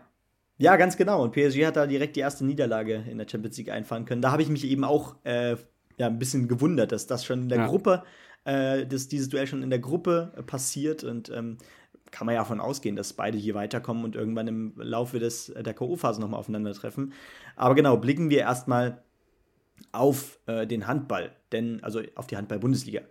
Ja, 0.59 0.75
ganz 0.75 0.97
genau. 0.97 1.23
Und 1.23 1.33
PSG 1.33 1.67
hat 1.67 1.75
da 1.75 1.85
direkt 1.85 2.15
die 2.15 2.21
erste 2.21 2.43
Niederlage 2.43 3.03
in 3.09 3.19
der 3.19 3.27
Champions 3.29 3.57
League 3.57 3.69
einfahren 3.69 4.05
können. 4.05 4.23
Da 4.23 4.31
habe 4.31 4.41
ich 4.41 4.49
mich 4.49 4.65
eben 4.65 4.83
auch 4.83 5.15
äh, 5.23 5.55
ja, 5.97 6.07
ein 6.07 6.17
bisschen 6.17 6.47
gewundert, 6.47 6.91
dass 6.91 7.05
das 7.05 7.25
schon 7.25 7.43
in 7.43 7.49
der 7.49 7.59
ja. 7.59 7.67
Gruppe, 7.67 8.03
äh, 8.43 8.85
dass 8.85 9.07
dieses 9.07 9.29
Duell 9.29 9.45
schon 9.45 9.61
in 9.61 9.69
der 9.69 9.79
Gruppe 9.79 10.33
äh, 10.35 10.41
passiert 10.41 11.03
und 11.03 11.29
ähm, 11.29 11.57
kann 12.09 12.25
man 12.25 12.35
ja 12.35 12.41
davon 12.41 12.59
ausgehen, 12.61 12.95
dass 12.95 13.13
beide 13.13 13.37
hier 13.37 13.53
weiterkommen 13.53 14.03
und 14.03 14.15
irgendwann 14.15 14.47
im 14.47 14.73
Laufe 14.77 15.19
des, 15.19 15.47
der 15.53 15.73
K.O.-Phase 15.73 16.19
nochmal 16.19 16.39
aufeinandertreffen. 16.39 17.13
Aber 17.55 17.75
genau, 17.75 17.97
blicken 17.97 18.29
wir 18.29 18.39
erstmal 18.39 19.03
auf 19.91 20.39
äh, 20.45 20.67
den 20.67 20.87
Handball, 20.87 21.31
denn, 21.51 21.83
also 21.83 22.01
auf 22.15 22.27
die 22.27 22.37
Handball-Bundesliga. 22.37 23.01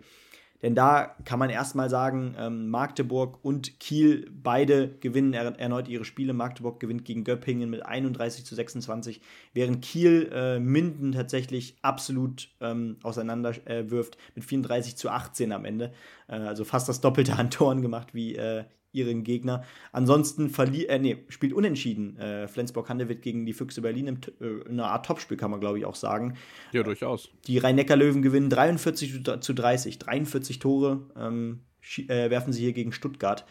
Denn 0.63 0.73
da 0.73 1.15
kann 1.23 1.37
man 1.37 1.51
erstmal 1.51 1.89
sagen, 1.89 2.35
ähm, 2.37 2.69
Magdeburg 2.69 3.37
und 3.43 3.79
Kiel 3.79 4.27
beide 4.31 4.89
gewinnen 4.99 5.33
er 5.33 5.59
erneut 5.59 5.87
ihre 5.87 6.03
Spiele. 6.03 6.33
Magdeburg 6.33 6.79
gewinnt 6.79 7.05
gegen 7.05 7.23
Göppingen 7.23 7.69
mit 7.69 7.85
31 7.85 8.43
zu 8.43 8.55
26, 8.55 9.21
während 9.53 9.83
Kiel 9.83 10.29
äh, 10.33 10.59
Minden 10.59 11.11
tatsächlich 11.11 11.77
absolut 11.83 12.49
ähm, 12.59 12.97
auseinanderwirft 13.03 14.15
äh, 14.15 14.19
mit 14.33 14.45
34 14.45 14.97
zu 14.97 15.09
18 15.09 15.51
am 15.51 15.63
Ende. 15.63 15.93
Äh, 16.27 16.37
also 16.37 16.63
fast 16.63 16.89
das 16.89 17.01
Doppelte 17.01 17.35
an 17.35 17.51
Toren 17.51 17.83
gemacht 17.83 18.15
wie 18.15 18.35
äh, 18.35 18.63
ihren 18.97 19.23
Gegner. 19.23 19.63
Ansonsten 19.91 20.49
verliert, 20.49 20.89
äh, 20.89 20.99
nee, 20.99 21.17
spielt 21.29 21.53
unentschieden 21.53 22.17
äh, 22.17 22.47
Flensburg-Handewitt 22.47 23.21
gegen 23.21 23.45
die 23.45 23.53
Füchse 23.53 23.81
Berlin 23.81 24.07
im, 24.07 24.17
äh, 24.41 24.67
in 24.67 24.79
einer 24.79 24.89
Art 24.89 25.05
Topspiel, 25.05 25.37
kann 25.37 25.51
man 25.51 25.59
glaube 25.59 25.79
ich 25.79 25.85
auch 25.85 25.95
sagen. 25.95 26.35
Ja, 26.71 26.83
durchaus. 26.83 27.29
Die 27.47 27.57
Rhein-Neckar-Löwen 27.57 28.21
gewinnen 28.21 28.49
43 28.49 29.23
zu 29.41 29.53
30, 29.53 29.99
43 29.99 30.59
Tore 30.59 31.01
ähm, 31.17 31.59
äh, 32.07 32.29
werfen 32.29 32.53
sie 32.53 32.61
hier 32.63 32.73
gegen 32.73 32.91
Stuttgart. 32.91 33.45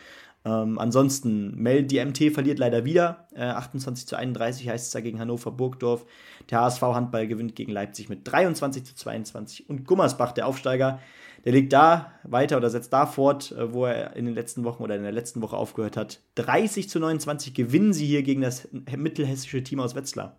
Ähm, 0.46 0.78
ansonsten, 0.78 1.60
Mel, 1.60 1.82
die 1.82 2.02
MT 2.04 2.32
verliert 2.32 2.60
leider 2.60 2.84
wieder. 2.84 3.26
Äh, 3.34 3.46
28 3.46 4.06
zu 4.06 4.16
31 4.16 4.68
heißt 4.68 4.86
es 4.86 4.92
da 4.92 5.00
gegen 5.00 5.18
Hannover 5.18 5.50
Burgdorf. 5.50 6.06
Der 6.50 6.60
HSV 6.60 6.82
Handball 6.82 7.26
gewinnt 7.26 7.56
gegen 7.56 7.72
Leipzig 7.72 8.08
mit 8.08 8.20
23 8.30 8.84
zu 8.84 8.94
22. 8.94 9.68
Und 9.68 9.86
Gummersbach, 9.86 10.30
der 10.30 10.46
Aufsteiger, 10.46 11.00
der 11.46 11.52
legt 11.52 11.72
da 11.72 12.12
weiter 12.24 12.56
oder 12.56 12.70
setzt 12.70 12.92
da 12.92 13.06
fort, 13.06 13.52
äh, 13.52 13.72
wo 13.72 13.86
er 13.86 14.16
in 14.16 14.26
den 14.26 14.34
letzten 14.34 14.64
Wochen 14.64 14.82
oder 14.82 14.96
in 14.96 15.04
der 15.04 15.12
letzten 15.12 15.40
Woche 15.40 15.56
aufgehört 15.56 15.96
hat. 15.96 16.20
30 16.34 16.88
zu 16.88 16.98
29 16.98 17.54
gewinnen 17.54 17.92
sie 17.92 18.04
hier 18.04 18.24
gegen 18.24 18.42
das 18.42 18.68
mittelhessische 18.72 19.62
Team 19.62 19.78
aus 19.78 19.94
Wetzlar. 19.94 20.36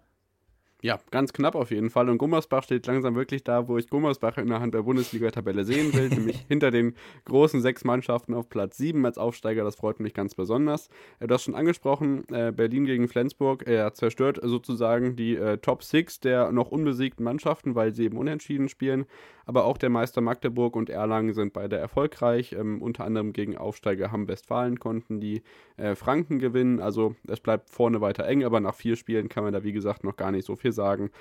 Ja, 0.83 0.99
ganz 1.09 1.33
knapp 1.33 1.55
auf 1.55 1.71
jeden 1.71 1.89
Fall. 1.89 2.07
Und 2.07 2.19
Gummersbach 2.19 2.63
steht 2.63 2.85
langsam 2.85 3.15
wirklich 3.15 3.43
da, 3.43 3.67
wo 3.67 3.79
ich 3.79 3.89
Gummersbach 3.89 4.37
in 4.37 4.47
der 4.47 4.59
Hand 4.59 4.75
der 4.75 4.83
Bundesliga-Tabelle 4.83 5.63
sehen 5.65 5.91
will, 5.93 6.09
nämlich 6.09 6.45
hinter 6.47 6.69
den 6.69 6.93
großen 7.25 7.61
sechs 7.61 7.83
Mannschaften 7.83 8.35
auf 8.35 8.47
Platz 8.47 8.77
7 8.77 9.03
als 9.03 9.17
Aufsteiger. 9.17 9.63
Das 9.63 9.75
freut 9.75 9.99
mich 9.99 10.13
ganz 10.13 10.35
besonders. 10.35 10.89
Äh, 11.19 11.27
du 11.27 11.33
hast 11.33 11.45
schon 11.45 11.55
angesprochen, 11.55 12.25
äh, 12.29 12.51
Berlin 12.51 12.85
gegen 12.85 13.07
Flensburg. 13.07 13.63
Er 13.65 13.93
zerstört 13.95 14.39
sozusagen 14.43 15.15
die 15.15 15.35
äh, 15.35 15.57
Top 15.57 15.83
6 15.83 16.19
der 16.19 16.51
noch 16.51 16.69
unbesiegten 16.69 17.23
Mannschaften, 17.23 17.73
weil 17.73 17.95
sie 17.95 18.03
eben 18.03 18.17
unentschieden 18.17 18.69
spielen. 18.69 19.05
Aber 19.47 19.63
auch 19.63 19.77
der 19.77 19.89
Meister 19.89 20.19
Magdeburg 20.19 20.75
und 20.75 20.89
Erlangen 20.89 21.33
sind 21.33 21.53
beide 21.53 21.77
erfolgreich. 21.77 22.51
Ähm, 22.51 22.81
unter 22.81 23.05
anderem 23.05 23.31
gegen 23.31 23.57
Aufsteiger 23.57 24.11
Hamm-Westfalen 24.11 24.77
konnten 24.77 25.21
die 25.21 25.41
äh, 25.77 25.95
Franken 25.95 26.37
gewinnen. 26.37 26.81
Also 26.81 27.15
es 27.27 27.39
bleibt 27.39 27.69
vorne 27.69 28.01
weiter 28.01 28.25
eng, 28.25 28.43
aber 28.43 28.59
nach 28.59 28.75
vier 28.75 28.97
Spielen 28.97 29.29
kann 29.29 29.45
man 29.45 29.53
da 29.53 29.63
wie 29.63 29.71
gesagt 29.71 30.03
noch 30.03 30.17
gar 30.17 30.31
nicht 30.31 30.45
so 30.45 30.57
viel 30.57 30.73
sagen. 30.73 31.11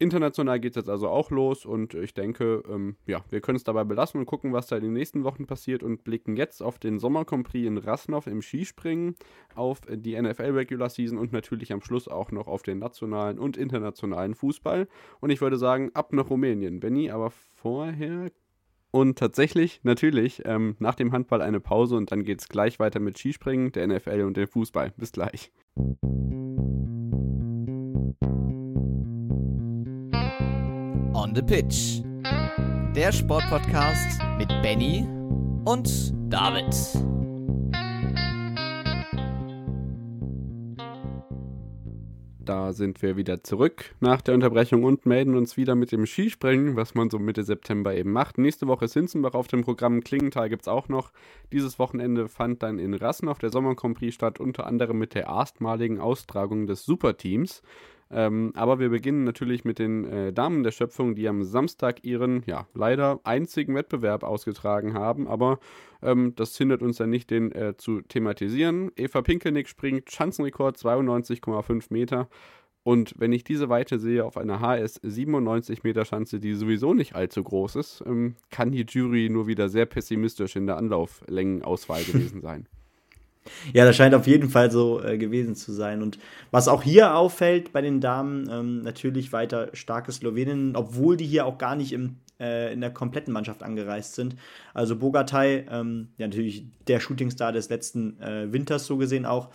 International 0.00 0.58
geht 0.58 0.72
es 0.72 0.76
jetzt 0.76 0.88
also 0.88 1.08
auch 1.08 1.30
los 1.30 1.66
und 1.66 1.92
ich 1.94 2.14
denke, 2.14 2.62
ähm, 2.68 2.96
ja, 3.06 3.22
wir 3.28 3.42
können 3.42 3.56
es 3.56 3.64
dabei 3.64 3.84
belassen 3.84 4.18
und 4.18 4.26
gucken, 4.26 4.52
was 4.52 4.66
da 4.66 4.76
in 4.76 4.82
den 4.82 4.94
nächsten 4.94 5.24
Wochen 5.24 5.46
passiert 5.46 5.82
und 5.82 6.04
blicken 6.04 6.36
jetzt 6.36 6.62
auf 6.62 6.78
den 6.78 6.98
Sommercompris 6.98 7.66
in 7.66 7.76
Rasnov 7.76 8.26
im 8.26 8.40
Skispringen, 8.40 9.14
auf 9.54 9.82
die 9.88 10.20
NFL 10.20 10.52
Regular 10.52 10.88
Season 10.88 11.18
und 11.18 11.32
natürlich 11.32 11.72
am 11.72 11.82
Schluss 11.82 12.08
auch 12.08 12.32
noch 12.32 12.48
auf 12.48 12.62
den 12.62 12.78
nationalen 12.78 13.38
und 13.38 13.58
internationalen 13.58 14.34
Fußball. 14.34 14.88
Und 15.20 15.30
ich 15.30 15.42
würde 15.42 15.58
sagen, 15.58 15.90
ab 15.92 16.14
nach 16.14 16.30
Rumänien, 16.30 16.80
Benny, 16.80 17.10
aber 17.10 17.30
vorher 17.30 18.30
und 18.92 19.18
tatsächlich, 19.18 19.80
natürlich, 19.84 20.42
ähm, 20.46 20.76
nach 20.78 20.94
dem 20.94 21.12
Handball 21.12 21.42
eine 21.42 21.60
Pause 21.60 21.96
und 21.96 22.10
dann 22.10 22.24
geht 22.24 22.40
es 22.40 22.48
gleich 22.48 22.80
weiter 22.80 23.00
mit 23.00 23.18
Skispringen, 23.18 23.70
der 23.72 23.86
NFL 23.86 24.22
und 24.22 24.36
dem 24.36 24.48
Fußball. 24.48 24.92
Bis 24.96 25.12
gleich. 25.12 25.52
On 31.22 31.34
the 31.34 31.42
Pitch. 31.42 32.00
Der 32.96 33.12
Sportpodcast 33.12 34.22
mit 34.38 34.48
Benny 34.62 35.06
und 35.66 36.14
David. 36.32 36.74
Da 42.38 42.72
sind 42.72 43.02
wir 43.02 43.18
wieder 43.18 43.44
zurück 43.44 43.94
nach 44.00 44.22
der 44.22 44.32
Unterbrechung 44.32 44.82
und 44.82 45.04
melden 45.04 45.36
uns 45.36 45.58
wieder 45.58 45.74
mit 45.74 45.92
dem 45.92 46.06
Skispringen, 46.06 46.74
was 46.74 46.94
man 46.94 47.10
so 47.10 47.18
Mitte 47.18 47.44
September 47.44 47.94
eben 47.94 48.12
macht. 48.12 48.38
Nächste 48.38 48.66
Woche 48.66 48.86
ist 48.86 48.94
Hinzenbach 48.94 49.34
auf 49.34 49.46
dem 49.46 49.60
Programm, 49.60 50.02
Klingenthal 50.02 50.48
gibt 50.48 50.62
es 50.62 50.68
auch 50.68 50.88
noch. 50.88 51.12
Dieses 51.52 51.78
Wochenende 51.78 52.28
fand 52.28 52.62
dann 52.62 52.78
in 52.78 52.94
Rassen 52.94 53.28
auf 53.28 53.38
der 53.38 53.50
Sommercompris 53.50 54.14
statt, 54.14 54.40
unter 54.40 54.66
anderem 54.66 54.98
mit 54.98 55.14
der 55.14 55.24
erstmaligen 55.24 56.00
Austragung 56.00 56.66
des 56.66 56.86
Superteams. 56.86 57.60
Ähm, 58.12 58.52
aber 58.56 58.80
wir 58.80 58.88
beginnen 58.88 59.24
natürlich 59.24 59.64
mit 59.64 59.78
den 59.78 60.04
äh, 60.04 60.32
Damen 60.32 60.62
der 60.64 60.72
Schöpfung, 60.72 61.14
die 61.14 61.28
am 61.28 61.44
Samstag 61.44 62.04
ihren, 62.04 62.42
ja, 62.46 62.66
leider 62.74 63.20
einzigen 63.24 63.74
Wettbewerb 63.74 64.24
ausgetragen 64.24 64.94
haben. 64.94 65.28
Aber 65.28 65.60
ähm, 66.02 66.34
das 66.34 66.56
hindert 66.56 66.82
uns 66.82 66.98
ja 66.98 67.06
nicht, 67.06 67.30
den 67.30 67.52
äh, 67.52 67.76
zu 67.76 68.00
thematisieren. 68.00 68.90
Eva 68.96 69.22
Pinkelnick 69.22 69.68
springt 69.68 70.10
Schanzenrekord 70.10 70.76
92,5 70.76 71.86
Meter. 71.90 72.28
Und 72.82 73.14
wenn 73.18 73.32
ich 73.32 73.44
diese 73.44 73.68
Weite 73.68 73.98
sehe 73.98 74.24
auf 74.24 74.36
einer 74.36 74.60
HS 74.60 75.00
97 75.02 75.84
Meter 75.84 76.04
Schanze, 76.04 76.40
die 76.40 76.54
sowieso 76.54 76.94
nicht 76.94 77.14
allzu 77.14 77.44
groß 77.44 77.76
ist, 77.76 78.02
ähm, 78.06 78.36
kann 78.50 78.72
die 78.72 78.86
Jury 78.88 79.28
nur 79.28 79.46
wieder 79.46 79.68
sehr 79.68 79.86
pessimistisch 79.86 80.56
in 80.56 80.66
der 80.66 80.78
Anlauflängenauswahl 80.78 82.02
gewesen 82.02 82.40
sein. 82.40 82.66
Ja, 83.72 83.84
das 83.84 83.96
scheint 83.96 84.14
auf 84.14 84.26
jeden 84.26 84.50
Fall 84.50 84.70
so 84.70 85.02
äh, 85.02 85.16
gewesen 85.16 85.54
zu 85.54 85.72
sein. 85.72 86.02
Und 86.02 86.18
was 86.50 86.68
auch 86.68 86.82
hier 86.82 87.14
auffällt 87.14 87.72
bei 87.72 87.80
den 87.80 88.00
Damen, 88.00 88.48
ähm, 88.50 88.82
natürlich 88.82 89.32
weiter 89.32 89.70
starke 89.72 90.12
Sloweninnen, 90.12 90.76
obwohl 90.76 91.16
die 91.16 91.26
hier 91.26 91.46
auch 91.46 91.58
gar 91.58 91.74
nicht 91.74 91.92
im, 91.92 92.16
äh, 92.38 92.72
in 92.72 92.80
der 92.80 92.90
kompletten 92.90 93.32
Mannschaft 93.32 93.62
angereist 93.62 94.14
sind. 94.14 94.36
Also 94.74 94.96
Bogatay, 94.96 95.64
ähm, 95.70 96.08
ja 96.18 96.26
natürlich 96.26 96.66
der 96.86 97.00
Shootingstar 97.00 97.52
des 97.52 97.70
letzten 97.70 98.20
äh, 98.20 98.52
Winters 98.52 98.86
so 98.86 98.96
gesehen 98.98 99.24
auch, 99.24 99.48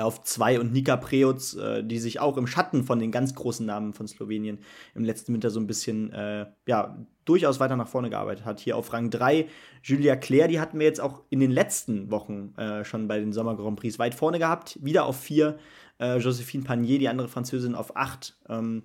auf 0.00 0.22
zwei 0.22 0.58
und 0.58 0.72
Nika 0.72 0.96
Preutz, 0.96 1.54
äh, 1.54 1.82
die 1.82 1.98
sich 1.98 2.20
auch 2.20 2.36
im 2.36 2.46
Schatten 2.46 2.84
von 2.84 2.98
den 2.98 3.12
ganz 3.12 3.34
großen 3.34 3.64
Namen 3.64 3.92
von 3.92 4.08
Slowenien 4.08 4.58
im 4.94 5.04
letzten 5.04 5.32
Winter 5.32 5.50
so 5.50 5.60
ein 5.60 5.66
bisschen, 5.66 6.12
äh, 6.12 6.46
ja, 6.66 6.96
durchaus 7.24 7.60
weiter 7.60 7.76
nach 7.76 7.88
vorne 7.88 8.10
gearbeitet 8.10 8.44
hat. 8.44 8.60
Hier 8.60 8.76
auf 8.76 8.92
Rang 8.92 9.10
3 9.10 9.46
Julia 9.82 10.16
Claire, 10.16 10.48
die 10.48 10.60
hatten 10.60 10.78
wir 10.78 10.86
jetzt 10.86 11.00
auch 11.00 11.22
in 11.30 11.40
den 11.40 11.50
letzten 11.50 12.10
Wochen 12.10 12.54
äh, 12.56 12.84
schon 12.84 13.08
bei 13.08 13.20
den 13.20 13.32
Sommer 13.32 13.56
Grand 13.56 13.78
Prix 13.78 13.98
weit 13.98 14.14
vorne 14.14 14.38
gehabt. 14.38 14.78
Wieder 14.82 15.04
auf 15.04 15.18
4 15.20 15.58
äh, 16.00 16.16
Josephine 16.18 16.64
Panier, 16.64 16.98
die 16.98 17.08
andere 17.08 17.28
Französin, 17.28 17.74
auf 17.74 17.96
8. 17.96 18.36
Ähm, 18.48 18.84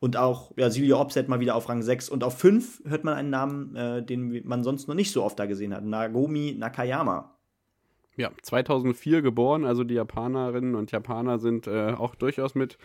und 0.00 0.16
auch 0.16 0.52
ja, 0.56 0.70
Silvia 0.70 0.96
Opset 0.96 1.28
mal 1.28 1.40
wieder 1.40 1.56
auf 1.56 1.68
Rang 1.68 1.82
6. 1.82 2.08
Und 2.08 2.22
auf 2.22 2.38
5 2.38 2.84
hört 2.86 3.04
man 3.04 3.14
einen 3.14 3.30
Namen, 3.30 3.74
äh, 3.76 4.02
den 4.02 4.46
man 4.46 4.62
sonst 4.62 4.88
noch 4.88 4.94
nicht 4.94 5.12
so 5.12 5.24
oft 5.24 5.38
da 5.38 5.46
gesehen 5.46 5.74
hat. 5.74 5.84
Nagomi 5.84 6.54
Nakayama. 6.56 7.37
Ja, 8.18 8.32
2004 8.42 9.22
geboren, 9.22 9.64
also 9.64 9.84
die 9.84 9.94
Japanerinnen 9.94 10.74
und 10.74 10.90
Japaner 10.90 11.38
sind 11.38 11.68
äh, 11.68 11.92
auch 11.92 12.16
durchaus 12.16 12.56
mit 12.56 12.76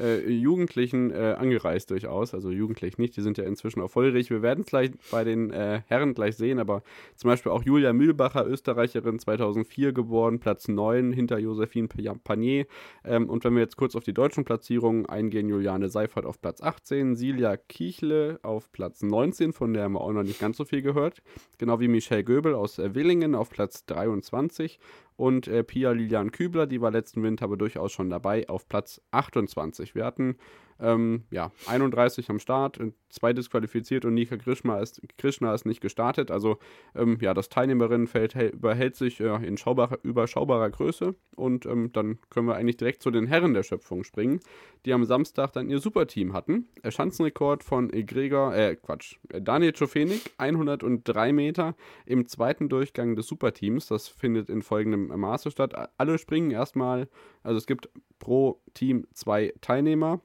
äh, 0.00 0.28
Jugendlichen 0.28 1.10
äh, 1.10 1.36
angereist 1.38 1.90
durchaus. 1.90 2.34
Also 2.34 2.50
jugendlich 2.50 2.98
nicht, 2.98 3.16
die 3.16 3.22
sind 3.22 3.38
ja 3.38 3.44
inzwischen 3.44 3.80
auch 3.80 3.90
volljährig. 3.90 4.30
Wir 4.30 4.42
werden 4.42 4.62
es 4.62 4.66
gleich 4.66 4.90
bei 5.10 5.24
den 5.24 5.50
äh, 5.50 5.82
Herren 5.86 6.14
gleich 6.14 6.36
sehen, 6.36 6.58
aber 6.58 6.82
zum 7.16 7.28
Beispiel 7.28 7.52
auch 7.52 7.62
Julia 7.62 7.92
Mühlbacher, 7.92 8.46
Österreicherin, 8.46 9.18
2004 9.18 9.92
geboren, 9.92 10.40
Platz 10.40 10.68
9 10.68 11.12
hinter 11.12 11.38
Josephine 11.38 11.88
Panier. 11.88 12.66
Ähm, 13.04 13.28
und 13.28 13.44
wenn 13.44 13.54
wir 13.54 13.60
jetzt 13.60 13.76
kurz 13.76 13.94
auf 13.94 14.04
die 14.04 14.14
deutschen 14.14 14.44
Platzierungen 14.44 15.06
eingehen, 15.06 15.48
Juliane 15.48 15.88
Seifert 15.88 16.24
auf 16.24 16.40
Platz 16.40 16.62
18, 16.62 17.16
Silja 17.16 17.56
Kichle 17.56 18.40
auf 18.42 18.72
Platz 18.72 19.02
19, 19.02 19.52
von 19.52 19.74
der 19.74 19.84
haben 19.84 19.92
wir 19.92 20.00
auch 20.00 20.12
noch 20.12 20.22
nicht 20.22 20.40
ganz 20.40 20.56
so 20.56 20.64
viel 20.64 20.82
gehört. 20.82 21.22
Genau 21.58 21.80
wie 21.80 21.88
Michelle 21.88 22.24
Göbel 22.24 22.54
aus 22.54 22.78
äh, 22.78 22.94
Willingen 22.94 23.34
auf 23.34 23.50
Platz 23.50 23.84
23 23.86 24.78
und 25.20 25.48
äh, 25.48 25.62
Pia 25.62 25.90
Lilian 25.90 26.32
Kübler, 26.32 26.66
die 26.66 26.80
war 26.80 26.90
letzten 26.90 27.22
Winter 27.22 27.44
aber 27.44 27.58
durchaus 27.58 27.92
schon 27.92 28.08
dabei, 28.08 28.48
auf 28.48 28.66
Platz 28.68 29.02
28. 29.10 29.94
Wir 29.94 30.06
hatten 30.06 30.36
ähm, 30.80 31.24
ja, 31.30 31.52
31 31.66 32.30
am 32.30 32.38
Start, 32.38 32.78
zwei 33.10 33.32
disqualifiziert 33.32 34.04
und 34.04 34.14
Nika 34.14 34.36
Krishna 34.36 34.78
ist, 34.78 35.00
Krishna 35.18 35.54
ist 35.54 35.66
nicht 35.66 35.80
gestartet. 35.80 36.30
Also 36.30 36.58
ähm, 36.94 37.18
ja, 37.20 37.34
das 37.34 37.48
Teilnehmerinnenfeld 37.48 38.34
überhält 38.34 38.96
sich 38.96 39.20
äh, 39.20 39.34
in 39.46 39.56
überschaubarer 40.02 40.70
Größe. 40.70 41.14
Und 41.36 41.66
ähm, 41.66 41.92
dann 41.92 42.18
können 42.30 42.46
wir 42.46 42.56
eigentlich 42.56 42.76
direkt 42.76 43.02
zu 43.02 43.10
den 43.10 43.26
Herren 43.26 43.54
der 43.54 43.62
Schöpfung 43.62 44.04
springen, 44.04 44.40
die 44.84 44.92
am 44.92 45.04
Samstag 45.04 45.52
dann 45.52 45.68
ihr 45.68 45.78
Superteam 45.78 46.32
hatten. 46.32 46.68
Schanzenrekord 46.88 47.64
von 47.64 47.88
Gregor, 47.88 48.54
äh, 48.54 48.76
Quatsch, 48.76 49.16
Daniel 49.28 49.72
Czofenik, 49.72 50.32
103 50.38 51.32
Meter 51.32 51.74
im 52.06 52.26
zweiten 52.26 52.68
Durchgang 52.68 53.16
des 53.16 53.26
Superteams. 53.26 53.86
Das 53.86 54.08
findet 54.08 54.48
in 54.48 54.62
folgendem 54.62 55.08
Maße 55.08 55.50
statt. 55.50 55.74
Alle 55.96 56.18
springen 56.18 56.50
erstmal, 56.50 57.08
also 57.42 57.58
es 57.58 57.66
gibt 57.66 57.88
pro 58.18 58.60
Team 58.74 59.06
zwei 59.12 59.52
Teilnehmer. 59.60 60.20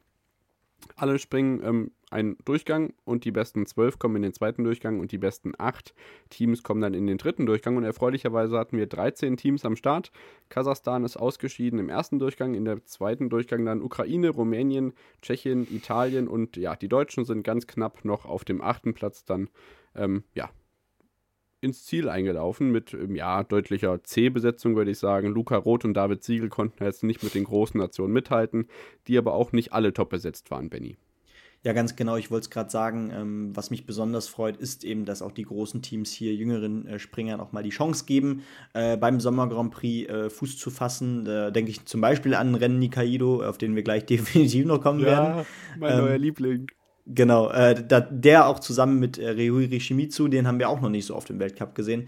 Alle 0.96 1.20
springen 1.20 1.62
ähm, 1.64 1.92
einen 2.10 2.38
Durchgang 2.46 2.94
und 3.04 3.26
die 3.26 3.32
besten 3.32 3.66
zwölf 3.66 4.00
kommen 4.00 4.18
in 4.18 4.22
den 4.22 4.34
zweiten 4.34 4.64
Durchgang 4.64 5.00
und 5.00 5.12
die 5.12 5.18
besten 5.18 5.54
acht 5.58 5.94
Teams 6.30 6.64
kommen 6.64 6.82
dann 6.82 6.94
in 6.94 7.08
den 7.08 7.18
dritten 7.18 7.46
Durchgang. 7.46 7.78
Und 7.78 7.84
erfreulicherweise 7.84 8.58
hatten 8.58 8.78
wir 8.78 8.88
13 8.88 9.38
Teams 9.38 9.66
am 9.66 9.76
Start. 9.76 10.12
Kasachstan 10.50 11.04
ist 11.04 11.18
ausgeschieden 11.18 11.80
im 11.80 11.90
ersten 11.90 12.20
Durchgang, 12.20 12.54
in 12.54 12.66
der 12.66 12.86
zweiten 12.86 13.30
Durchgang 13.30 13.66
dann 13.66 13.82
Ukraine, 13.82 14.30
Rumänien, 14.30 14.94
Tschechien, 15.22 15.68
Italien 15.70 16.28
und 16.28 16.58
ja, 16.58 16.76
die 16.76 16.90
Deutschen 16.90 17.26
sind 17.26 17.44
ganz 17.44 17.68
knapp 17.68 18.06
noch 18.06 18.26
auf 18.26 18.46
dem 18.46 18.62
achten 18.62 18.94
Platz 18.94 19.26
dann 19.26 19.50
ähm, 19.96 20.24
ja, 20.34 20.50
ins 21.66 21.84
Ziel 21.84 22.08
eingelaufen 22.08 22.72
mit 22.72 22.94
ähm, 22.94 23.16
ja, 23.16 23.44
deutlicher 23.44 24.04
C-Besetzung, 24.04 24.76
würde 24.76 24.92
ich 24.92 25.00
sagen. 25.00 25.28
Luca 25.28 25.58
Roth 25.58 25.84
und 25.84 25.94
David 25.96 26.24
Siegel 26.24 26.50
konnten 26.50 26.84
jetzt 26.84 27.04
nicht 27.04 27.24
mit 27.24 27.34
den 27.34 27.44
großen 27.44 27.80
Nationen 27.80 28.14
mithalten, 28.14 28.68
die 29.08 29.18
aber 29.18 29.34
auch 29.34 29.52
nicht 29.52 29.74
alle 29.74 29.94
top 29.94 30.10
besetzt 30.10 30.52
waren, 30.52 30.70
Benny. 30.70 30.98
Ja, 31.66 31.74
ganz 31.74 31.96
genau. 31.96 32.16
Ich 32.16 32.30
wollte 32.30 32.44
es 32.44 32.50
gerade 32.52 32.70
sagen. 32.70 33.12
Ähm, 33.12 33.56
was 33.56 33.72
mich 33.72 33.88
besonders 33.88 34.28
freut, 34.28 34.56
ist 34.56 34.84
eben, 34.84 35.04
dass 35.04 35.24
auch 35.24 35.32
die 35.32 35.46
großen 35.46 35.82
Teams 35.82 36.12
hier 36.12 36.36
jüngeren 36.36 36.86
äh, 36.86 37.00
Springern 37.00 37.40
auch 37.40 37.54
mal 37.54 37.64
die 37.64 37.72
Chance 37.72 38.06
geben, 38.06 38.44
äh, 38.74 38.98
beim 38.98 39.20
Sommer 39.20 39.50
Grand 39.50 39.72
Prix 39.72 40.08
äh, 40.08 40.30
Fuß 40.30 40.60
zu 40.60 40.70
fassen. 40.70 41.26
Da 41.26 41.50
denke 41.50 41.72
ich 41.72 41.84
zum 41.86 42.02
Beispiel 42.02 42.36
an 42.36 42.54
Rennen 42.54 42.78
Nikaido, 42.78 43.44
auf 43.44 43.58
den 43.58 43.76
wir 43.76 43.82
gleich 43.82 44.06
definitiv 44.06 44.68
noch 44.68 44.80
kommen 44.80 45.00
ja, 45.00 45.06
werden. 45.08 45.46
Mein 45.80 45.94
ähm, 45.94 46.06
neuer 46.06 46.18
Liebling. 46.20 46.68
Genau, 47.08 47.50
äh, 47.52 47.86
da, 47.88 48.00
der 48.00 48.48
auch 48.48 48.60
zusammen 48.60 49.00
mit 49.00 49.20
äh, 49.20 49.30
Ryuhiri 49.30 49.80
Shimizu, 49.80 50.28
den 50.28 50.48
haben 50.48 50.58
wir 50.58 50.70
auch 50.70 50.82
noch 50.82 50.90
nicht 50.90 51.06
so 51.06 51.16
oft 51.16 51.30
im 51.30 51.40
Weltcup 51.40 51.76
gesehen. 51.76 52.08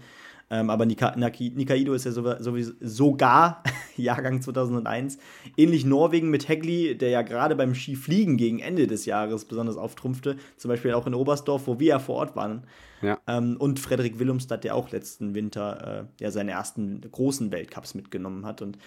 Ähm, 0.50 0.70
aber 0.70 0.86
Nika, 0.86 1.14
Naki, 1.16 1.52
Nikaido 1.54 1.92
ist 1.92 2.04
ja 2.04 2.12
sowieso, 2.12 2.72
sogar 2.80 3.62
Jahrgang 3.96 4.40
2001. 4.40 5.18
Ähnlich 5.56 5.84
Norwegen 5.84 6.30
mit 6.30 6.48
Hegli, 6.48 6.96
der 6.96 7.10
ja 7.10 7.22
gerade 7.22 7.54
beim 7.54 7.74
Skifliegen 7.74 8.36
gegen 8.38 8.58
Ende 8.58 8.86
des 8.86 9.04
Jahres 9.04 9.44
besonders 9.44 9.76
auftrumpfte. 9.76 10.36
Zum 10.56 10.70
Beispiel 10.70 10.94
auch 10.94 11.06
in 11.06 11.14
Oberstdorf, 11.14 11.66
wo 11.66 11.78
wir 11.78 11.88
ja 11.88 11.98
vor 11.98 12.16
Ort 12.16 12.34
waren. 12.34 12.64
Ja. 13.02 13.18
Ähm, 13.26 13.56
und 13.58 13.78
Frederik 13.78 14.18
Willumstad, 14.18 14.64
der 14.64 14.74
auch 14.74 14.90
letzten 14.90 15.34
Winter 15.34 16.08
äh, 16.18 16.22
ja 16.24 16.30
seine 16.30 16.52
ersten 16.52 17.02
großen 17.02 17.52
Weltcups 17.52 17.94
mitgenommen 17.94 18.46
hat. 18.46 18.62
Und 18.62 18.78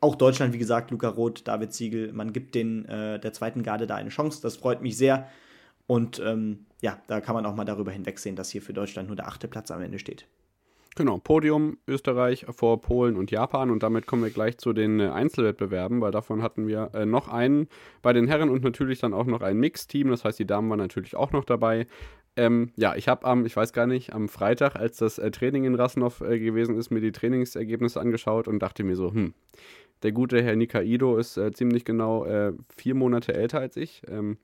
auch 0.00 0.16
Deutschland, 0.16 0.52
wie 0.52 0.58
gesagt, 0.58 0.90
Luca 0.90 1.08
Roth, 1.08 1.46
David 1.46 1.72
Siegel, 1.72 2.12
man 2.12 2.32
gibt 2.32 2.56
den 2.56 2.84
äh, 2.86 3.20
der 3.20 3.32
zweiten 3.32 3.62
Garde 3.62 3.86
da 3.86 3.94
eine 3.94 4.10
Chance. 4.10 4.40
Das 4.42 4.56
freut 4.56 4.82
mich 4.82 4.96
sehr. 4.96 5.28
Und 5.86 6.20
ähm, 6.24 6.66
ja, 6.82 6.98
da 7.06 7.20
kann 7.20 7.34
man 7.34 7.46
auch 7.46 7.54
mal 7.54 7.64
darüber 7.64 7.92
hinwegsehen, 7.92 8.36
dass 8.36 8.50
hier 8.50 8.62
für 8.62 8.72
Deutschland 8.74 9.08
nur 9.08 9.16
der 9.16 9.28
achte 9.28 9.48
Platz 9.48 9.70
am 9.70 9.80
Ende 9.80 9.98
steht. 9.98 10.26
Genau, 10.98 11.18
Podium 11.18 11.78
Österreich 11.86 12.44
vor 12.50 12.80
Polen 12.80 13.16
und 13.16 13.30
Japan 13.30 13.70
und 13.70 13.84
damit 13.84 14.08
kommen 14.08 14.24
wir 14.24 14.32
gleich 14.32 14.58
zu 14.58 14.72
den 14.72 14.98
äh, 14.98 15.06
Einzelwettbewerben, 15.10 16.00
weil 16.00 16.10
davon 16.10 16.42
hatten 16.42 16.66
wir 16.66 16.90
äh, 16.92 17.06
noch 17.06 17.28
einen 17.28 17.68
bei 18.02 18.12
den 18.12 18.26
Herren 18.26 18.50
und 18.50 18.64
natürlich 18.64 18.98
dann 18.98 19.14
auch 19.14 19.26
noch 19.26 19.40
ein 19.40 19.58
Mixteam, 19.60 20.10
das 20.10 20.24
heißt 20.24 20.40
die 20.40 20.46
Damen 20.46 20.68
waren 20.68 20.80
natürlich 20.80 21.14
auch 21.14 21.30
noch 21.30 21.44
dabei. 21.44 21.86
Ähm, 22.34 22.72
ja, 22.74 22.96
ich 22.96 23.06
habe 23.06 23.24
am, 23.26 23.46
ich 23.46 23.54
weiß 23.54 23.72
gar 23.72 23.86
nicht, 23.86 24.12
am 24.12 24.28
Freitag, 24.28 24.74
als 24.74 24.96
das 24.96 25.18
äh, 25.18 25.30
Training 25.30 25.62
in 25.62 25.76
Rasnov 25.76 26.20
äh, 26.20 26.40
gewesen 26.40 26.76
ist, 26.76 26.90
mir 26.90 27.00
die 27.00 27.12
Trainingsergebnisse 27.12 28.00
angeschaut 28.00 28.48
und 28.48 28.58
dachte 28.58 28.82
mir 28.82 28.96
so, 28.96 29.12
hm, 29.12 29.34
der 30.02 30.10
gute 30.10 30.42
Herr 30.42 30.56
Nikaido 30.56 31.16
ist 31.16 31.36
äh, 31.36 31.52
ziemlich 31.52 31.84
genau 31.84 32.24
äh, 32.24 32.54
vier 32.76 32.96
Monate 32.96 33.34
älter 33.34 33.60
als 33.60 33.76
ich. 33.76 34.02
Ähm, 34.08 34.36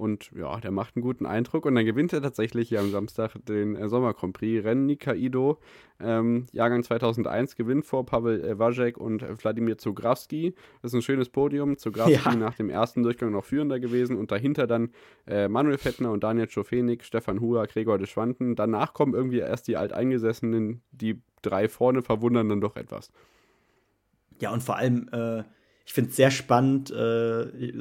und 0.00 0.30
ja, 0.34 0.58
der 0.58 0.70
macht 0.70 0.96
einen 0.96 1.02
guten 1.02 1.26
Eindruck. 1.26 1.66
Und 1.66 1.74
dann 1.74 1.84
gewinnt 1.84 2.12
er 2.12 2.22
tatsächlich 2.22 2.70
hier 2.70 2.80
am 2.80 2.90
Samstag 2.90 3.34
den 3.44 3.76
äh, 3.76 3.88
Sommer 3.88 4.14
Grand 4.14 4.32
Prix. 4.32 4.64
Rennen 4.64 4.86
Nikaido, 4.86 5.58
ähm, 6.00 6.46
Jahrgang 6.52 6.82
2001, 6.82 7.54
gewinnt 7.54 7.84
vor 7.84 8.06
Pavel 8.06 8.42
äh, 8.42 8.58
Wajek 8.58 8.96
und 8.96 9.22
äh, 9.22 9.36
Wladimir 9.36 9.76
Zugrawski. 9.76 10.54
Das 10.80 10.92
ist 10.92 10.98
ein 10.98 11.02
schönes 11.02 11.28
Podium. 11.28 11.76
Zugrawski 11.76 12.30
ja. 12.30 12.34
nach 12.34 12.54
dem 12.54 12.70
ersten 12.70 13.02
Durchgang 13.02 13.30
noch 13.30 13.44
führender 13.44 13.78
gewesen. 13.78 14.16
Und 14.16 14.32
dahinter 14.32 14.66
dann 14.66 14.90
äh, 15.26 15.48
Manuel 15.48 15.78
Fettner 15.78 16.10
und 16.10 16.24
Daniel 16.24 16.48
Schofenik, 16.48 17.04
Stefan 17.04 17.40
Hua, 17.40 17.66
Gregor 17.66 17.98
de 17.98 18.06
Schwanten. 18.06 18.56
Danach 18.56 18.94
kommen 18.94 19.12
irgendwie 19.14 19.40
erst 19.40 19.68
die 19.68 19.76
Alteingesessenen. 19.76 20.80
Die 20.92 21.20
drei 21.42 21.68
vorne 21.68 22.02
verwundern 22.02 22.48
dann 22.48 22.62
doch 22.62 22.76
etwas. 22.76 23.12
Ja, 24.40 24.50
und 24.50 24.62
vor 24.62 24.76
allem 24.76 25.10
äh, 25.12 25.44
ich 25.90 25.94
finde 25.94 26.10
es 26.10 26.16
sehr 26.16 26.30
spannend, 26.30 26.92
äh, 26.92 27.72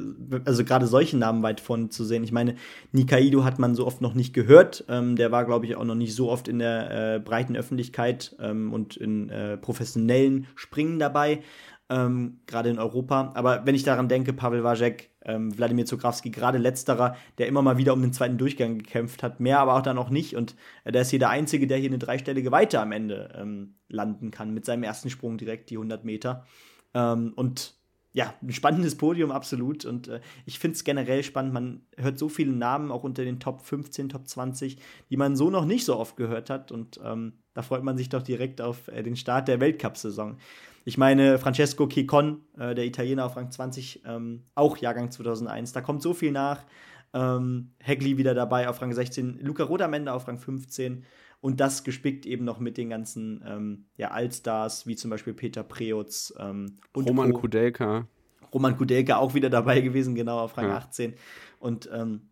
also 0.44 0.66
gerade 0.66 0.88
solche 0.88 1.16
Namen 1.16 1.44
weit 1.44 1.62
vorne 1.62 1.90
zu 1.90 2.04
sehen. 2.04 2.24
Ich 2.24 2.32
meine, 2.32 2.56
Nikaido 2.92 3.44
hat 3.44 3.60
man 3.60 3.76
so 3.76 3.86
oft 3.86 4.02
noch 4.02 4.16
nicht 4.16 4.34
gehört. 4.34 4.84
Ähm, 4.90 5.16
der 5.16 5.32
war, 5.32 5.46
glaube 5.46 5.68
ich, 5.68 5.76
auch 5.76 5.84
noch 5.84 5.94
nicht 5.94 6.16
so 6.16 6.32
oft 6.32 6.48
in 6.48 6.58
der 6.58 7.18
äh, 7.18 7.20
breiten 7.20 7.56
Öffentlichkeit 7.56 8.36
ähm, 8.40 8.74
und 8.74 8.98
in 8.98 9.30
äh, 9.30 9.58
professionellen 9.58 10.48
Springen 10.56 10.98
dabei, 10.98 11.44
ähm, 11.88 12.40
gerade 12.48 12.72
in 12.72 12.80
Europa. 12.80 13.32
Aber 13.36 13.68
wenn 13.68 13.76
ich 13.76 13.84
daran 13.84 14.10
denke, 14.10 14.34
Pavel 14.34 14.64
Wajek, 14.64 15.12
ähm, 15.24 15.56
Wladimir 15.56 15.86
Zugrawski, 15.86 16.32
gerade 16.32 16.58
letzterer, 16.58 17.16
der 17.38 17.46
immer 17.46 17.62
mal 17.62 17.78
wieder 17.78 17.94
um 17.94 18.02
den 18.02 18.12
zweiten 18.12 18.40
Durchgang 18.40 18.80
gekämpft 18.80 19.22
hat, 19.22 19.40
mehr 19.40 19.60
aber 19.60 19.76
auch 19.76 19.84
dann 19.84 20.00
auch 20.00 20.10
nicht. 20.10 20.36
Und 20.36 20.56
äh, 20.84 20.92
der 20.92 21.04
ist 21.04 21.12
hier 21.12 21.20
der 21.20 21.30
Einzige, 21.30 21.68
der 21.68 21.78
hier 21.78 21.92
eine 21.92 22.00
dreistellige 22.00 22.52
Weite 22.52 22.80
am 22.80 22.92
Ende 22.92 23.38
ähm, 23.40 23.76
landen 23.88 24.32
kann, 24.32 24.52
mit 24.52 24.66
seinem 24.66 24.82
ersten 24.82 25.12
Sprung 25.12 25.38
direkt 25.38 25.70
die 25.70 25.76
100 25.76 26.04
Meter. 26.06 26.48
Ähm, 26.96 27.34
und 27.36 27.78
ja, 28.12 28.34
ein 28.42 28.52
spannendes 28.52 28.96
Podium, 28.96 29.32
absolut. 29.32 29.86
Und 29.86 30.08
äh, 30.08 30.20
ich 30.46 30.58
finde 30.58 30.76
es 30.76 30.84
generell 30.84 31.24
spannend. 31.24 31.54
Man 31.54 31.82
hört 31.96 32.18
so 32.18 32.28
viele 32.28 32.52
Namen 32.52 32.92
auch 32.92 33.04
unter 33.04 33.24
den 33.24 33.40
Top 33.40 33.62
15, 33.62 34.10
Top 34.10 34.28
20, 34.28 34.78
die 35.10 35.18
man 35.18 35.36
so 35.36 35.50
noch 35.50 35.66
nicht 35.66 35.86
so 35.86 35.98
oft 35.98 36.18
gehört 36.18 36.50
hat. 36.50 36.72
Und 36.72 37.00
ähm, 37.04 37.34
da 37.54 37.62
freut 37.62 37.84
man 37.84 37.98
sich 37.98 38.10
doch 38.10 38.24
direkt 38.24 38.62
auf 38.62 38.88
äh, 38.88 39.04
den 39.04 39.16
Start 39.16 39.48
der 39.48 39.60
Weltcup-Saison. 39.60 40.38
Ich 40.86 40.98
meine, 40.98 41.38
Francesco 41.38 41.88
Chicon, 41.88 42.42
äh, 42.58 42.74
der 42.74 42.86
Italiener 42.86 43.26
auf 43.26 43.36
Rang 43.36 43.52
20, 43.52 44.02
ähm, 44.06 44.44
auch 44.56 44.78
Jahrgang 44.78 45.12
2001. 45.12 45.74
Da 45.74 45.82
kommt 45.82 46.02
so 46.02 46.14
viel 46.14 46.32
nach. 46.32 46.66
Ähm, 47.14 47.74
Hegli 47.80 48.18
wieder 48.18 48.34
dabei 48.34 48.70
auf 48.70 48.82
Rang 48.82 48.94
16, 48.94 49.40
Luca 49.42 49.64
Rodamende 49.64 50.14
auf 50.14 50.28
Rang 50.28 50.38
15 50.38 51.04
und 51.42 51.60
das 51.60 51.84
gespickt 51.84 52.26
eben 52.26 52.44
noch 52.44 52.60
mit 52.60 52.78
den 52.78 52.90
ganzen 52.90 53.44
ähm, 53.48 53.86
ja, 53.96 54.12
Allstars, 54.12 54.88
wie 54.88 54.96
zum 54.96 55.10
Beispiel 55.10 55.34
Peter 55.34 55.64
Preutz 55.64 56.34
ähm, 56.38 56.78
und 56.94 57.08
Roman 57.08 57.34
Co. 57.34 57.42
Kudelka. 57.42 58.08
Roman 58.54 58.78
Kudelka 58.78 59.18
auch 59.18 59.34
wieder 59.34 59.50
dabei 59.50 59.82
gewesen, 59.82 60.16
genau 60.16 60.40
auf 60.40 60.58
Rang 60.58 60.68
ja. 60.68 60.78
18. 60.78 61.14
Und 61.60 61.90
ähm, 61.94 62.30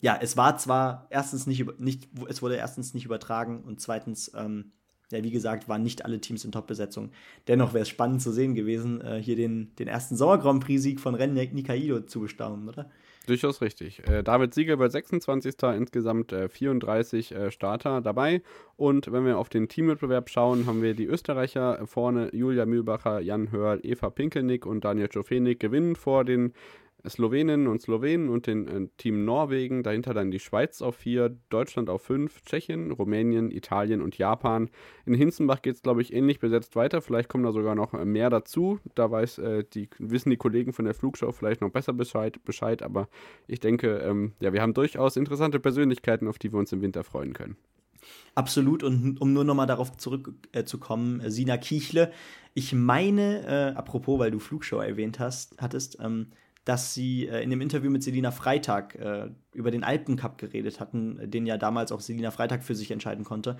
ja, 0.00 0.18
es 0.20 0.36
war 0.36 0.56
zwar 0.58 1.06
erstens 1.10 1.46
nicht, 1.46 1.80
nicht, 1.80 2.08
es 2.28 2.42
wurde 2.42 2.56
erstens 2.56 2.94
nicht 2.94 3.04
übertragen 3.04 3.62
und 3.62 3.80
zweitens, 3.80 4.32
ähm, 4.34 4.72
ja, 5.10 5.22
wie 5.22 5.30
gesagt, 5.30 5.68
waren 5.68 5.82
nicht 5.82 6.04
alle 6.04 6.20
Teams 6.20 6.44
in 6.44 6.52
Top-Besetzung. 6.52 7.10
Dennoch 7.46 7.72
wäre 7.72 7.82
es 7.82 7.88
spannend 7.88 8.22
zu 8.22 8.30
sehen 8.30 8.54
gewesen, 8.54 9.00
äh, 9.00 9.20
hier 9.22 9.36
den, 9.36 9.74
den 9.76 9.88
ersten 9.88 10.16
Sommer 10.16 10.38
Grand 10.38 10.62
Prix-Sieg 10.64 11.00
von 11.00 11.14
Ren 11.14 11.34
Nikaido 11.34 12.00
zu 12.00 12.20
bestaunen, 12.20 12.68
oder? 12.68 12.90
Durchaus 13.28 13.60
richtig. 13.60 14.08
Äh, 14.08 14.22
David 14.22 14.54
Sieger 14.54 14.78
wird 14.78 14.90
26. 14.90 15.56
insgesamt 15.76 16.32
äh, 16.32 16.48
34 16.48 17.32
äh, 17.32 17.50
Starter 17.50 18.00
dabei. 18.00 18.40
Und 18.78 19.12
wenn 19.12 19.26
wir 19.26 19.36
auf 19.36 19.50
den 19.50 19.68
Teamwettbewerb 19.68 20.30
schauen, 20.30 20.64
haben 20.64 20.80
wir 20.80 20.94
die 20.94 21.04
Österreicher 21.04 21.86
vorne, 21.86 22.34
Julia 22.34 22.64
Mühlbacher, 22.64 23.20
Jan 23.20 23.52
Hörl, 23.52 23.80
Eva 23.82 24.08
Pinkelnick 24.08 24.64
und 24.64 24.82
Daniel 24.82 25.08
Czofenik 25.08 25.60
gewinnen 25.60 25.94
vor 25.94 26.24
den 26.24 26.54
Sloweninnen 27.06 27.68
und 27.68 27.80
Slowenen 27.80 28.28
und 28.28 28.46
den 28.46 28.68
äh, 28.68 28.88
Team 28.96 29.24
Norwegen, 29.24 29.82
dahinter 29.82 30.14
dann 30.14 30.30
die 30.30 30.40
Schweiz 30.40 30.82
auf 30.82 30.96
vier, 30.96 31.36
Deutschland 31.48 31.90
auf 31.90 32.02
fünf, 32.02 32.42
Tschechien, 32.42 32.90
Rumänien, 32.90 33.50
Italien 33.50 34.02
und 34.02 34.18
Japan. 34.18 34.70
In 35.06 35.14
Hinzenbach 35.14 35.62
geht 35.62 35.76
es, 35.76 35.82
glaube 35.82 36.02
ich, 36.02 36.12
ähnlich 36.12 36.40
besetzt 36.40 36.74
weiter. 36.76 37.00
Vielleicht 37.00 37.28
kommen 37.28 37.44
da 37.44 37.52
sogar 37.52 37.74
noch 37.74 37.94
äh, 37.94 38.04
mehr 38.04 38.30
dazu. 38.30 38.80
Da 38.94 39.10
weiß, 39.10 39.38
äh, 39.38 39.64
die, 39.72 39.88
wissen 39.98 40.30
die 40.30 40.36
Kollegen 40.36 40.72
von 40.72 40.84
der 40.84 40.94
Flugschau 40.94 41.32
vielleicht 41.32 41.60
noch 41.60 41.70
besser 41.70 41.92
Bescheid, 41.92 42.44
Bescheid 42.44 42.82
aber 42.82 43.08
ich 43.46 43.60
denke, 43.60 43.98
ähm, 43.98 44.32
ja, 44.40 44.52
wir 44.52 44.62
haben 44.62 44.74
durchaus 44.74 45.16
interessante 45.16 45.60
Persönlichkeiten, 45.60 46.26
auf 46.26 46.38
die 46.38 46.52
wir 46.52 46.58
uns 46.58 46.72
im 46.72 46.82
Winter 46.82 47.04
freuen 47.04 47.32
können. 47.32 47.56
Absolut. 48.34 48.82
Und 48.82 49.20
um 49.20 49.32
nur 49.32 49.44
nochmal 49.44 49.66
darauf 49.66 49.96
zurückzukommen, 49.96 51.20
äh, 51.20 51.30
Sina 51.30 51.56
Kiechle, 51.56 52.12
ich 52.54 52.72
meine, 52.72 53.46
äh, 53.46 53.76
apropos, 53.76 54.18
weil 54.18 54.30
du 54.30 54.38
Flugschau 54.38 54.80
erwähnt 54.80 55.18
hast, 55.18 55.56
hattest, 55.60 55.98
ähm, 56.00 56.28
dass 56.68 56.92
sie 56.92 57.26
äh, 57.26 57.42
in 57.42 57.48
dem 57.48 57.62
Interview 57.62 57.90
mit 57.90 58.02
Selina 58.02 58.30
Freitag 58.30 58.94
äh, 58.96 59.30
über 59.54 59.70
den 59.70 59.84
Alpencup 59.84 60.36
geredet 60.36 60.80
hatten, 60.80 61.18
den 61.30 61.46
ja 61.46 61.56
damals 61.56 61.92
auch 61.92 62.00
Selina 62.00 62.30
Freitag 62.30 62.62
für 62.62 62.74
sich 62.74 62.90
entscheiden 62.90 63.24
konnte. 63.24 63.56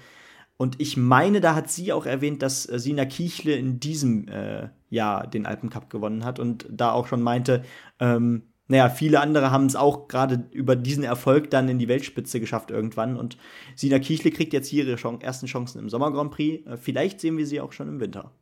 Und 0.59 0.79
ich 0.79 0.99
meine, 0.99 1.41
da 1.41 1.55
hat 1.55 1.71
sie 1.71 1.93
auch 1.95 2.05
erwähnt, 2.05 2.43
dass 2.43 2.69
äh, 2.69 2.79
Sina 2.79 3.07
Kiechle 3.07 3.55
in 3.55 3.81
diesem 3.81 4.29
äh, 4.29 4.69
Jahr 4.91 5.27
den 5.27 5.47
Alpencup 5.47 5.89
gewonnen 5.89 6.23
hat 6.23 6.39
und 6.39 6.67
da 6.69 6.93
auch 6.93 7.07
schon 7.07 7.23
meinte, 7.23 7.65
ähm, 7.99 8.43
naja, 8.67 8.91
viele 8.91 9.21
andere 9.21 9.51
haben 9.51 9.65
es 9.65 9.77
auch 9.77 10.09
gerade 10.09 10.47
über 10.51 10.77
diesen 10.77 11.05
Erfolg 11.05 11.49
dann 11.49 11.71
in 11.71 11.79
die 11.79 11.89
Weltspitze 11.89 12.41
geschafft 12.41 12.71
irgendwann. 12.71 13.17
Und 13.17 13.39
Sina 13.75 13.99
Kiechle 14.01 14.33
kriegt 14.33 14.53
jetzt 14.53 14.69
hier 14.69 14.85
ihre 14.85 14.97
Chance, 14.97 15.25
ersten 15.25 15.47
Chancen 15.47 15.79
im 15.79 15.89
Sommer 15.89 16.13
Grand 16.13 16.33
Prix. 16.33 16.67
Äh, 16.67 16.77
vielleicht 16.77 17.21
sehen 17.21 17.39
wir 17.39 17.47
sie 17.47 17.63
auch 17.63 17.73
schon 17.73 17.89
im 17.89 18.01
Winter. 18.01 18.33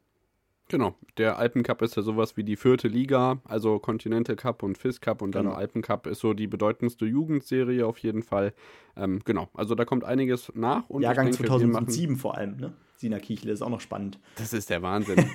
Genau, 0.68 0.96
der 1.16 1.38
Alpencup 1.38 1.80
ist 1.82 1.96
ja 1.96 2.02
sowas 2.02 2.36
wie 2.36 2.42
die 2.42 2.56
vierte 2.56 2.88
Liga, 2.88 3.40
also 3.44 3.78
Continental 3.78 4.34
Cup 4.34 4.64
und 4.64 4.76
FIS 4.76 5.00
Cup 5.00 5.22
und 5.22 5.34
dann 5.34 5.44
genau. 5.44 5.56
Alpencup 5.56 6.08
ist 6.08 6.18
so 6.18 6.34
die 6.34 6.48
bedeutendste 6.48 7.06
Jugendserie 7.06 7.86
auf 7.86 7.98
jeden 7.98 8.24
Fall. 8.24 8.52
Ähm, 8.96 9.20
genau, 9.24 9.48
also 9.54 9.76
da 9.76 9.84
kommt 9.84 10.02
einiges 10.02 10.50
nach. 10.56 10.90
Und 10.90 11.02
Jahrgang 11.02 11.26
denke, 11.26 11.46
2007 11.46 12.16
vor 12.16 12.36
allem, 12.36 12.56
ne? 12.56 12.72
Sina 12.96 13.20
Kichle 13.20 13.52
ist 13.52 13.62
auch 13.62 13.68
noch 13.68 13.80
spannend. 13.80 14.18
Das 14.36 14.52
ist 14.52 14.70
der 14.70 14.82
Wahnsinn. 14.82 15.24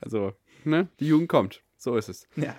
Also, 0.00 0.32
ne, 0.64 0.88
die 1.00 1.06
Jugend 1.06 1.30
kommt, 1.30 1.62
so 1.78 1.96
ist 1.96 2.10
es. 2.10 2.28
Ja. 2.36 2.54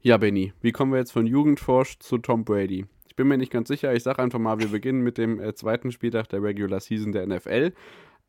Ja, 0.00 0.16
Benny, 0.16 0.54
wie 0.62 0.72
kommen 0.72 0.92
wir 0.92 0.98
jetzt 0.98 1.12
von 1.12 1.26
Jugendforsch 1.26 1.98
zu 1.98 2.16
Tom 2.16 2.44
Brady? 2.44 2.86
Ich 3.06 3.16
bin 3.16 3.28
mir 3.28 3.36
nicht 3.36 3.52
ganz 3.52 3.68
sicher, 3.68 3.92
ich 3.94 4.02
sage 4.02 4.22
einfach 4.22 4.38
mal, 4.38 4.58
wir 4.58 4.68
beginnen 4.68 5.02
mit 5.02 5.18
dem 5.18 5.40
äh, 5.40 5.54
zweiten 5.54 5.92
Spieltag 5.92 6.28
der 6.30 6.42
Regular 6.42 6.80
Season 6.80 7.12
der 7.12 7.26
NFL. 7.26 7.72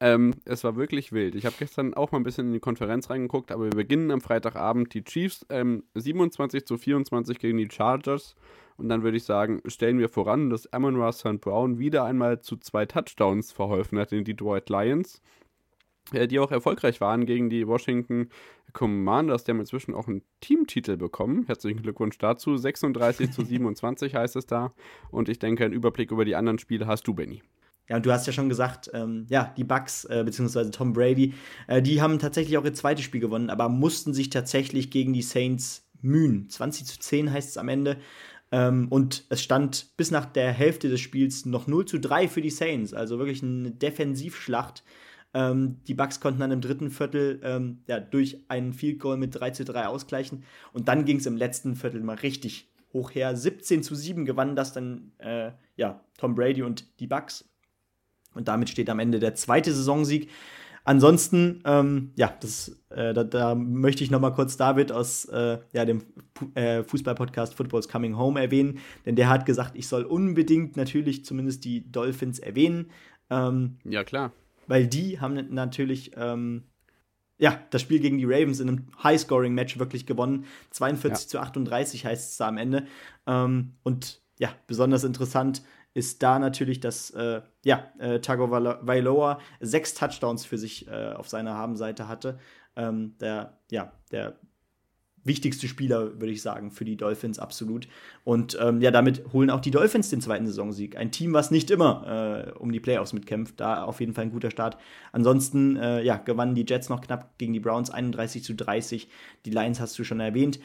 Ähm, 0.02 0.34
es 0.46 0.64
war 0.64 0.78
wirklich 0.78 1.12
wild. 1.12 1.36
Ich 1.36 1.46
habe 1.46 1.56
gestern 1.60 1.94
auch 1.94 2.12
mal 2.12 2.20
ein 2.20 2.24
bisschen 2.24 2.48
in 2.48 2.54
die 2.54 2.62
Konferenz 2.62 3.10
reingeguckt, 3.10 3.52
aber 3.52 3.66
wir 3.66 3.72
beginnen 3.72 4.12
am 4.12 4.22
Freitagabend 4.22 4.94
die 4.94 5.04
Chiefs 5.04 5.46
ähm, 5.50 5.84
27 5.96 6.66
zu 6.66 6.78
24 6.78 7.38
gegen 7.38 7.58
die 7.58 7.70
Chargers. 7.70 8.36
Und 8.78 8.88
dann 8.88 9.04
würde 9.04 9.18
ich 9.18 9.26
sagen, 9.26 9.62
stellen 9.66 10.00
wir 10.00 10.08
voran, 10.08 10.50
dass 10.50 10.72
Amon 10.72 10.96
Ross 10.96 11.20
St. 11.20 11.42
Brown 11.42 11.80
wieder 11.80 12.06
einmal 12.06 12.40
zu 12.40 12.56
zwei 12.56 12.86
Touchdowns 12.86 13.52
verholfen 13.52 14.00
hat 14.00 14.14
in 14.14 14.24
die 14.24 14.36
Detroit 14.36 14.70
Lions, 14.70 15.22
äh, 16.14 16.30
die 16.30 16.40
auch 16.40 16.52
erfolgreich 16.52 17.02
waren 17.02 17.26
gegen 17.26 17.50
die 17.50 17.68
Washington 17.68 18.30
Commanders. 18.72 19.44
Die 19.44 19.52
haben 19.52 19.60
inzwischen 19.60 19.94
auch 19.94 20.08
einen 20.08 20.22
Teamtitel 20.40 20.96
bekommen. 20.96 21.44
Herzlichen 21.48 21.82
Glückwunsch 21.82 22.18
dazu. 22.20 22.56
36 22.56 23.32
zu 23.32 23.44
27 23.44 24.16
heißt 24.16 24.38
es 24.38 24.46
da. 24.46 24.72
Und 25.12 25.28
ich 25.28 25.40
denke, 25.40 25.66
einen 25.66 25.74
Überblick 25.74 26.12
über 26.12 26.24
die 26.24 26.38
anderen 26.38 26.58
Spiele 26.58 26.88
hast 26.88 27.06
du, 27.06 27.14
Benny. 27.14 27.42
Ja, 27.90 27.98
und 27.98 28.06
du 28.06 28.12
hast 28.12 28.28
ja 28.28 28.34
schon 28.34 28.50
gesagt, 28.50 28.90
ähm, 28.94 29.26
ja, 29.30 29.54
die 29.58 29.64
Bucks, 29.64 30.06
äh, 30.06 30.24
beziehungsweise 30.24 30.70
Tom 30.72 30.94
Brady, 30.94 31.34
äh, 31.68 31.82
die 31.82 32.02
haben 32.02 32.20
tatsächlich 32.20 32.58
auch 32.58 32.64
ihr 32.64 32.74
zweites 32.74 33.04
Spiel 33.04 33.20
gewonnen, 33.20 33.50
aber 33.50 33.68
mussten 33.68 34.14
sich 34.14 34.30
tatsächlich 34.30 34.92
gegen 34.92 35.12
die 35.12 35.24
Saints 35.24 35.90
mühen. 36.02 36.50
20 36.50 36.86
zu 36.86 37.00
10 37.00 37.32
heißt 37.32 37.50
es 37.50 37.58
am 37.58 37.68
Ende. 37.68 37.98
Ähm, 38.52 38.88
und 38.90 39.26
es 39.30 39.42
stand 39.42 39.98
bis 39.98 40.12
nach 40.12 40.26
der 40.26 40.52
Hälfte 40.52 40.90
des 40.90 41.02
Spiels 41.02 41.46
noch 41.46 41.68
0 41.68 41.86
zu 41.86 42.00
3 42.00 42.28
für 42.28 42.42
die 42.42 42.50
Saints. 42.50 42.94
Also 42.94 43.18
wirklich 43.18 43.44
eine 43.44 43.72
Defensivschlacht. 43.72 44.84
Ähm, 45.34 45.78
die 45.88 45.94
Bucks 45.94 46.20
konnten 46.20 46.40
dann 46.40 46.52
im 46.52 46.62
dritten 46.62 46.90
Viertel 46.90 47.40
ähm, 47.44 47.80
ja, 47.88 48.00
durch 48.00 48.44
einen 48.48 48.74
Field 48.74 49.00
Goal 49.00 49.18
mit 49.18 49.40
3 49.40 49.52
zu 49.52 49.66
3 49.66 49.88
ausgleichen. 49.88 50.44
Und 50.74 50.88
dann 50.88 51.06
ging 51.06 51.18
es 51.18 51.26
im 51.26 51.38
letzten 51.38 51.76
Viertel 51.76 52.02
mal 52.02 52.16
richtig 52.18 52.70
hoch 52.94 53.14
her. 53.14 53.36
17 53.36 53.84
zu 53.84 53.94
7 53.96 54.26
gewannen 54.26 54.56
das 54.56 54.74
dann 54.74 55.12
äh, 55.20 55.52
ja, 55.76 56.04
Tom 56.18 56.34
Brady 56.36 56.64
und 56.64 57.00
die 57.00 57.08
Bucks. 57.08 57.46
Und 58.34 58.48
damit 58.48 58.70
steht 58.70 58.90
am 58.90 59.00
Ende 59.00 59.20
der 59.20 59.36
zweite 59.36 59.74
Saisonsieg. 59.74 60.30
Ansonsten, 60.84 61.62
ähm, 61.66 62.12
ja, 62.16 62.34
das, 62.40 62.80
äh, 62.90 63.14
da, 63.14 63.24
da, 63.24 63.54
möchte 63.54 64.04
ich 64.04 64.12
noch 64.12 64.22
mal 64.22 64.32
kurz 64.32 64.58
David 64.58 64.92
aus 64.92 65.26
äh, 65.26 65.60
ja, 65.74 65.86
dem 65.86 66.04
äh, 66.56 66.84
Fußball-Podcast 66.84 67.54
Football's 67.54 67.90
Coming 67.90 68.18
Home 68.18 68.42
erwähnen, 68.42 68.80
denn 69.06 69.16
der 69.16 69.30
hat 69.30 69.46
gesagt, 69.46 69.76
ich 69.76 69.88
soll 69.88 70.04
unbedingt 70.04 70.78
natürlich 70.78 71.26
zumindest 71.26 71.66
die 71.66 71.92
Dolphins 71.92 72.40
erwähnen. 72.40 72.90
Ähm, 73.30 73.78
ja, 73.84 74.04
klar. 74.04 74.32
Weil 74.68 74.88
die 74.88 75.20
haben 75.20 75.54
natürlich 75.54 76.12
ähm, 76.16 76.64
ja, 77.40 77.60
das 77.70 77.82
Spiel 77.82 78.00
gegen 78.00 78.18
die 78.18 78.26
Ravens 78.26 78.60
in 78.60 78.68
einem 78.68 78.88
High-Scoring-Match 79.04 79.80
wirklich 79.80 80.06
gewonnen. 80.06 80.46
42 80.72 81.26
ja. 81.26 81.30
zu 81.30 81.40
38 81.40 82.06
heißt 82.06 82.32
es 82.32 82.38
da 82.38 82.48
am 82.48 82.58
Ende. 82.58 82.86
Ähm, 83.26 83.74
und 83.84 84.22
ja, 84.40 84.50
besonders 84.68 85.04
interessant 85.04 85.64
ist 86.00 86.24
da 86.24 86.40
natürlich, 86.40 86.80
dass 86.80 87.12
äh, 87.12 87.42
ja, 87.64 87.92
äh, 88.00 88.20
Tago 88.20 88.50
Vailoa 88.50 89.40
sechs 89.60 89.94
Touchdowns 89.94 90.46
für 90.46 90.58
sich 90.58 90.88
äh, 90.88 91.12
auf 91.12 91.30
seiner 91.30 91.54
Habenseite 91.54 92.08
hatte. 92.08 92.40
Ähm, 92.76 93.16
der, 93.20 93.60
ja, 93.70 93.92
der 94.12 94.38
wichtigste 95.24 95.68
Spieler, 95.68 96.20
würde 96.20 96.32
ich 96.32 96.42
sagen, 96.42 96.72
für 96.72 96.86
die 96.86 96.98
Dolphins 96.98 97.40
absolut. 97.40 97.88
Und 98.24 98.58
ähm, 98.62 98.82
ja, 98.82 98.92
damit 98.92 99.32
holen 99.34 99.50
auch 99.50 99.60
die 99.60 99.72
Dolphins 99.72 100.10
den 100.10 100.22
zweiten 100.22 100.48
Saisonsieg. 100.48 100.98
Ein 100.98 101.12
Team, 101.12 101.34
was 101.34 101.52
nicht 101.52 101.72
immer 101.72 102.48
äh, 102.48 102.52
um 102.58 102.72
die 102.72 102.80
Playoffs 102.80 103.14
mitkämpft. 103.14 103.60
Da 103.60 103.84
auf 103.84 104.00
jeden 104.00 104.14
Fall 104.14 104.26
ein 104.26 104.32
guter 104.32 104.52
Start. 104.52 104.78
Ansonsten, 105.12 105.76
äh, 105.78 106.02
ja, 106.04 106.18
gewannen 106.18 106.56
die 106.56 106.66
Jets 106.68 106.90
noch 106.90 107.02
knapp 107.02 107.38
gegen 107.38 107.54
die 107.54 107.60
Browns 107.60 107.90
31 107.90 108.44
zu 108.44 108.56
30. 108.56 109.10
Die 109.46 109.52
Lions 109.52 109.80
hast 109.80 110.00
du 110.00 110.04
schon 110.04 110.20
erwähnt. 110.20 110.60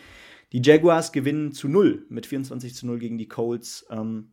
Die 0.53 0.62
Jaguars 0.62 1.11
gewinnen 1.11 1.53
zu 1.53 1.68
0 1.68 2.07
mit 2.09 2.26
24 2.26 2.74
zu 2.74 2.87
0 2.87 2.99
gegen 2.99 3.18
die 3.18 3.28
Colts. 3.28 3.87
Ähm, 3.91 4.30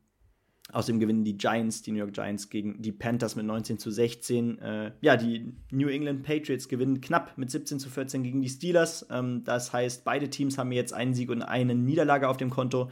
Außerdem 0.72 1.00
gewinnen 1.00 1.24
die 1.24 1.38
Giants, 1.38 1.82
die 1.82 1.92
New 1.92 2.00
York 2.00 2.14
Giants 2.14 2.50
gegen 2.50 2.82
die 2.82 2.92
Panthers 2.92 3.36
mit 3.36 3.46
19 3.46 3.78
zu 3.78 3.92
16. 3.92 4.60
Äh, 4.60 4.92
ja, 5.02 5.18
die 5.18 5.54
New 5.72 5.88
England 5.88 6.24
Patriots 6.24 6.68
gewinnen 6.68 7.02
knapp 7.02 7.38
mit 7.38 7.52
17 7.52 7.80
zu 7.80 7.90
14 7.90 8.24
gegen 8.24 8.42
die 8.42 8.50
Steelers. 8.50 9.06
Ähm, 9.10 9.44
das 9.44 9.74
heißt, 9.74 10.04
beide 10.04 10.30
Teams 10.30 10.58
haben 10.58 10.72
jetzt 10.72 10.94
einen 10.94 11.14
Sieg 11.14 11.30
und 11.30 11.42
eine 11.42 11.76
Niederlage 11.76 12.30
auf 12.30 12.38
dem 12.38 12.50
Konto. 12.50 12.90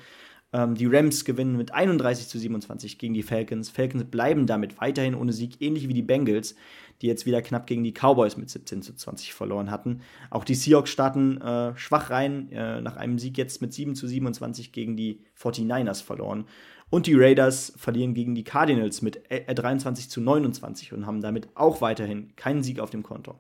Ähm, 0.52 0.76
die 0.76 0.88
Rams 0.88 1.26
gewinnen 1.26 1.58
mit 1.58 1.74
31 1.74 2.28
zu 2.28 2.40
27 2.40 2.98
gegen 2.98 3.14
die 3.14 3.24
Falcons. 3.24 3.70
Falcons 3.70 4.06
bleiben 4.06 4.48
damit 4.48 4.82
weiterhin 4.82 5.16
ohne 5.16 5.32
Sieg, 5.32 5.62
ähnlich 5.62 5.88
wie 5.88 5.94
die 5.94 6.02
Bengals, 6.02 6.56
die 7.02 7.08
jetzt 7.08 7.26
wieder 7.26 7.42
knapp 7.42 7.68
gegen 7.68 7.84
die 7.84 7.94
Cowboys 7.94 8.36
mit 8.36 8.50
17 8.50 8.82
zu 8.82 8.96
20 8.96 9.34
verloren 9.34 9.70
hatten. 9.70 10.02
Auch 10.32 10.44
die 10.44 10.56
Seahawks 10.56 10.90
starten 10.90 11.40
äh, 11.40 11.78
schwach 11.78 12.10
rein, 12.10 12.52
äh, 12.52 12.82
nach 12.82 12.98
einem 12.98 13.20
Sieg 13.20 13.38
jetzt 13.38 13.62
mit 13.62 13.74
7 13.74 13.96
zu 13.96 14.08
27 14.08 14.72
gegen 14.72 14.98
die 14.98 15.22
49ers 15.40 16.04
verloren. 16.04 16.46
Und 16.90 17.08
die 17.08 17.16
Raiders 17.16 17.74
verlieren 17.78 18.14
gegen 18.14 18.36
die 18.36 18.44
Cardinals 18.44 19.02
mit 19.02 19.22
23 19.30 20.06
äh, 20.06 20.10
zu 20.10 20.22
29 20.22 20.94
und 20.94 21.06
haben 21.06 21.22
damit 21.22 21.50
auch 21.56 21.82
weiterhin 21.82 22.36
keinen 22.36 22.64
Sieg 22.64 22.80
auf 22.80 22.90
dem 22.90 23.04
Konto. 23.04 23.36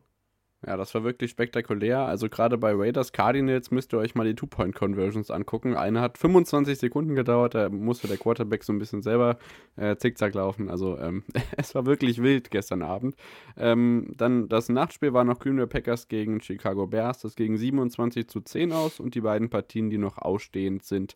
Ja, 0.65 0.75
das 0.75 0.93
war 0.93 1.05
wirklich 1.05 1.31
spektakulär. 1.31 1.99
Also 1.99 2.27
gerade 2.27 2.57
bei 2.57 2.73
Raiders 2.73 3.13
Cardinals 3.13 3.71
müsst 3.71 3.93
ihr 3.93 3.97
euch 3.97 4.13
mal 4.13 4.25
die 4.25 4.35
Two-Point-Conversions 4.35 5.31
angucken. 5.31 5.77
Eine 5.77 6.01
hat 6.01 6.17
25 6.17 6.77
Sekunden 6.77 7.15
gedauert, 7.15 7.55
da 7.55 7.69
musste 7.69 8.09
der 8.09 8.17
Quarterback 8.17 8.65
so 8.65 8.73
ein 8.73 8.79
bisschen 8.79 9.01
selber 9.01 9.37
äh, 9.77 9.95
zickzack 9.95 10.33
laufen. 10.33 10.69
Also 10.69 10.97
ähm, 10.99 11.23
es 11.57 11.73
war 11.75 11.85
wirklich 11.85 12.21
wild 12.21 12.51
gestern 12.51 12.81
Abend. 12.81 13.15
Ähm, 13.55 14.11
dann 14.17 14.49
das 14.49 14.67
Nachtspiel 14.67 15.13
war 15.13 15.23
noch 15.23 15.39
Green 15.39 15.55
Bay 15.55 15.67
Packers 15.67 16.09
gegen 16.09 16.41
Chicago 16.41 16.87
Bears. 16.87 17.21
Das 17.21 17.35
ging 17.35 17.55
27 17.55 18.27
zu 18.27 18.41
10 18.41 18.73
aus 18.73 18.99
und 18.99 19.15
die 19.15 19.21
beiden 19.21 19.49
Partien, 19.49 19.89
die 19.89 19.97
noch 19.97 20.17
ausstehend 20.17 20.83
sind, 20.83 21.15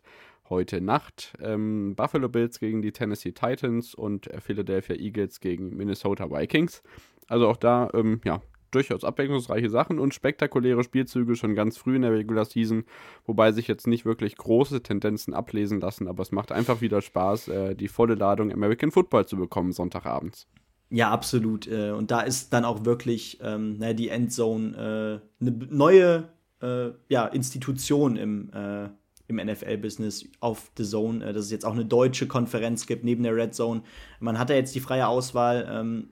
heute 0.50 0.80
Nacht. 0.80 1.32
Ähm, 1.40 1.94
Buffalo 1.96 2.28
Bills 2.28 2.60
gegen 2.60 2.82
die 2.82 2.92
Tennessee 2.92 3.32
Titans 3.32 3.94
und 3.94 4.28
Philadelphia 4.40 4.96
Eagles 4.96 5.40
gegen 5.40 5.76
Minnesota 5.76 6.30
Vikings. 6.30 6.82
Also 7.28 7.48
auch 7.48 7.56
da, 7.56 7.90
ähm, 7.94 8.20
ja, 8.24 8.40
durchaus 8.74 9.04
abwechslungsreiche 9.04 9.70
Sachen 9.70 9.98
und 9.98 10.14
spektakuläre 10.14 10.82
Spielzüge 10.82 11.36
schon 11.36 11.54
ganz 11.54 11.76
früh 11.76 11.96
in 11.96 12.02
der 12.02 12.12
Regular 12.12 12.44
Season, 12.44 12.84
wobei 13.24 13.52
sich 13.52 13.68
jetzt 13.68 13.86
nicht 13.86 14.04
wirklich 14.04 14.36
große 14.36 14.82
Tendenzen 14.82 15.34
ablesen 15.34 15.80
lassen, 15.80 16.08
aber 16.08 16.22
es 16.22 16.32
macht 16.32 16.52
einfach 16.52 16.80
wieder 16.80 17.00
Spaß, 17.00 17.48
äh, 17.48 17.74
die 17.74 17.88
volle 17.88 18.14
Ladung 18.14 18.52
American 18.52 18.90
Football 18.90 19.26
zu 19.26 19.36
bekommen 19.36 19.72
Sonntagabends. 19.72 20.48
Ja, 20.90 21.10
absolut. 21.10 21.66
Äh, 21.66 21.92
und 21.92 22.10
da 22.10 22.20
ist 22.20 22.52
dann 22.52 22.64
auch 22.64 22.84
wirklich 22.84 23.38
ähm, 23.42 23.78
die 23.96 24.08
Endzone 24.08 25.20
äh, 25.40 25.44
eine 25.44 25.50
neue 25.70 26.28
äh, 26.62 26.90
ja, 27.08 27.26
Institution 27.26 28.16
im 28.16 28.50
äh, 28.52 28.88
im 29.26 29.36
NFL-Business 29.36 30.26
auf 30.40 30.70
The 30.76 30.84
Zone, 30.84 31.24
äh, 31.24 31.32
dass 31.32 31.46
es 31.46 31.50
jetzt 31.50 31.64
auch 31.64 31.72
eine 31.72 31.84
deutsche 31.84 32.26
Konferenz 32.26 32.86
gibt 32.86 33.04
neben 33.04 33.22
der 33.22 33.34
Red 33.34 33.54
Zone. 33.54 33.82
Man 34.20 34.38
hat 34.38 34.50
ja 34.50 34.56
jetzt 34.56 34.74
die 34.74 34.80
freie 34.80 35.06
Auswahl. 35.06 35.66
Ähm, 35.70 36.08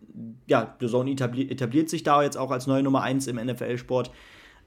ja, 0.47 0.77
The 0.81 0.87
Zone 0.87 1.11
etabli 1.11 1.51
etabliert 1.51 1.89
sich 1.91 2.03
da 2.03 2.23
jetzt 2.23 2.37
auch 2.37 2.51
als 2.51 2.67
neue 2.67 2.83
Nummer 2.83 3.03
1 3.03 3.27
im 3.27 3.37
NFL-Sport. 3.37 4.11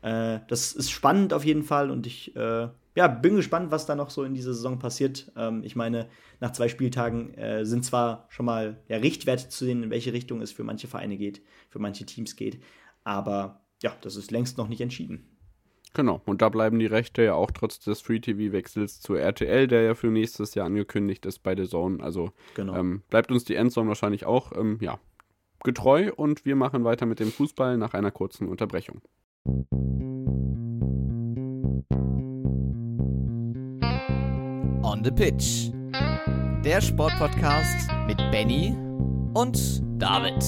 Äh, 0.01 0.39
das 0.47 0.73
ist 0.73 0.91
spannend 0.91 1.33
auf 1.33 1.43
jeden 1.43 1.63
Fall 1.63 1.89
und 1.89 2.05
ich 2.05 2.35
äh, 2.35 2.67
ja, 2.95 3.07
bin 3.07 3.35
gespannt, 3.35 3.71
was 3.71 3.85
da 3.85 3.95
noch 3.95 4.09
so 4.09 4.23
in 4.23 4.33
dieser 4.33 4.53
Saison 4.53 4.79
passiert. 4.79 5.31
Ähm, 5.35 5.63
ich 5.63 5.75
meine, 5.75 6.07
nach 6.39 6.51
zwei 6.51 6.69
Spieltagen 6.69 7.33
äh, 7.33 7.65
sind 7.65 7.83
zwar 7.83 8.25
schon 8.29 8.45
mal 8.45 8.77
ja, 8.87 8.97
Richtwerte 8.97 9.49
zu 9.49 9.65
sehen, 9.65 9.83
in 9.83 9.89
welche 9.89 10.13
Richtung 10.13 10.41
es 10.41 10.51
für 10.51 10.63
manche 10.63 10.87
Vereine 10.87 11.17
geht, 11.17 11.41
für 11.69 11.79
manche 11.79 12.05
Teams 12.05 12.35
geht, 12.35 12.61
aber 13.03 13.65
ja, 13.83 13.93
das 14.01 14.15
ist 14.15 14.31
längst 14.31 14.57
noch 14.57 14.69
nicht 14.69 14.81
entschieden. 14.81 15.34
Genau, 15.95 16.21
und 16.25 16.41
da 16.41 16.49
bleiben 16.49 16.77
die 16.77 16.87
Rechte 16.87 17.23
ja 17.23 17.35
auch 17.35 17.51
trotz 17.51 17.79
des 17.79 18.01
Free-TV-Wechsels 18.01 18.99
zu 18.99 19.15
RTL, 19.15 19.65
der 19.67 19.81
ja 19.83 19.95
für 19.95 20.07
nächstes 20.07 20.53
Jahr 20.53 20.65
angekündigt 20.65 21.25
ist 21.25 21.39
bei 21.39 21.55
The 21.55 21.69
Zone. 21.69 22.03
Also 22.03 22.31
genau. 22.53 22.75
ähm, 22.75 23.01
bleibt 23.09 23.31
uns 23.31 23.45
die 23.45 23.55
Endzone 23.55 23.87
wahrscheinlich 23.87 24.25
auch 24.25 24.51
ähm, 24.57 24.77
ja, 24.81 24.99
getreu 25.63 26.11
und 26.13 26.43
wir 26.43 26.57
machen 26.57 26.83
weiter 26.83 27.05
mit 27.05 27.21
dem 27.21 27.31
Fußball 27.31 27.77
nach 27.77 27.93
einer 27.93 28.11
kurzen 28.11 28.49
Unterbrechung. 28.49 28.99
On 34.83 35.01
the 35.01 35.11
Pitch. 35.11 35.71
Der 36.65 36.81
Sportpodcast 36.81 37.89
mit 38.05 38.17
Benny 38.31 38.75
und 39.33 39.81
David. 39.97 40.43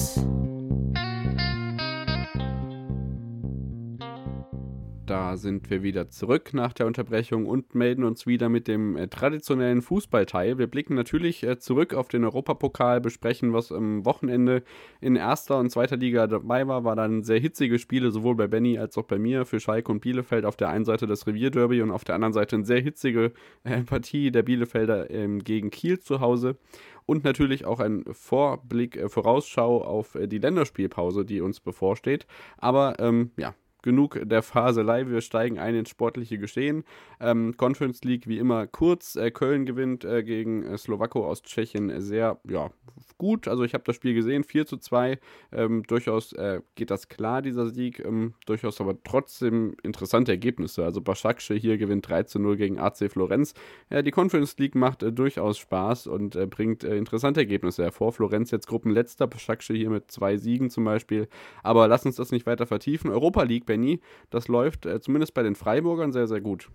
Da 5.08 5.38
sind 5.38 5.70
wir 5.70 5.82
wieder 5.82 6.10
zurück 6.10 6.52
nach 6.52 6.74
der 6.74 6.86
Unterbrechung 6.86 7.46
und 7.46 7.74
melden 7.74 8.04
uns 8.04 8.26
wieder 8.26 8.50
mit 8.50 8.68
dem 8.68 8.94
äh, 8.94 9.08
traditionellen 9.08 9.80
Fußballteil. 9.80 10.58
Wir 10.58 10.66
blicken 10.66 10.94
natürlich 10.94 11.42
äh, 11.44 11.58
zurück 11.58 11.94
auf 11.94 12.08
den 12.08 12.24
Europapokal, 12.24 13.00
besprechen, 13.00 13.54
was 13.54 13.72
am 13.72 14.04
Wochenende 14.04 14.62
in 15.00 15.16
erster 15.16 15.58
und 15.60 15.70
zweiter 15.70 15.96
Liga 15.96 16.26
dabei 16.26 16.68
war. 16.68 16.84
War 16.84 16.94
dann 16.94 17.22
sehr 17.22 17.40
hitzige 17.40 17.78
Spiele, 17.78 18.10
sowohl 18.10 18.34
bei 18.34 18.48
Benny 18.48 18.76
als 18.76 18.98
auch 18.98 19.04
bei 19.04 19.18
mir, 19.18 19.46
für 19.46 19.60
Schalke 19.60 19.90
und 19.90 20.00
Bielefeld. 20.00 20.44
Auf 20.44 20.56
der 20.56 20.68
einen 20.68 20.84
Seite 20.84 21.06
das 21.06 21.26
Revierderby 21.26 21.80
und 21.80 21.90
auf 21.90 22.04
der 22.04 22.14
anderen 22.14 22.34
Seite 22.34 22.56
eine 22.56 22.66
sehr 22.66 22.82
hitzige 22.82 23.32
äh, 23.64 23.80
Partie 23.84 24.30
der 24.30 24.42
Bielefelder 24.42 25.10
ähm, 25.10 25.38
gegen 25.42 25.70
Kiel 25.70 26.00
zu 26.00 26.20
Hause 26.20 26.58
und 27.06 27.24
natürlich 27.24 27.64
auch 27.64 27.80
ein 27.80 28.04
Vorblick, 28.12 28.98
äh, 28.98 29.08
Vorausschau 29.08 29.82
auf 29.82 30.16
äh, 30.16 30.26
die 30.26 30.36
Länderspielpause, 30.36 31.24
die 31.24 31.40
uns 31.40 31.60
bevorsteht. 31.60 32.26
Aber 32.58 32.96
ähm, 32.98 33.30
ja, 33.38 33.54
genug 33.88 34.20
der 34.22 34.42
Faselei. 34.42 35.06
Wir 35.08 35.22
steigen 35.22 35.58
ein 35.58 35.74
ins 35.74 35.88
sportliche 35.88 36.36
Geschehen. 36.36 36.84
Ähm, 37.20 37.56
Conference 37.56 38.04
League 38.04 38.26
wie 38.26 38.36
immer 38.36 38.66
kurz. 38.66 39.16
Äh, 39.16 39.30
Köln 39.30 39.64
gewinnt 39.64 40.04
äh, 40.04 40.22
gegen 40.22 40.62
äh, 40.62 40.76
Slowako 40.76 41.26
aus 41.26 41.42
Tschechien 41.42 41.98
sehr 42.02 42.38
ja, 42.46 42.70
gut. 43.16 43.48
Also 43.48 43.64
ich 43.64 43.72
habe 43.72 43.84
das 43.84 43.96
Spiel 43.96 44.12
gesehen, 44.12 44.44
4 44.44 44.66
zu 44.66 44.76
2. 44.76 45.18
Ähm, 45.52 45.84
durchaus 45.84 46.34
äh, 46.34 46.60
geht 46.74 46.90
das 46.90 47.08
klar, 47.08 47.40
dieser 47.40 47.70
Sieg. 47.70 48.04
Ähm, 48.04 48.34
durchaus 48.44 48.78
aber 48.78 49.02
trotzdem 49.02 49.74
interessante 49.82 50.32
Ergebnisse. 50.32 50.84
Also 50.84 51.00
Başakşehir 51.00 51.58
hier 51.58 51.78
gewinnt 51.78 52.06
3 52.06 52.24
zu 52.24 52.38
0 52.38 52.56
gegen 52.56 52.78
AC 52.78 53.10
Florenz. 53.10 53.54
die 53.90 54.10
Conference 54.10 54.58
League 54.58 54.74
macht 54.74 55.02
äh, 55.02 55.12
durchaus 55.12 55.56
Spaß 55.56 56.08
und 56.08 56.36
äh, 56.36 56.46
bringt 56.46 56.84
interessante 56.84 57.40
Ergebnisse 57.40 57.84
hervor. 57.84 58.12
Florenz 58.12 58.50
jetzt 58.50 58.66
Gruppenletzter, 58.66 59.26
Başakşehir 59.26 59.78
hier 59.78 59.90
mit 59.90 60.10
zwei 60.10 60.36
Siegen 60.36 60.68
zum 60.68 60.84
Beispiel. 60.84 61.26
Aber 61.62 61.88
lass 61.88 62.04
uns 62.04 62.16
das 62.16 62.32
nicht 62.32 62.44
weiter 62.44 62.66
vertiefen. 62.66 63.10
Europa 63.10 63.44
League, 63.44 63.64
Benny, 63.78 64.00
das 64.30 64.48
läuft 64.48 64.88
zumindest 65.00 65.34
bei 65.34 65.42
den 65.42 65.54
Freiburgern 65.54 66.12
sehr, 66.12 66.26
sehr 66.26 66.40
gut. 66.40 66.68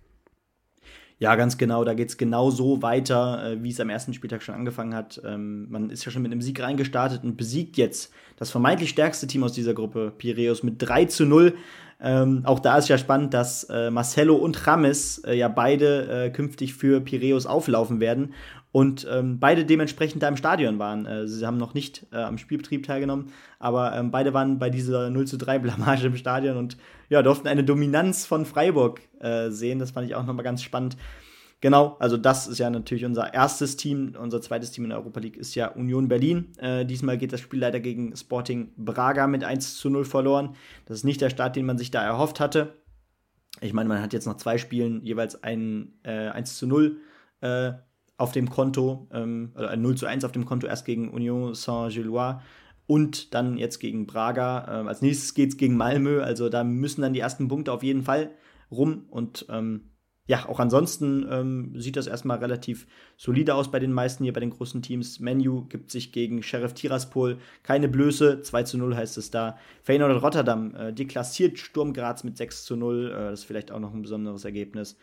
Ja, 1.18 1.36
ganz 1.36 1.58
genau. 1.58 1.84
Da 1.84 1.94
geht 1.94 2.08
es 2.08 2.16
genau 2.16 2.50
so 2.50 2.82
weiter, 2.82 3.52
äh, 3.52 3.62
wie 3.62 3.70
es 3.70 3.78
am 3.78 3.88
ersten 3.88 4.14
Spieltag 4.14 4.42
schon 4.42 4.54
angefangen 4.54 4.94
hat. 4.94 5.20
Ähm, 5.24 5.70
man 5.70 5.90
ist 5.90 6.04
ja 6.04 6.10
schon 6.10 6.22
mit 6.22 6.32
einem 6.32 6.42
Sieg 6.42 6.60
reingestartet 6.60 7.22
und 7.22 7.36
besiegt 7.36 7.76
jetzt 7.76 8.12
das 8.36 8.50
vermeintlich 8.50 8.90
stärkste 8.90 9.28
Team 9.28 9.44
aus 9.44 9.52
dieser 9.52 9.74
Gruppe, 9.74 10.12
Piraeus, 10.18 10.64
mit 10.64 10.76
3 10.78 11.04
zu 11.04 11.24
0. 11.24 11.54
Ähm, 12.00 12.42
auch 12.44 12.58
da 12.58 12.78
ist 12.78 12.88
ja 12.88 12.98
spannend, 12.98 13.32
dass 13.32 13.64
äh, 13.70 13.92
Marcelo 13.92 14.34
und 14.34 14.66
Rames 14.66 15.18
äh, 15.18 15.34
ja 15.34 15.46
beide 15.46 16.24
äh, 16.26 16.30
künftig 16.30 16.74
für 16.74 17.00
Piräus 17.00 17.46
auflaufen 17.46 18.00
werden 18.00 18.34
und 18.74 19.06
ähm, 19.08 19.38
beide 19.38 19.64
dementsprechend 19.64 20.20
da 20.24 20.26
im 20.26 20.36
Stadion 20.36 20.80
waren. 20.80 21.06
Äh, 21.06 21.28
sie 21.28 21.46
haben 21.46 21.58
noch 21.58 21.74
nicht 21.74 22.06
äh, 22.10 22.16
am 22.16 22.38
Spielbetrieb 22.38 22.84
teilgenommen, 22.84 23.30
aber 23.60 23.94
ähm, 23.94 24.10
beide 24.10 24.34
waren 24.34 24.58
bei 24.58 24.68
dieser 24.68 25.10
0 25.10 25.28
zu 25.28 25.38
3 25.38 25.60
Blamage 25.60 26.08
im 26.08 26.16
Stadion 26.16 26.56
und 26.56 26.76
ja, 27.08 27.22
durften 27.22 27.46
eine 27.46 27.62
Dominanz 27.62 28.26
von 28.26 28.44
Freiburg 28.44 29.00
äh, 29.20 29.50
sehen. 29.50 29.78
Das 29.78 29.92
fand 29.92 30.08
ich 30.08 30.16
auch 30.16 30.26
nochmal 30.26 30.42
ganz 30.42 30.60
spannend. 30.60 30.96
Genau, 31.60 31.96
also 32.00 32.16
das 32.16 32.48
ist 32.48 32.58
ja 32.58 32.68
natürlich 32.68 33.04
unser 33.04 33.32
erstes 33.32 33.76
Team. 33.76 34.16
Unser 34.20 34.40
zweites 34.40 34.72
Team 34.72 34.82
in 34.82 34.90
der 34.90 34.98
Europa 34.98 35.20
League 35.20 35.36
ist 35.36 35.54
ja 35.54 35.68
Union 35.68 36.08
Berlin. 36.08 36.50
Äh, 36.58 36.84
diesmal 36.84 37.16
geht 37.16 37.32
das 37.32 37.38
Spiel 37.38 37.60
leider 37.60 37.78
gegen 37.78 38.16
Sporting 38.16 38.72
Braga 38.76 39.28
mit 39.28 39.44
1 39.44 39.76
zu 39.76 39.88
0 39.88 40.04
verloren. 40.04 40.56
Das 40.86 40.96
ist 40.96 41.04
nicht 41.04 41.20
der 41.20 41.30
Start, 41.30 41.54
den 41.54 41.64
man 41.64 41.78
sich 41.78 41.92
da 41.92 42.02
erhofft 42.02 42.40
hatte. 42.40 42.74
Ich 43.60 43.72
meine, 43.72 43.88
man 43.88 44.02
hat 44.02 44.12
jetzt 44.12 44.26
noch 44.26 44.36
zwei 44.36 44.58
Spielen 44.58 45.00
jeweils 45.04 45.44
ein 45.44 45.92
äh, 46.02 46.30
1 46.30 46.56
zu 46.58 46.66
0 46.66 46.96
äh, 47.40 47.74
auf 48.16 48.32
dem 48.32 48.48
Konto, 48.48 49.08
ähm, 49.12 49.52
oder 49.54 49.70
ein 49.70 49.82
0 49.82 49.96
zu 49.96 50.06
1 50.06 50.24
auf 50.24 50.32
dem 50.32 50.44
Konto, 50.44 50.66
erst 50.66 50.84
gegen 50.84 51.10
Union 51.10 51.54
Saint-Gillois 51.54 52.40
und 52.86 53.34
dann 53.34 53.56
jetzt 53.56 53.78
gegen 53.78 54.06
Braga. 54.06 54.80
Ähm, 54.80 54.88
als 54.88 55.02
nächstes 55.02 55.34
geht 55.34 55.50
es 55.50 55.56
gegen 55.56 55.76
Malmö, 55.76 56.22
also 56.22 56.48
da 56.48 56.64
müssen 56.64 57.02
dann 57.02 57.14
die 57.14 57.20
ersten 57.20 57.48
Punkte 57.48 57.72
auf 57.72 57.82
jeden 57.82 58.02
Fall 58.02 58.30
rum 58.70 59.06
und 59.10 59.46
ähm, 59.48 59.90
ja, 60.26 60.48
auch 60.48 60.58
ansonsten 60.58 61.26
ähm, 61.30 61.72
sieht 61.78 61.96
das 61.96 62.06
erstmal 62.06 62.38
relativ 62.38 62.86
solide 63.18 63.54
aus 63.54 63.70
bei 63.70 63.78
den 63.78 63.92
meisten 63.92 64.24
hier, 64.24 64.32
bei 64.32 64.40
den 64.40 64.50
großen 64.50 64.80
Teams. 64.80 65.20
Menu 65.20 65.66
gibt 65.66 65.90
sich 65.90 66.12
gegen 66.12 66.42
Sheriff 66.42 66.72
Tiraspol 66.72 67.36
keine 67.62 67.88
Blöße. 67.88 68.40
2 68.40 68.62
zu 68.62 68.78
0 68.78 68.96
heißt 68.96 69.18
es 69.18 69.30
da. 69.30 69.58
Feyenoord 69.82 70.22
Rotterdam 70.22 70.74
äh, 70.74 70.92
deklassiert 70.94 71.58
Sturm 71.58 71.92
Graz 71.92 72.24
mit 72.24 72.38
6 72.38 72.64
zu 72.64 72.74
0. 72.74 73.10
Äh, 73.10 73.30
das 73.30 73.40
ist 73.40 73.44
vielleicht 73.44 73.70
auch 73.70 73.80
noch 73.80 73.92
ein 73.92 74.00
besonderes 74.00 74.46
Ergebnis. 74.46 74.96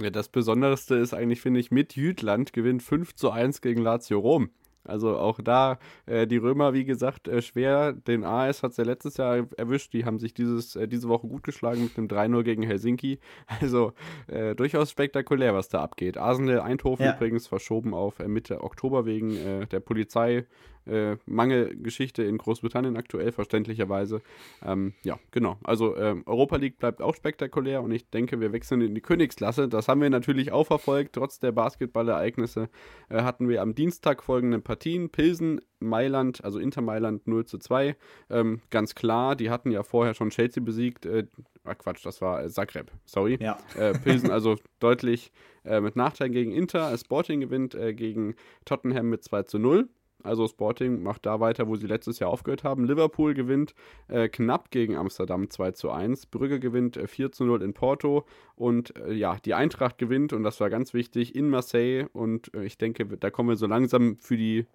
Ja, 0.00 0.10
das 0.10 0.28
Besonderste 0.28 0.94
ist 0.94 1.12
eigentlich, 1.12 1.40
finde 1.40 1.60
ich, 1.60 1.70
mit 1.70 1.96
Jütland 1.96 2.52
gewinnt 2.52 2.82
5 2.82 3.14
zu 3.14 3.30
1 3.30 3.60
gegen 3.60 3.82
Lazio 3.82 4.18
Rom. 4.18 4.50
Also 4.88 5.18
auch 5.18 5.38
da 5.40 5.78
äh, 6.06 6.26
die 6.26 6.38
Römer, 6.38 6.72
wie 6.72 6.84
gesagt, 6.84 7.28
äh, 7.28 7.42
schwer. 7.42 7.92
Den 7.92 8.24
AS 8.24 8.62
hat 8.62 8.72
es 8.72 8.78
ja 8.78 8.84
letztes 8.84 9.18
Jahr 9.18 9.46
erwischt. 9.56 9.92
Die 9.92 10.04
haben 10.04 10.18
sich 10.18 10.32
dieses, 10.34 10.76
äh, 10.76 10.88
diese 10.88 11.08
Woche 11.08 11.28
gut 11.28 11.42
geschlagen 11.42 11.82
mit 11.84 11.98
einem 11.98 12.08
3-0 12.08 12.42
gegen 12.42 12.62
Helsinki. 12.62 13.18
Also 13.60 13.92
äh, 14.28 14.54
durchaus 14.54 14.90
spektakulär, 14.90 15.52
was 15.52 15.68
da 15.68 15.82
abgeht. 15.82 16.16
Arsenal 16.16 16.60
Eindhoven 16.60 17.04
ja. 17.04 17.14
übrigens 17.14 17.46
verschoben 17.46 17.92
auf 17.92 18.18
äh, 18.20 18.28
Mitte 18.28 18.62
Oktober 18.62 19.04
wegen 19.04 19.36
äh, 19.36 19.66
der 19.66 19.80
Polizei 19.80 20.46
äh, 20.88 21.16
Mangelgeschichte 21.26 22.22
in 22.22 22.38
Großbritannien 22.38 22.96
aktuell, 22.96 23.32
verständlicherweise. 23.32 24.22
Ähm, 24.64 24.94
ja, 25.04 25.18
genau. 25.30 25.58
Also 25.64 25.96
ähm, 25.96 26.22
Europa 26.26 26.56
League 26.56 26.78
bleibt 26.78 27.02
auch 27.02 27.14
spektakulär 27.14 27.82
und 27.82 27.90
ich 27.90 28.08
denke, 28.10 28.40
wir 28.40 28.52
wechseln 28.52 28.80
in 28.80 28.94
die 28.94 29.00
Königsklasse. 29.00 29.68
Das 29.68 29.88
haben 29.88 30.00
wir 30.00 30.10
natürlich 30.10 30.52
auch 30.52 30.64
verfolgt. 30.64 31.14
Trotz 31.14 31.40
der 31.40 31.52
Basketballereignisse 31.52 32.68
äh, 33.08 33.22
hatten 33.22 33.48
wir 33.48 33.62
am 33.62 33.74
Dienstag 33.74 34.22
folgende 34.22 34.60
Partien. 34.60 35.10
Pilsen, 35.10 35.60
Mailand, 35.80 36.44
also 36.44 36.58
Inter 36.58 36.82
Mailand 36.82 37.26
0 37.26 37.44
zu 37.46 37.58
2. 37.58 37.96
Ähm, 38.30 38.60
ganz 38.70 38.94
klar, 38.94 39.36
die 39.36 39.50
hatten 39.50 39.70
ja 39.70 39.82
vorher 39.82 40.14
schon 40.14 40.30
Chelsea 40.30 40.62
besiegt. 40.62 41.06
Äh, 41.06 41.26
ah, 41.64 41.74
Quatsch, 41.74 42.04
das 42.04 42.20
war 42.20 42.48
Zagreb, 42.48 42.90
sorry. 43.04 43.38
Ja. 43.40 43.58
Äh, 43.76 43.92
Pilsen 43.98 44.30
also 44.30 44.56
deutlich 44.80 45.32
äh, 45.64 45.80
mit 45.80 45.96
Nachteil 45.96 46.30
gegen 46.30 46.52
Inter. 46.52 46.96
Sporting 46.96 47.40
gewinnt 47.40 47.74
äh, 47.74 47.94
gegen 47.94 48.34
Tottenham 48.64 49.08
mit 49.10 49.22
2 49.24 49.44
zu 49.44 49.58
0. 49.58 49.88
Also 50.22 50.48
Sporting 50.48 51.02
macht 51.02 51.26
da 51.26 51.38
weiter, 51.38 51.68
wo 51.68 51.76
sie 51.76 51.86
letztes 51.86 52.18
Jahr 52.18 52.30
aufgehört 52.30 52.64
haben. 52.64 52.84
Liverpool 52.84 53.34
gewinnt 53.34 53.74
äh, 54.08 54.28
knapp 54.28 54.70
gegen 54.70 54.96
Amsterdam 54.96 55.48
2 55.48 55.72
zu 55.72 55.90
1. 55.90 56.26
Brügge 56.26 56.58
gewinnt 56.58 56.96
äh, 56.96 57.06
4 57.06 57.30
zu 57.30 57.44
0 57.44 57.62
in 57.62 57.72
Porto. 57.72 58.24
Und 58.56 58.96
äh, 58.96 59.12
ja, 59.12 59.36
die 59.44 59.54
Eintracht 59.54 59.96
gewinnt, 59.98 60.32
und 60.32 60.42
das 60.42 60.60
war 60.60 60.70
ganz 60.70 60.92
wichtig, 60.92 61.36
in 61.36 61.48
Marseille. 61.48 62.06
Und 62.12 62.52
äh, 62.54 62.64
ich 62.64 62.78
denke, 62.78 63.06
da 63.06 63.30
kommen 63.30 63.48
wir 63.48 63.56
so 63.56 63.66
langsam 63.66 64.16
für 64.18 64.36
die, 64.36 64.66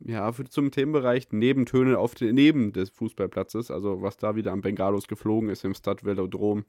ja, 0.00 0.32
für, 0.32 0.44
zum 0.44 0.72
Themenbereich 0.72 1.30
Nebentöne 1.30 1.98
auf 1.98 2.16
den, 2.16 2.34
neben 2.34 2.72
des 2.72 2.90
Fußballplatzes. 2.90 3.70
Also 3.70 4.02
was 4.02 4.16
da 4.16 4.34
wieder 4.34 4.50
am 4.50 4.62
Bengalos 4.62 5.06
geflogen 5.06 5.48
ist 5.48 5.64
im 5.64 5.74
Stade 5.74 6.04
Velodrom. 6.04 6.64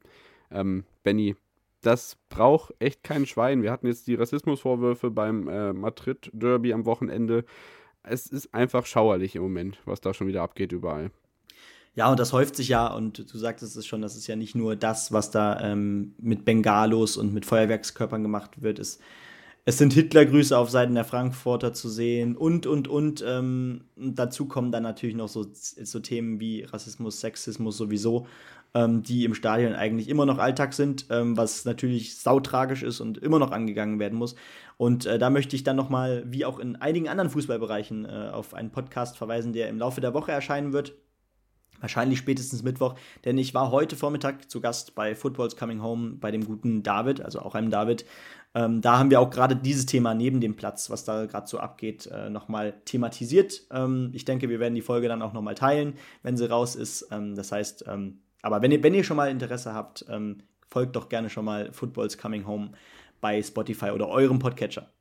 Ähm, 0.51 0.83
Benny, 1.01 1.35
das 1.83 2.17
braucht 2.29 2.73
echt 2.79 3.03
kein 3.03 3.25
Schwein. 3.25 3.61
Wir 3.61 3.71
hatten 3.71 3.87
jetzt 3.87 4.07
die 4.07 4.15
Rassismusvorwürfe 4.15 5.11
beim 5.11 5.47
äh, 5.47 5.73
Madrid-Derby 5.73 6.73
am 6.73 6.85
Wochenende 6.85 7.43
es 8.03 8.27
ist 8.27 8.53
einfach 8.53 8.85
schauerlich 8.85 9.35
im 9.35 9.41
Moment, 9.41 9.79
was 9.85 10.01
da 10.01 10.13
schon 10.13 10.27
wieder 10.27 10.43
abgeht 10.43 10.71
überall. 10.71 11.11
Ja, 11.95 12.09
und 12.09 12.19
das 12.19 12.33
häuft 12.33 12.55
sich 12.55 12.69
ja, 12.69 12.87
und 12.87 13.31
du 13.31 13.37
sagtest 13.37 13.75
es 13.77 13.85
schon, 13.85 14.01
das 14.01 14.15
ist 14.15 14.27
ja 14.27 14.35
nicht 14.35 14.55
nur 14.55 14.75
das, 14.75 15.11
was 15.11 15.29
da 15.29 15.59
ähm, 15.61 16.15
mit 16.17 16.43
Bengalos 16.43 17.17
und 17.17 17.33
mit 17.33 17.45
Feuerwerkskörpern 17.45 18.23
gemacht 18.23 18.63
wird. 18.63 18.79
Es, 18.79 18.99
es 19.65 19.77
sind 19.77 19.93
Hitlergrüße 19.93 20.57
auf 20.57 20.71
Seiten 20.71 20.95
der 20.95 21.05
Frankfurter 21.05 21.71
zu 21.73 21.89
sehen 21.89 22.35
und, 22.35 22.65
und, 22.65 22.87
und. 22.87 23.23
Ähm, 23.25 23.81
dazu 23.95 24.47
kommen 24.47 24.71
dann 24.71 24.83
natürlich 24.83 25.15
noch 25.15 25.29
so, 25.29 25.45
so 25.53 25.99
Themen 25.99 26.39
wie 26.39 26.63
Rassismus, 26.63 27.19
Sexismus 27.19 27.77
sowieso 27.77 28.25
ähm, 28.73 29.03
die 29.03 29.25
im 29.25 29.33
Stadion 29.33 29.73
eigentlich 29.73 30.09
immer 30.09 30.25
noch 30.25 30.39
Alltag 30.39 30.73
sind, 30.73 31.07
ähm, 31.09 31.37
was 31.37 31.65
natürlich 31.65 32.17
sautragisch 32.17 32.83
ist 32.83 32.99
und 32.99 33.17
immer 33.17 33.39
noch 33.39 33.51
angegangen 33.51 33.99
werden 33.99 34.17
muss. 34.17 34.35
Und 34.77 35.05
äh, 35.05 35.19
da 35.19 35.29
möchte 35.29 35.55
ich 35.55 35.63
dann 35.63 35.75
nochmal, 35.75 36.23
wie 36.27 36.45
auch 36.45 36.59
in 36.59 36.75
einigen 36.75 37.07
anderen 37.07 37.29
Fußballbereichen, 37.29 38.05
äh, 38.05 38.29
auf 38.31 38.53
einen 38.53 38.71
Podcast 38.71 39.17
verweisen, 39.17 39.53
der 39.53 39.69
im 39.69 39.77
Laufe 39.77 40.01
der 40.01 40.13
Woche 40.13 40.31
erscheinen 40.31 40.73
wird. 40.73 40.93
Wahrscheinlich 41.79 42.19
spätestens 42.19 42.63
Mittwoch, 42.63 42.95
denn 43.25 43.37
ich 43.37 43.53
war 43.53 43.69
heute 43.69 43.97
Vormittag 43.97 44.49
zu 44.49 44.61
Gast 44.61 44.95
bei 44.95 45.15
Football's 45.15 45.57
Coming 45.57 45.81
Home 45.83 46.13
bei 46.13 46.31
dem 46.31 46.45
guten 46.45 46.81
David, 46.81 47.19
also 47.19 47.39
auch 47.39 47.55
einem 47.55 47.71
David. 47.71 48.05
Ähm, 48.55 48.79
da 48.79 48.99
haben 48.99 49.09
wir 49.09 49.19
auch 49.19 49.29
gerade 49.29 49.57
dieses 49.57 49.85
Thema 49.85 50.13
neben 50.13 50.39
dem 50.39 50.55
Platz, 50.55 50.89
was 50.89 51.03
da 51.03 51.25
gerade 51.25 51.47
so 51.47 51.57
abgeht, 51.59 52.07
äh, 52.07 52.29
nochmal 52.29 52.73
thematisiert. 52.85 53.63
Ähm, 53.69 54.11
ich 54.13 54.23
denke, 54.23 54.47
wir 54.47 54.61
werden 54.61 54.75
die 54.75 54.81
Folge 54.81 55.09
dann 55.09 55.21
auch 55.21 55.33
nochmal 55.33 55.55
teilen, 55.55 55.95
wenn 56.21 56.37
sie 56.37 56.49
raus 56.49 56.75
ist. 56.75 57.07
Ähm, 57.11 57.35
das 57.35 57.51
heißt, 57.51 57.83
ähm, 57.89 58.19
aber 58.43 58.61
wenn 58.61 58.71
ihr, 58.71 58.83
wenn 58.83 58.93
ihr 58.93 59.03
schon 59.03 59.17
mal 59.17 59.31
Interesse 59.31 59.73
habt, 59.73 60.05
ähm, 60.09 60.43
folgt 60.69 60.95
doch 60.95 61.09
gerne 61.09 61.29
schon 61.29 61.45
mal 61.45 61.71
Football's 61.73 62.17
Coming 62.17 62.45
Home 62.45 62.71
bei 63.21 63.41
Spotify 63.41 63.89
oder 63.91 64.09
eurem 64.09 64.37
Podcatcher. 64.37 64.91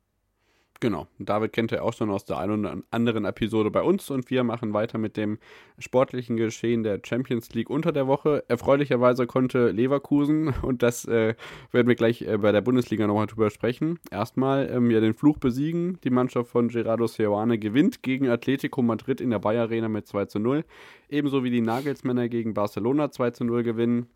Genau. 0.83 1.07
David 1.17 1.53
kennt 1.53 1.71
ihr 1.71 1.81
auch 1.81 1.93
schon 1.93 2.11
aus 2.11 2.25
der 2.25 2.39
einen 2.39 2.65
oder 2.65 2.83
anderen 2.91 3.23
Episode 3.23 3.71
bei 3.71 3.81
uns 3.81 4.09
und 4.09 4.29
wir 4.29 4.43
machen 4.43 4.73
weiter 4.73 4.97
mit 4.97 5.15
dem 5.15 5.37
sportlichen 5.79 6.35
Geschehen 6.35 6.83
der 6.83 6.99
Champions 7.01 7.53
League 7.53 7.69
unter 7.69 7.93
der 7.93 8.05
Woche. 8.05 8.43
Erfreulicherweise 8.49 9.25
konnte 9.25 9.71
Leverkusen, 9.71 10.49
und 10.61 10.83
das 10.83 11.05
äh, 11.05 11.35
werden 11.71 11.87
wir 11.87 11.95
gleich 11.95 12.23
äh, 12.23 12.37
bei 12.37 12.51
der 12.51 12.59
Bundesliga 12.59 13.07
nochmal 13.07 13.27
drüber 13.27 13.49
sprechen, 13.49 13.97
erstmal 14.11 14.69
ähm, 14.69 14.91
ja 14.91 14.99
den 14.99 15.13
Fluch 15.13 15.37
besiegen. 15.37 15.99
Die 16.03 16.09
Mannschaft 16.09 16.51
von 16.51 16.67
Gerardo 16.67 17.07
Seoane 17.07 17.57
gewinnt 17.57 18.03
gegen 18.03 18.27
Atletico 18.27 18.81
Madrid 18.81 19.21
in 19.21 19.29
der 19.29 19.39
Bayer 19.39 19.61
Arena 19.61 19.87
mit 19.87 20.05
2 20.05 20.25
zu 20.25 20.39
0. 20.39 20.65
Ebenso 21.07 21.45
wie 21.45 21.51
die 21.51 21.61
Nagelsmänner 21.61 22.27
gegen 22.27 22.53
Barcelona 22.53 23.09
2 23.09 23.31
zu 23.31 23.45
0 23.45 23.63
gewinnen. 23.63 24.07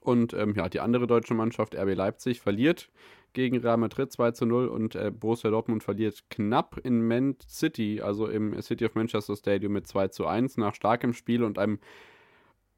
Und 0.00 0.32
ähm, 0.32 0.54
ja, 0.56 0.68
die 0.68 0.80
andere 0.80 1.06
deutsche 1.06 1.34
Mannschaft, 1.34 1.74
RB 1.74 1.94
Leipzig, 1.94 2.40
verliert 2.40 2.88
gegen 3.32 3.58
Real 3.58 3.76
Madrid 3.76 4.10
2 4.10 4.32
zu 4.32 4.46
0 4.46 4.66
und 4.68 4.94
äh, 4.94 5.10
Borussia 5.10 5.50
Dortmund 5.50 5.84
verliert 5.84 6.24
knapp 6.30 6.80
in 6.82 7.06
Man 7.06 7.36
City, 7.48 8.00
also 8.00 8.26
im 8.26 8.60
City 8.60 8.86
of 8.86 8.94
Manchester 8.94 9.36
Stadium 9.36 9.72
mit 9.72 9.86
2 9.86 10.08
zu 10.08 10.26
1 10.26 10.56
nach 10.56 10.74
starkem 10.74 11.12
Spiel 11.12 11.44
und 11.44 11.58
einem 11.58 11.78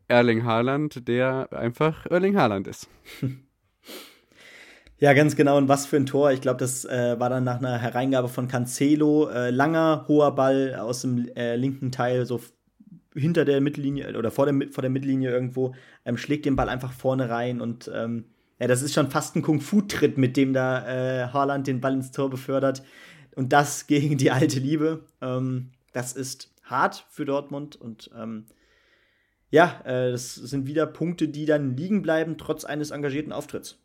Erling 0.08 0.44
Haaland, 0.44 1.08
der 1.08 1.48
einfach 1.52 2.06
Erling 2.06 2.36
Haaland 2.36 2.66
ist. 2.66 2.88
Ja, 4.98 5.14
ganz 5.14 5.34
genau. 5.34 5.58
Und 5.58 5.66
was 5.66 5.84
für 5.84 5.96
ein 5.96 6.06
Tor. 6.06 6.30
Ich 6.30 6.40
glaube, 6.40 6.58
das 6.58 6.84
äh, 6.84 7.18
war 7.18 7.28
dann 7.28 7.42
nach 7.42 7.58
einer 7.58 7.76
Hereingabe 7.76 8.28
von 8.28 8.46
Cancelo. 8.46 9.28
Äh, 9.30 9.50
langer, 9.50 10.04
hoher 10.06 10.32
Ball 10.36 10.76
aus 10.76 11.02
dem 11.02 11.26
äh, 11.34 11.56
linken 11.56 11.90
Teil, 11.90 12.24
so 12.24 12.40
hinter 13.14 13.44
der 13.44 13.60
Mittellinie 13.60 14.16
oder 14.16 14.30
vor 14.30 14.46
der, 14.46 14.70
vor 14.70 14.82
der 14.82 14.90
Mittellinie 14.90 15.30
irgendwo, 15.30 15.74
ähm, 16.04 16.16
schlägt 16.16 16.44
den 16.44 16.56
Ball 16.56 16.68
einfach 16.68 16.92
vorne 16.92 17.28
rein 17.28 17.60
und 17.60 17.90
ähm, 17.94 18.24
ja, 18.58 18.68
das 18.68 18.82
ist 18.82 18.94
schon 18.94 19.10
fast 19.10 19.34
ein 19.34 19.42
Kung-Fu-Tritt, 19.42 20.18
mit 20.18 20.36
dem 20.36 20.52
da 20.52 20.86
äh, 20.86 21.28
Haaland 21.32 21.66
den 21.66 21.80
Ball 21.80 21.94
ins 21.94 22.12
Tor 22.12 22.30
befördert. 22.30 22.84
Und 23.34 23.52
das 23.52 23.86
gegen 23.88 24.18
die 24.18 24.30
alte 24.30 24.60
Liebe. 24.60 25.04
Ähm, 25.20 25.70
das 25.92 26.12
ist 26.12 26.54
hart 26.62 27.04
für 27.10 27.24
Dortmund 27.24 27.74
und 27.74 28.10
ähm, 28.16 28.46
ja, 29.50 29.80
äh, 29.84 30.12
das 30.12 30.36
sind 30.36 30.66
wieder 30.66 30.86
Punkte, 30.86 31.28
die 31.28 31.44
dann 31.44 31.76
liegen 31.76 32.02
bleiben, 32.02 32.38
trotz 32.38 32.64
eines 32.64 32.92
engagierten 32.92 33.32
Auftritts. 33.32 33.81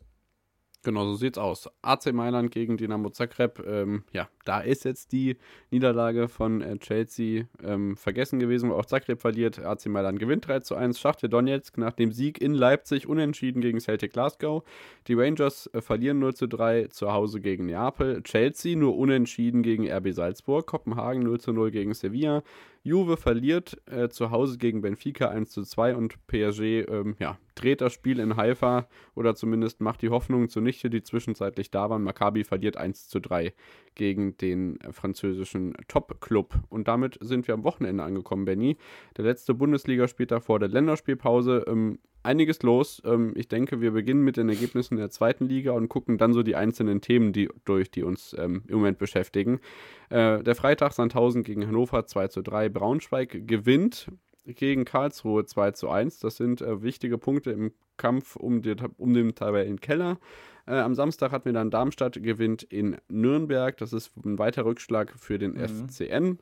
Genau, 0.84 1.04
so 1.06 1.16
sieht's 1.16 1.38
aus. 1.38 1.68
AC 1.82 2.12
Mailand 2.12 2.52
gegen 2.52 2.76
Dinamo 2.76 3.10
Zagreb. 3.10 3.60
Ähm, 3.66 4.04
ja, 4.12 4.28
da 4.44 4.60
ist 4.60 4.84
jetzt 4.84 5.10
die 5.10 5.36
Niederlage 5.70 6.28
von 6.28 6.62
äh, 6.62 6.78
Chelsea 6.78 7.46
ähm, 7.64 7.96
vergessen 7.96 8.38
gewesen, 8.38 8.70
wo 8.70 8.74
auch 8.74 8.86
Zagreb 8.86 9.20
verliert. 9.20 9.58
AC 9.58 9.86
Mailand 9.86 10.20
gewinnt 10.20 10.46
3 10.46 10.60
zu 10.60 10.76
1. 10.76 11.00
Schachte 11.00 11.28
Donetsk 11.28 11.78
nach 11.78 11.94
dem 11.94 12.12
Sieg 12.12 12.40
in 12.40 12.54
Leipzig 12.54 13.08
unentschieden 13.08 13.60
gegen 13.60 13.80
Celtic 13.80 14.12
Glasgow. 14.12 14.62
Die 15.08 15.14
Rangers 15.14 15.68
äh, 15.72 15.80
verlieren 15.80 16.20
0 16.20 16.34
zu 16.34 16.46
3 16.46 16.86
zu 16.86 17.12
Hause 17.12 17.40
gegen 17.40 17.66
Neapel. 17.66 18.22
Chelsea 18.22 18.76
nur 18.76 18.96
unentschieden 18.96 19.62
gegen 19.62 19.90
RB 19.90 20.12
Salzburg. 20.12 20.64
Kopenhagen 20.64 21.24
0 21.24 21.40
zu 21.40 21.52
0 21.52 21.72
gegen 21.72 21.92
Sevilla. 21.92 22.44
Juve 22.88 23.16
verliert 23.16 23.80
äh, 23.86 24.08
zu 24.08 24.30
Hause 24.30 24.58
gegen 24.58 24.80
Benfica 24.80 25.28
1 25.28 25.50
zu 25.50 25.62
2 25.62 25.94
und 25.94 26.26
PSG 26.26 26.60
ähm, 26.88 27.16
ja, 27.18 27.38
dreht 27.54 27.80
das 27.80 27.92
Spiel 27.92 28.18
in 28.18 28.36
Haifa 28.36 28.88
oder 29.14 29.34
zumindest 29.34 29.80
macht 29.80 30.02
die 30.02 30.08
Hoffnungen 30.08 30.48
zunichte, 30.48 30.88
die 30.88 31.02
zwischenzeitlich 31.02 31.70
da 31.70 31.90
waren. 31.90 32.02
Maccabi 32.02 32.44
verliert 32.44 32.76
1 32.76 33.08
zu 33.08 33.20
3 33.20 33.52
gegen 33.94 34.36
den 34.38 34.78
französischen 34.90 35.74
Top-Club. 35.88 36.54
Und 36.68 36.88
damit 36.88 37.18
sind 37.20 37.46
wir 37.46 37.54
am 37.54 37.64
Wochenende 37.64 38.02
angekommen, 38.02 38.46
Benny. 38.46 38.78
Der 39.16 39.24
letzte 39.24 39.54
Bundesligaspieltag 39.54 40.42
vor 40.42 40.58
der 40.58 40.68
Länderspielpause. 40.68 41.64
Ähm, 41.68 41.98
einiges 42.22 42.62
los. 42.62 43.02
Ähm, 43.04 43.32
ich 43.36 43.48
denke, 43.48 43.80
wir 43.80 43.92
beginnen 43.92 44.22
mit 44.22 44.36
den 44.36 44.48
Ergebnissen 44.48 44.96
der 44.96 45.10
zweiten 45.10 45.46
Liga 45.46 45.72
und 45.72 45.88
gucken 45.88 46.18
dann 46.18 46.32
so 46.32 46.42
die 46.42 46.56
einzelnen 46.56 47.00
Themen 47.00 47.32
die, 47.32 47.48
durch, 47.64 47.90
die 47.90 48.02
uns 48.02 48.34
ähm, 48.38 48.62
im 48.68 48.76
Moment 48.76 48.98
beschäftigen. 48.98 49.60
Äh, 50.10 50.42
der 50.42 50.54
Freitag 50.54 50.92
Sandhausen 50.92 51.42
gegen 51.42 51.66
Hannover 51.66 52.06
2 52.06 52.28
zu 52.28 52.42
3. 52.42 52.68
Braunschweig 52.68 53.46
gewinnt 53.46 54.10
gegen 54.44 54.84
Karlsruhe 54.84 55.44
2 55.44 55.72
zu 55.72 55.90
1. 55.90 56.20
Das 56.20 56.36
sind 56.36 56.60
äh, 56.60 56.82
wichtige 56.82 57.18
Punkte 57.18 57.50
im 57.50 57.72
Kampf 57.96 58.36
um, 58.36 58.62
die, 58.62 58.74
um 58.96 59.12
den 59.12 59.34
Tabellenkeller. 59.34 60.18
Äh, 60.66 60.78
am 60.78 60.94
Samstag 60.94 61.32
hatten 61.32 61.46
wir 61.46 61.52
dann 61.52 61.70
Darmstadt 61.70 62.22
gewinnt 62.22 62.62
in 62.62 62.96
Nürnberg. 63.08 63.76
Das 63.76 63.92
ist 63.92 64.12
ein 64.24 64.38
weiter 64.38 64.64
Rückschlag 64.64 65.14
für 65.18 65.38
den 65.38 65.52
mhm. 65.52 65.88
FCN. 65.88 66.38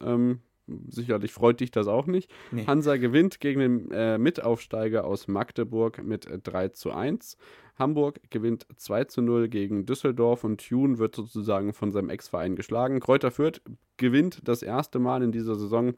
Ähm, 0.00 0.40
sicherlich 0.88 1.32
freut 1.32 1.60
dich 1.60 1.70
das 1.70 1.86
auch 1.86 2.06
nicht. 2.06 2.30
Nee. 2.50 2.66
Hansa 2.66 2.96
gewinnt 2.96 3.40
gegen 3.40 3.60
den 3.60 3.90
äh, 3.90 4.18
Mitaufsteiger 4.18 5.04
aus 5.04 5.28
Magdeburg 5.28 6.02
mit 6.02 6.28
3 6.42 6.64
äh, 6.64 6.72
zu 6.72 6.92
1. 6.92 7.36
Hamburg 7.78 8.20
gewinnt 8.30 8.66
2 8.76 9.04
zu 9.04 9.22
0 9.22 9.48
gegen 9.48 9.86
Düsseldorf 9.86 10.44
und 10.44 10.66
Thun 10.66 10.98
wird 10.98 11.14
sozusagen 11.14 11.72
von 11.72 11.92
seinem 11.92 12.10
Ex-Verein 12.10 12.56
geschlagen. 12.56 13.00
Kräuter 13.00 13.30
Fürth 13.30 13.60
gewinnt 13.96 14.40
das 14.44 14.62
erste 14.62 14.98
Mal 14.98 15.22
in 15.22 15.32
dieser 15.32 15.54
Saison 15.54 15.94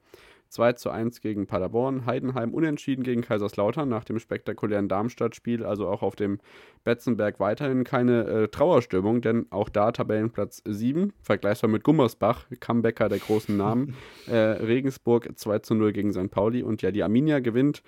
2 0.50 0.74
zu 0.74 0.90
1 0.90 1.20
gegen 1.20 1.46
Paderborn, 1.46 2.06
Heidenheim 2.06 2.52
unentschieden 2.52 3.02
gegen 3.02 3.22
Kaiserslautern 3.22 3.88
nach 3.88 4.04
dem 4.04 4.18
spektakulären 4.18 4.88
Darmstadt-Spiel, 4.88 5.64
also 5.64 5.88
auch 5.88 6.02
auf 6.02 6.16
dem 6.16 6.38
Betzenberg 6.84 7.40
weiterhin 7.40 7.84
keine 7.84 8.24
äh, 8.24 8.48
Trauerstimmung, 8.48 9.22
denn 9.22 9.46
auch 9.50 9.68
da 9.68 9.92
Tabellenplatz 9.92 10.62
7, 10.66 11.12
vergleichbar 11.22 11.70
mit 11.70 11.84
Gummersbach, 11.84 12.46
Comebacker 12.60 13.08
der 13.08 13.18
großen 13.18 13.56
Namen, 13.56 13.96
äh, 14.26 14.36
Regensburg 14.36 15.30
2 15.34 15.60
zu 15.60 15.74
0 15.74 15.92
gegen 15.92 16.12
St. 16.12 16.30
Pauli 16.30 16.62
und 16.62 16.82
ja, 16.82 16.90
die 16.90 17.02
Arminia 17.02 17.40
gewinnt 17.40 17.82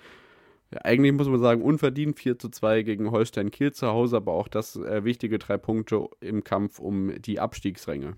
eigentlich 0.81 1.13
muss 1.13 1.27
man 1.27 1.39
sagen, 1.39 1.61
unverdient 1.61 2.17
4 2.17 2.39
zu 2.39 2.49
2 2.49 2.83
gegen 2.83 3.11
Holstein 3.11 3.51
Kiel 3.51 3.71
zu 3.73 3.87
Hause, 3.87 4.17
aber 4.17 4.33
auch 4.33 4.47
das 4.47 4.75
äh, 4.75 5.03
wichtige 5.03 5.39
drei 5.39 5.57
Punkte 5.57 6.07
im 6.19 6.43
Kampf 6.43 6.79
um 6.79 7.21
die 7.21 7.39
Abstiegsränge. 7.39 8.17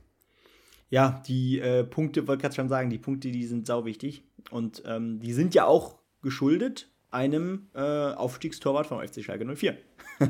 Ja, 0.90 1.22
die 1.28 1.60
äh, 1.60 1.84
Punkte, 1.84 2.28
wollte 2.28 2.42
gerade 2.42 2.56
schon 2.56 2.70
sagen, 2.70 2.90
die 2.90 3.00
Punkte, 3.00 3.32
die 3.32 3.46
sind 3.46 3.66
sau 3.66 3.86
wichtig. 3.86 4.24
Und 4.52 4.84
ähm, 4.86 5.20
die 5.20 5.34
sind 5.34 5.56
ja 5.56 5.66
auch 5.66 6.00
geschuldet 6.22 6.90
einem 7.12 7.70
äh, 7.74 7.80
Aufstiegstorwart 7.80 8.88
vom 8.88 9.00
FC 9.00 9.24
Schalke 9.24 9.46
04. 9.46 9.78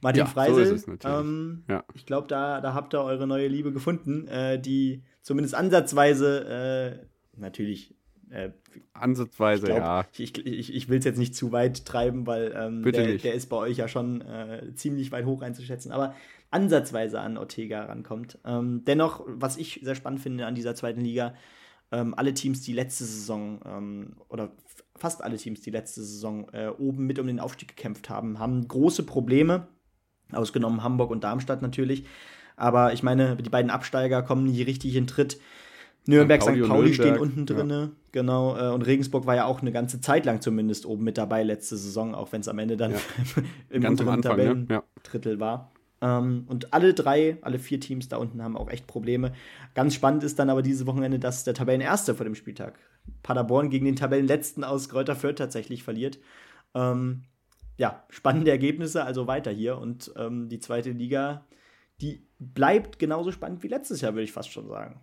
Martin 0.00 0.20
ja, 0.20 0.26
Freisel. 0.26 0.78
So 0.78 0.92
ähm, 1.04 1.64
ja. 1.68 1.84
Ich 1.94 2.06
glaube, 2.06 2.28
da, 2.28 2.60
da 2.60 2.74
habt 2.74 2.94
ihr 2.94 3.02
eure 3.02 3.26
neue 3.26 3.48
Liebe 3.48 3.72
gefunden, 3.72 4.26
äh, 4.28 4.60
die 4.60 5.02
zumindest 5.22 5.54
ansatzweise 5.54 7.00
äh, 7.34 7.38
natürlich. 7.38 7.94
Äh, 8.30 8.50
ansatzweise, 8.92 9.66
ich 9.66 9.74
glaub, 9.74 9.78
ja. 9.78 10.06
Ich, 10.16 10.46
ich, 10.46 10.74
ich 10.74 10.88
will 10.88 10.98
es 10.98 11.04
jetzt 11.04 11.18
nicht 11.18 11.34
zu 11.34 11.52
weit 11.52 11.84
treiben, 11.84 12.26
weil 12.26 12.54
ähm, 12.56 12.82
der, 12.82 13.18
der, 13.18 13.34
ist 13.34 13.48
bei 13.48 13.56
euch 13.56 13.76
ja 13.76 13.88
schon 13.88 14.20
äh, 14.22 14.74
ziemlich 14.74 15.12
weit 15.12 15.24
hoch 15.26 15.42
einzuschätzen. 15.42 15.92
Aber 15.92 16.14
ansatzweise 16.50 17.20
an 17.20 17.36
Ortega 17.38 17.84
rankommt. 17.84 18.38
Ähm, 18.44 18.84
dennoch, 18.86 19.24
was 19.26 19.56
ich 19.56 19.80
sehr 19.82 19.94
spannend 19.94 20.20
finde 20.20 20.46
an 20.46 20.54
dieser 20.54 20.74
zweiten 20.74 21.00
Liga, 21.00 21.34
ähm, 21.92 22.14
alle 22.16 22.34
Teams, 22.34 22.62
die 22.62 22.72
letzte 22.72 23.04
Saison 23.04 23.60
ähm, 23.64 24.16
oder 24.28 24.52
fast 24.96 25.22
alle 25.22 25.36
Teams, 25.36 25.60
die 25.60 25.70
letzte 25.70 26.02
Saison 26.02 26.48
äh, 26.52 26.68
oben 26.68 27.06
mit 27.06 27.18
um 27.18 27.26
den 27.26 27.40
Aufstieg 27.40 27.68
gekämpft 27.68 28.10
haben, 28.10 28.38
haben 28.38 28.66
große 28.66 29.04
Probleme, 29.04 29.68
ausgenommen 30.32 30.82
Hamburg 30.82 31.10
und 31.10 31.24
Darmstadt 31.24 31.62
natürlich. 31.62 32.04
Aber 32.56 32.92
ich 32.92 33.02
meine, 33.02 33.36
die 33.36 33.50
beiden 33.50 33.70
Absteiger 33.70 34.22
kommen 34.22 34.44
nie 34.44 34.62
richtig 34.62 34.96
in 34.96 35.06
Tritt. 35.06 35.38
Nürnberg, 36.06 36.40
St. 36.40 36.48
Pauli, 36.48 36.62
St. 36.62 36.68
Pauli 36.68 36.94
stehen 36.94 37.18
unten 37.18 37.46
drin, 37.46 37.68
ja. 37.68 37.88
genau. 38.12 38.56
Äh, 38.56 38.72
und 38.72 38.82
Regensburg 38.82 39.26
war 39.26 39.34
ja 39.34 39.44
auch 39.44 39.60
eine 39.60 39.72
ganze 39.72 40.00
Zeit 40.00 40.24
lang 40.24 40.40
zumindest 40.40 40.86
oben 40.86 41.04
mit 41.04 41.18
dabei 41.18 41.42
letzte 41.42 41.76
Saison, 41.76 42.14
auch 42.14 42.32
wenn 42.32 42.40
es 42.40 42.48
am 42.48 42.58
Ende 42.58 42.76
dann 42.76 42.92
ja. 42.92 42.98
im 43.70 43.82
Ganz 43.82 44.00
unteren 44.00 44.22
Tabellendrittel 44.22 45.34
ja. 45.34 45.40
war. 45.40 45.72
Ähm, 46.00 46.44
und 46.48 46.72
alle 46.72 46.94
drei, 46.94 47.38
alle 47.42 47.58
vier 47.58 47.80
Teams 47.80 48.08
da 48.08 48.16
unten 48.16 48.42
haben 48.42 48.56
auch 48.56 48.70
echt 48.70 48.86
Probleme. 48.86 49.32
Ganz 49.74 49.94
spannend 49.94 50.24
ist 50.24 50.38
dann 50.38 50.50
aber 50.50 50.62
dieses 50.62 50.86
Wochenende, 50.86 51.18
dass 51.18 51.44
der 51.44 51.54
Tabellenerste 51.54 52.14
vor 52.14 52.24
dem 52.24 52.34
Spieltag 52.34 52.78
Paderborn 53.22 53.70
gegen 53.70 53.86
den 53.86 53.96
Tabellenletzten 53.96 54.64
aus 54.64 54.88
Kräuter 54.88 55.16
Fürth 55.16 55.36
tatsächlich 55.36 55.82
verliert. 55.82 56.18
Ähm, 56.74 57.24
ja, 57.78 58.04
spannende 58.08 58.50
Ergebnisse, 58.50 59.04
also 59.04 59.26
weiter 59.26 59.50
hier. 59.50 59.78
Und 59.78 60.12
ähm, 60.16 60.48
die 60.48 60.60
zweite 60.60 60.90
Liga, 60.90 61.46
die 62.00 62.26
bleibt 62.38 62.98
genauso 62.98 63.32
spannend 63.32 63.62
wie 63.62 63.68
letztes 63.68 64.00
Jahr, 64.00 64.14
würde 64.14 64.24
ich 64.24 64.32
fast 64.32 64.50
schon 64.50 64.68
sagen. 64.68 65.00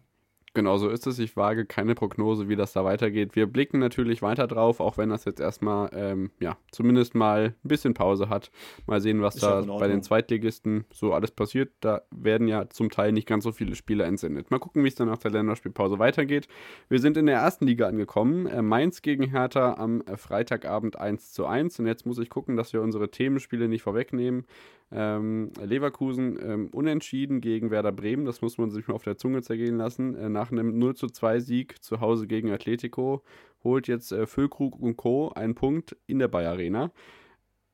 Genau 0.56 0.78
so 0.78 0.90
ist 0.90 1.08
es. 1.08 1.18
Ich 1.18 1.36
wage 1.36 1.66
keine 1.66 1.96
Prognose, 1.96 2.48
wie 2.48 2.56
das 2.56 2.74
da 2.74 2.86
weitergeht. 2.86 3.36
Wir 3.36 3.48
blicken 3.48 3.80
natürlich 3.80 4.22
weiter 4.22 4.46
drauf, 4.46 4.80
auch 4.80 4.98
wenn 4.98 5.10
das 5.10 5.26
jetzt 5.26 5.40
erstmal, 5.40 5.90
ähm, 5.94 6.30
ja, 6.40 6.58
zumindest 6.72 7.16
mal 7.16 7.56
ein 7.64 7.68
bisschen 7.68 7.96
Pause 7.96 8.30
hat. 8.30 8.52
Mal 8.86 9.02
sehen, 9.02 9.24
was 9.24 9.36
ist 9.36 9.44
da 9.44 9.62
bei 9.62 9.88
den 9.88 10.04
Zweitligisten 10.04 10.86
so 10.94 11.14
alles 11.14 11.32
passiert. 11.32 11.72
Da 11.80 12.04
werden 12.12 12.48
ja 12.48 12.70
zum 12.70 12.92
Teil 12.92 13.14
nicht 13.14 13.28
ganz 13.28 13.44
so 13.46 13.52
viele 13.52 13.76
Spieler 13.76 14.06
entsendet. 14.06 14.52
Mal 14.52 14.60
gucken, 14.60 14.84
wie 14.84 14.90
es 14.90 14.96
dann 14.96 15.08
nach 15.08 15.18
der 15.18 15.32
Länderspielpause 15.32 15.98
weitergeht. 15.98 16.48
Wir 16.88 17.00
sind 17.00 17.18
in 17.18 17.26
der 17.26 17.38
ersten 17.38 17.66
Liga 17.66 17.88
angekommen. 17.88 18.46
Äh, 18.46 18.62
Mainz 18.62 19.02
gegen 19.02 19.32
Hertha 19.32 19.74
am 19.74 20.04
Freitagabend 20.18 20.98
1 21.00 21.32
zu 21.34 21.48
1. 21.48 21.80
Und 21.80 21.88
jetzt 21.88 22.06
muss 22.06 22.20
ich 22.20 22.30
gucken, 22.30 22.58
dass 22.58 22.74
wir 22.74 22.82
unsere 22.84 23.10
Themenspiele 23.10 23.68
nicht 23.68 23.82
vorwegnehmen. 23.82 24.46
Ähm, 24.92 25.52
Leverkusen 25.64 26.38
ähm, 26.42 26.70
unentschieden 26.72 27.42
gegen 27.42 27.72
Werder 27.72 27.92
Bremen, 27.92 28.26
das 28.26 28.42
muss 28.42 28.58
man 28.58 28.70
sich 28.70 28.88
mal 28.88 28.94
auf 28.94 29.04
der 29.04 29.18
Zunge 29.18 29.42
zergehen 29.42 29.78
lassen. 29.78 30.16
Äh, 30.16 30.30
nach 30.30 30.52
einem 30.52 30.78
0 30.78 30.96
zu 30.96 31.08
2 31.08 31.40
Sieg 31.40 31.84
zu 31.84 32.00
Hause 32.00 32.28
gegen 32.28 32.52
Atletico 32.52 33.24
holt 33.64 33.88
jetzt 33.88 34.12
äh, 34.12 34.28
Füllkrug 34.28 34.80
und 34.80 34.98
Co. 34.98 35.30
einen 35.30 35.56
Punkt 35.56 35.96
in 36.06 36.20
der 36.20 36.28
Bayer 36.28 36.52
Arena. 36.52 36.92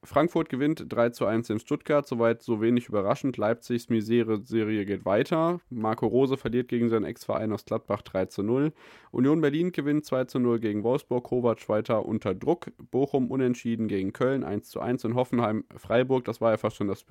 Frankfurt 0.02 0.48
gewinnt 0.48 0.86
3 0.88 1.10
zu 1.10 1.26
1 1.26 1.50
in 1.50 1.60
Stuttgart, 1.60 2.08
soweit 2.08 2.42
so 2.42 2.62
wenig 2.62 2.88
überraschend. 2.88 3.36
Leipzigs 3.36 3.90
Misere-Serie 3.90 4.86
geht 4.86 5.04
weiter. 5.04 5.60
Marco 5.70 6.08
Rose 6.08 6.38
verliert 6.38 6.70
gegen 6.70 6.88
seinen 6.88 7.04
Ex-Verein 7.04 7.52
aus 7.52 7.66
Gladbach 7.66 8.02
3 8.04 8.28
zu 8.28 8.42
0. 8.42 8.72
Union 9.12 9.42
Berlin 9.42 9.74
gewinnt 9.74 10.06
2 10.06 10.24
zu 10.26 10.40
0 10.40 10.60
gegen 10.60 10.84
Wolfsburg. 10.84 11.26
Kovac 11.26 11.68
weiter 11.68 12.06
unter 12.06 12.34
Druck. 12.34 12.72
Bochum 12.92 13.30
unentschieden 13.30 13.90
gegen 13.90 14.14
Köln 14.14 14.46
1 14.46 14.70
zu 14.70 14.80
1 14.80 15.04
in 15.04 15.16
Hoffenheim. 15.16 15.66
Freiburg, 15.76 16.24
das 16.24 16.40
war 16.40 16.52
ja 16.52 16.58
fast 16.58 16.78
schon 16.78 16.88
das 16.88 17.04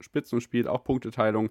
Spitzenspiel, 0.00 0.66
auch 0.66 0.82
Punkteteilung 0.82 1.50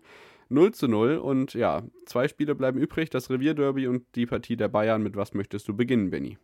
0 0.49 0.73
zu 0.73 0.87
0. 0.87 1.17
Und 1.17 1.53
ja, 1.53 1.83
zwei 2.07 2.27
Spiele 2.27 2.55
bleiben 2.55 2.79
übrig, 2.79 3.11
das 3.11 3.29
Revierderby 3.29 3.87
und 3.87 4.05
die 4.15 4.25
Partie 4.25 4.57
der 4.57 4.69
Bayern. 4.69 5.03
Mit 5.03 5.15
was 5.15 5.35
möchtest 5.35 5.67
du 5.67 5.75
beginnen, 5.75 6.09
Benny? 6.09 6.39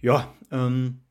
Ja, 0.00 0.34
ähm, 0.50 1.03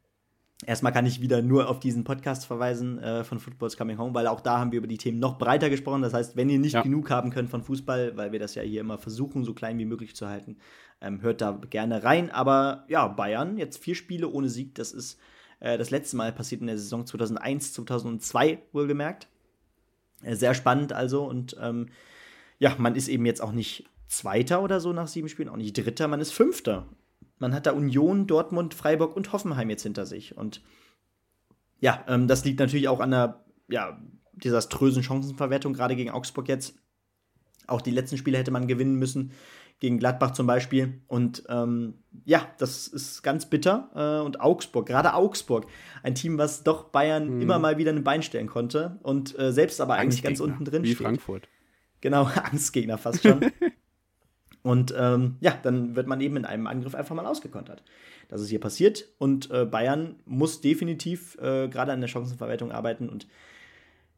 Erstmal 0.66 0.91
kann 0.91 1.05
ich 1.05 1.22
wieder 1.22 1.41
nur 1.41 1.70
auf 1.70 1.80
diesen 1.80 2.03
Podcast 2.03 2.45
verweisen 2.45 2.99
äh, 2.99 3.24
von 3.24 3.39
Football's 3.39 3.78
Coming 3.78 3.97
Home, 3.97 4.14
weil 4.14 4.28
auch 4.28 4.41
da 4.41 4.59
haben 4.59 4.72
wir 4.72 4.80
über 4.80 4.88
die 4.88 4.97
Themen 4.97 5.20
noch 5.20 5.38
breiter 5.38 5.70
gesprochen. 5.70 6.01
Das 6.01 6.14
heißt, 6.14 6.36
wenn 6.36 6.49
ihr 6.49 6.59
nicht 6.59 6.74
ja. 6.74 6.82
genug 6.82 7.09
haben 7.09 7.30
könnt 7.30 7.49
von 7.49 7.64
Fußball, 7.64 8.16
weil 8.18 8.32
wir 8.32 8.39
das 8.39 8.55
ja 8.55 8.61
hier 8.61 8.82
immer 8.82 8.97
versuchen, 8.97 9.43
so 9.43 9.53
klein 9.53 9.78
wie 9.80 9.86
möglich 9.86 10.16
zu 10.16 10.28
halten, 10.28 10.57
ähm, 11.01 11.22
hört 11.22 11.41
da 11.41 11.59
gerne 11.70 12.03
rein. 12.03 12.32
Aber 12.32 12.86
ja, 12.88 13.07
Bayern, 13.07 13.57
jetzt 13.57 13.78
vier 13.78 13.95
Spiele 13.95 14.30
ohne 14.30 14.49
Sieg, 14.49 14.76
das 14.76 14.91
ist 14.91 15.20
äh, 15.59 15.78
das 15.78 15.89
letzte 15.89 16.18
Mal 16.18 16.32
passiert 16.32 16.61
in 16.61 16.68
der 16.68 16.78
Saison 16.78 17.05
2001, 17.05 17.74
2002 17.74 18.59
wohlgemerkt. 18.72 19.28
Äh, 20.22 20.36
sehr 20.36 20.53
spannend 20.53 20.93
also 20.93 21.26
und 21.26 21.55
ähm, 21.59 21.88
ja, 22.59 22.76
man 22.78 22.95
ist 22.95 23.07
eben 23.07 23.26
jetzt 23.26 23.41
auch 23.41 23.51
nicht 23.51 23.86
Zweiter 24.07 24.61
oder 24.61 24.80
so 24.80 24.93
nach 24.93 25.07
sieben 25.07 25.28
Spielen, 25.28 25.49
auch 25.49 25.57
nicht 25.57 25.74
Dritter, 25.74 26.07
man 26.07 26.22
ist 26.22 26.32
Fünfter. 26.32 26.86
Man 27.43 27.53
hat 27.53 27.65
da 27.65 27.73
Union, 27.73 28.25
Dortmund, 28.25 28.73
Freiburg 28.73 29.17
und 29.17 29.33
Hoffenheim 29.33 29.69
jetzt 29.69 29.83
hinter 29.83 30.05
sich. 30.05 30.37
Und 30.37 30.61
ja, 31.81 32.01
ähm, 32.07 32.29
das 32.29 32.45
liegt 32.45 32.61
natürlich 32.61 32.87
auch 32.87 33.01
an 33.01 33.11
der 33.11 33.43
ja, 33.67 33.99
desaströsen 34.31 35.03
Chancenverwertung, 35.03 35.73
gerade 35.73 35.97
gegen 35.97 36.09
Augsburg 36.09 36.47
jetzt. 36.47 36.77
Auch 37.67 37.81
die 37.81 37.91
letzten 37.91 38.15
Spiele 38.15 38.37
hätte 38.37 38.51
man 38.51 38.65
gewinnen 38.65 38.95
müssen, 38.95 39.33
gegen 39.81 39.99
Gladbach 39.99 40.31
zum 40.31 40.47
Beispiel. 40.47 41.01
Und 41.07 41.43
ähm, 41.49 41.95
ja, 42.23 42.47
das 42.59 42.87
ist 42.87 43.23
ganz 43.23 43.49
bitter. 43.49 43.89
Äh, 43.93 44.25
und 44.25 44.39
Augsburg, 44.39 44.85
gerade 44.85 45.13
Augsburg, 45.13 45.67
ein 46.01 46.15
Team, 46.15 46.37
was 46.37 46.63
doch 46.63 46.91
Bayern 46.91 47.27
hm. 47.27 47.41
immer 47.41 47.59
mal 47.59 47.77
wieder 47.77 47.91
ein 47.91 48.05
Bein 48.05 48.23
stellen 48.23 48.47
konnte 48.47 49.01
und 49.03 49.37
äh, 49.37 49.51
selbst 49.51 49.81
aber 49.81 49.95
eigentlich 49.95 50.23
ganz 50.23 50.39
unten 50.39 50.63
drin 50.63 50.83
Wie 50.83 50.93
steht. 50.93 51.05
Frankfurt. 51.05 51.49
Genau, 51.99 52.23
Angstgegner 52.51 52.97
fast 52.97 53.23
schon. 53.23 53.41
Und 54.64 54.93
ähm, 54.97 55.36
ja, 55.41 55.57
dann 55.61 55.95
wird 55.95 56.07
man 56.07 56.22
eben 56.22 56.38
in 56.38 56.45
einem 56.45 56.68
Angriff 56.68 56.95
einfach 56.95 57.16
mal 57.16 57.26
ausgekontert. 57.26 57.84
Das 58.30 58.41
ist 58.41 58.49
hier 58.49 58.61
passiert 58.61 59.05
und 59.20 59.51
äh, 59.51 59.66
Bayern 59.66 60.16
muss 60.26 60.61
definitiv 60.61 61.38
äh, 61.39 61.68
gerade 61.68 61.91
an 61.91 62.01
der 62.01 62.07
Chancenverwertung 62.07 62.72
arbeiten 62.72 63.09
und 63.09 63.28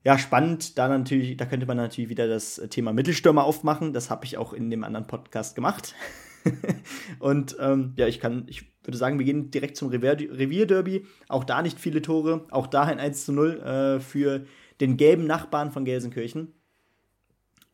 ja, 0.05 0.19
spannend, 0.19 0.77
da 0.77 0.87
natürlich, 0.87 1.35
da 1.35 1.45
könnte 1.45 1.65
man 1.65 1.77
natürlich 1.77 2.11
wieder 2.11 2.27
das 2.27 2.61
Thema 2.69 2.93
Mittelstürmer 2.93 3.43
aufmachen. 3.43 3.91
Das 3.91 4.11
habe 4.11 4.23
ich 4.23 4.37
auch 4.37 4.53
in 4.53 4.69
dem 4.69 4.83
anderen 4.83 5.07
Podcast 5.07 5.55
gemacht. 5.55 5.95
und 7.19 7.57
ähm, 7.59 7.93
ja, 7.97 8.05
ich 8.05 8.19
kann, 8.19 8.45
ich 8.47 8.71
würde 8.83 8.99
sagen, 8.99 9.17
wir 9.17 9.25
gehen 9.25 9.49
direkt 9.49 9.77
zum 9.77 9.89
Revierderby. 9.89 11.07
Auch 11.27 11.43
da 11.43 11.63
nicht 11.63 11.79
viele 11.79 12.03
Tore, 12.03 12.45
auch 12.51 12.67
da 12.67 12.83
ein 12.83 12.99
1 12.99 13.25
zu 13.25 13.33
0 13.33 13.59
äh, 13.61 13.99
für 13.99 14.45
den 14.79 14.95
gelben 14.95 15.25
Nachbarn 15.25 15.71
von 15.71 15.85
Gelsenkirchen. 15.85 16.53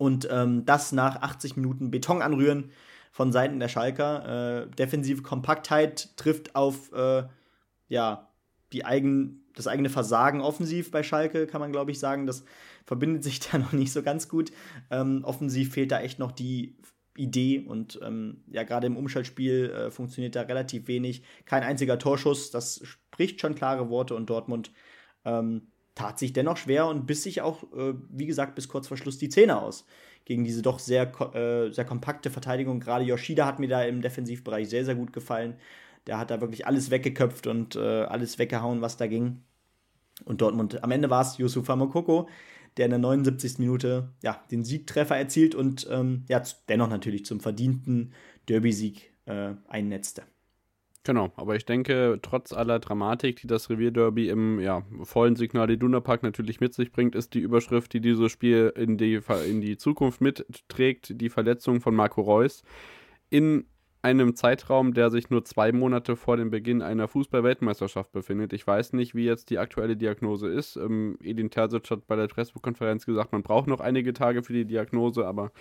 Und 0.02 0.28
ähm, 0.32 0.66
das 0.66 0.94
nach 0.94 1.22
80 1.22 1.58
Minuten 1.58 1.92
Beton 1.92 2.24
anrühren 2.24 2.72
von 3.12 3.32
Seiten 3.32 3.60
der 3.60 3.68
Schalker. 3.68 4.64
Äh, 4.64 4.68
defensive 4.72 5.22
Kompaktheit 5.22 6.18
trifft 6.18 6.56
auf 6.56 6.92
äh, 6.92 7.26
ja, 7.88 8.32
die 8.74 8.84
eigen, 8.84 9.46
das 9.54 9.68
eigene 9.68 9.92
Versagen 9.92 10.42
offensiv 10.42 10.90
bei 10.90 11.04
Schalke, 11.04 11.46
kann 11.46 11.62
man 11.62 11.72
glaube 11.72 11.92
ich 11.92 12.00
sagen. 12.00 12.26
Das 12.26 12.46
verbindet 12.84 13.24
sich 13.24 13.40
da 13.52 13.60
noch 13.60 13.74
nicht 13.74 13.94
so 13.94 14.02
ganz 14.02 14.28
gut. 14.28 14.52
Ähm, 14.90 15.24
offensiv 15.24 15.74
fehlt 15.74 15.92
da 15.92 16.02
echt 16.02 16.18
noch 16.18 16.32
die 16.32 16.80
Idee 17.16 17.60
und 17.60 18.00
ähm, 18.02 18.44
ja, 18.48 18.64
gerade 18.64 18.88
im 18.88 18.98
Umschaltspiel 18.98 19.70
äh, 19.70 19.92
funktioniert 19.92 20.36
da 20.36 20.42
relativ 20.42 20.88
wenig. 20.88 21.22
Kein 21.46 21.62
einziger 21.62 22.00
Torschuss, 22.00 22.50
das 22.50 22.82
spricht 22.84 23.40
schon 23.40 23.54
klare 23.54 23.92
Worte 23.92 24.16
und 24.16 24.32
Dortmund 24.32 24.72
ähm, 25.26 25.68
tat 25.96 26.20
sich 26.20 26.34
dennoch 26.34 26.58
schwer 26.58 26.88
und 26.88 27.06
biss 27.06 27.24
sich 27.24 27.42
auch, 27.42 27.64
äh, 27.74 27.94
wie 28.10 28.26
gesagt, 28.26 28.56
bis 28.56 28.68
kurz 28.68 28.88
vor 28.88 28.98
Schluss 28.98 29.18
die 29.18 29.30
Zähne 29.30 29.62
aus 29.62 29.86
gegen 30.26 30.44
diese 30.44 30.62
doch 30.62 30.80
sehr, 30.80 31.12
äh, 31.36 31.72
sehr 31.72 31.86
kompakte 31.86 32.30
Verteidigung. 32.30 32.80
Gerade 32.80 33.06
Yoshida 33.06 33.46
hat 33.46 33.60
mir 33.60 33.68
da 33.68 33.84
im 33.84 34.02
Defensivbereich 34.02 34.70
sehr, 34.70 34.86
sehr 34.86 34.96
gut 34.96 35.14
gefallen. 35.14 35.56
Der 36.08 36.18
hat 36.18 36.32
da 36.32 36.42
wirklich 36.42 36.66
alles 36.66 36.92
weggeköpft 36.92 37.48
und 37.48 37.76
äh, 37.76 38.04
alles 38.04 38.40
weggehauen, 38.40 38.82
was 38.82 38.98
da 38.98 39.08
ging. 39.08 39.42
Und 40.26 40.42
Dortmund, 40.42 40.84
am 40.84 40.92
Ende 40.92 41.10
war 41.10 41.22
es 41.22 41.38
Yusufa 41.38 41.76
Mokoko, 41.76 42.28
der 42.78 42.86
in 42.86 42.92
der 42.92 43.00
79. 43.00 43.60
Minute 43.60 44.10
ja, 44.22 44.42
den 44.52 44.64
Siegtreffer 44.64 45.18
erzielt 45.18 45.56
und 45.56 45.88
ähm, 45.90 46.24
ja, 46.30 46.42
dennoch 46.70 46.90
natürlich 46.90 47.26
zum 47.26 47.40
verdienten 47.40 48.14
Derby-Sieg 48.48 49.12
äh, 49.26 49.54
einnetzte. 49.68 50.24
Genau, 51.04 51.32
aber 51.36 51.56
ich 51.56 51.66
denke, 51.66 52.20
trotz 52.22 52.54
aller 52.54 52.78
Dramatik, 52.78 53.38
die 53.38 53.48
das 53.48 53.72
Revierderby 53.72 54.30
im 54.30 54.60
ja, 54.60 54.84
vollen 55.02 55.36
Signal 55.36 55.72
Iduna 55.72 56.00
Park 56.00 56.22
natürlich 56.22 56.60
mit 56.60 56.76
sich 56.76 56.92
bringt, 56.92 57.16
ist 57.16 57.34
die 57.34 57.40
Überschrift, 57.40 57.94
die 57.94 58.02
dieses 58.02 58.32
Spiel 58.32 58.72
in 58.76 58.98
die, 58.98 59.20
in 59.50 59.62
die 59.62 59.78
Zukunft 59.78 60.22
mitträgt, 60.22 61.20
die 61.20 61.30
Verletzung 61.30 61.82
von 61.82 61.96
Marco 61.96 62.22
Reus. 62.22 62.64
In 63.32 63.66
einem 64.04 64.36
Zeitraum, 64.36 64.94
der 64.94 65.10
sich 65.10 65.32
nur 65.32 65.44
zwei 65.44 65.72
Monate 65.72 66.16
vor 66.16 66.38
dem 66.38 66.52
Beginn 66.52 66.84
einer 66.84 67.08
Fußball-Weltmeisterschaft 67.08 68.12
befindet. 68.12 68.54
Ich 68.54 68.66
weiß 68.66 68.94
nicht, 68.94 69.16
wie 69.16 69.26
jetzt 69.26 69.50
die 69.50 69.60
aktuelle 69.60 69.98
Diagnose 69.98 70.50
ist. 70.50 70.76
Ähm, 70.76 71.18
Edin 71.24 71.50
Terzic 71.50 71.90
hat 71.90 72.08
bei 72.08 72.16
der 72.16 72.28
Pressekonferenz 72.28 73.06
gesagt, 73.06 73.32
man 73.32 73.44
braucht 73.44 73.68
noch 73.68 73.80
einige 73.80 74.14
Tage 74.14 74.44
für 74.44 74.54
die 74.54 74.66
Diagnose, 74.66 75.26
aber 75.26 75.52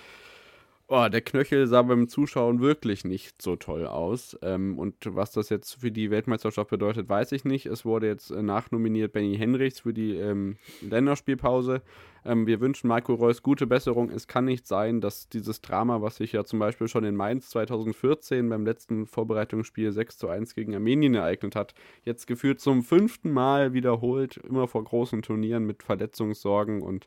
Oh, 0.93 1.07
der 1.09 1.20
Knöchel 1.20 1.68
sah 1.68 1.82
beim 1.82 2.09
Zuschauen 2.09 2.59
wirklich 2.59 3.05
nicht 3.05 3.41
so 3.41 3.55
toll 3.55 3.86
aus. 3.86 4.36
Ähm, 4.43 4.76
und 4.76 4.97
was 5.05 5.30
das 5.30 5.49
jetzt 5.49 5.80
für 5.80 5.93
die 5.93 6.11
Weltmeisterschaft 6.11 6.68
bedeutet, 6.68 7.09
weiß 7.09 7.30
ich 7.30 7.45
nicht. 7.45 7.66
Es 7.66 7.84
wurde 7.84 8.09
jetzt 8.09 8.32
äh, 8.32 8.43
nachnominiert 8.43 9.12
Benny 9.12 9.36
Henrichs 9.36 9.78
für 9.78 9.95
die 9.95 10.16
ähm, 10.16 10.57
Länderspielpause. 10.80 11.82
Ähm, 12.24 12.49
wir 12.49 12.59
wünschen 12.59 12.88
Marco 12.88 13.14
Reus 13.14 13.45
gute 13.45 13.68
Besserung. 13.68 14.11
Es 14.11 14.26
kann 14.26 14.47
nicht 14.47 14.66
sein, 14.66 15.01
dass 15.01 15.28
dieses 15.28 15.61
Drama, 15.61 16.03
was 16.03 16.16
sich 16.16 16.32
ja 16.32 16.43
zum 16.43 16.59
Beispiel 16.59 16.88
schon 16.88 17.05
in 17.05 17.14
Mainz 17.14 17.51
2014 17.51 18.49
beim 18.49 18.64
letzten 18.64 19.07
Vorbereitungsspiel 19.07 19.93
6 19.93 20.18
zu 20.18 20.28
1 20.28 20.57
gegen 20.57 20.74
Armenien 20.74 21.14
ereignet 21.14 21.55
hat, 21.55 21.72
jetzt 22.03 22.26
geführt 22.26 22.59
zum 22.59 22.82
fünften 22.82 23.30
Mal 23.30 23.74
wiederholt, 23.74 24.38
immer 24.38 24.66
vor 24.66 24.82
großen 24.82 25.22
Turnieren 25.22 25.66
mit 25.66 25.84
Verletzungssorgen 25.84 26.82
und 26.82 27.07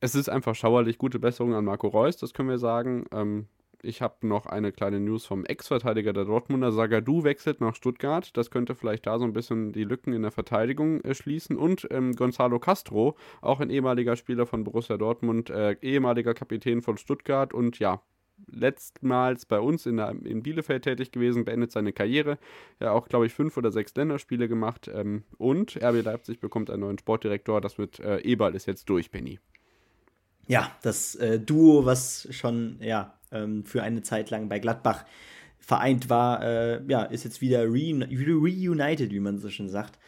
es 0.00 0.14
ist 0.14 0.28
einfach 0.28 0.54
schauerlich. 0.54 0.98
Gute 0.98 1.18
Besserung 1.18 1.54
an 1.54 1.64
Marco 1.64 1.88
Reus, 1.88 2.16
das 2.16 2.34
können 2.34 2.48
wir 2.48 2.58
sagen. 2.58 3.04
Ähm, 3.12 3.46
ich 3.82 4.02
habe 4.02 4.26
noch 4.26 4.46
eine 4.46 4.72
kleine 4.72 5.00
News 5.00 5.24
vom 5.24 5.44
Ex-Verteidiger 5.44 6.12
der 6.12 6.24
Dortmunder. 6.24 6.72
Sagadu 6.72 7.24
wechselt 7.24 7.60
nach 7.60 7.74
Stuttgart. 7.74 8.36
Das 8.36 8.50
könnte 8.50 8.74
vielleicht 8.74 9.06
da 9.06 9.18
so 9.18 9.24
ein 9.24 9.32
bisschen 9.32 9.72
die 9.72 9.84
Lücken 9.84 10.12
in 10.12 10.22
der 10.22 10.30
Verteidigung 10.30 11.00
äh, 11.02 11.14
schließen. 11.14 11.56
Und 11.56 11.86
ähm, 11.90 12.14
Gonzalo 12.14 12.58
Castro, 12.58 13.16
auch 13.40 13.60
ein 13.60 13.70
ehemaliger 13.70 14.16
Spieler 14.16 14.46
von 14.46 14.64
Borussia 14.64 14.96
Dortmund, 14.96 15.50
äh, 15.50 15.76
ehemaliger 15.80 16.34
Kapitän 16.34 16.82
von 16.82 16.98
Stuttgart 16.98 17.54
und 17.54 17.78
ja, 17.78 18.02
letztmals 18.50 19.44
bei 19.44 19.60
uns 19.60 19.84
in, 19.84 19.98
der, 19.98 20.10
in 20.10 20.42
Bielefeld 20.42 20.84
tätig 20.84 21.12
gewesen, 21.12 21.44
beendet 21.44 21.72
seine 21.72 21.92
Karriere. 21.92 22.38
Ja, 22.80 22.92
auch, 22.92 23.08
glaube 23.08 23.26
ich, 23.26 23.34
fünf 23.34 23.56
oder 23.56 23.70
sechs 23.70 23.94
Länderspiele 23.94 24.48
gemacht. 24.48 24.90
Ähm, 24.92 25.24
und 25.36 25.76
RB 25.76 26.02
Leipzig 26.02 26.40
bekommt 26.40 26.70
einen 26.70 26.80
neuen 26.80 26.98
Sportdirektor. 26.98 27.60
Das 27.60 27.78
mit 27.78 27.98
äh, 28.00 28.18
Eberl 28.20 28.54
ist 28.54 28.66
jetzt 28.66 28.88
durch, 28.88 29.10
Benny 29.10 29.38
ja, 30.50 30.68
das 30.82 31.14
äh, 31.14 31.38
Duo, 31.38 31.84
was 31.84 32.26
schon 32.32 32.78
ja, 32.80 33.14
ähm, 33.30 33.64
für 33.64 33.84
eine 33.84 34.02
Zeit 34.02 34.30
lang 34.30 34.48
bei 34.48 34.58
Gladbach 34.58 35.04
vereint 35.60 36.10
war, 36.10 36.42
äh, 36.42 36.82
ja, 36.88 37.04
ist 37.04 37.22
jetzt 37.22 37.40
wieder 37.40 37.62
reunited, 37.66 39.12
wie 39.12 39.20
man 39.20 39.38
so 39.38 39.48
schön 39.48 39.68
sagt. 39.68 40.00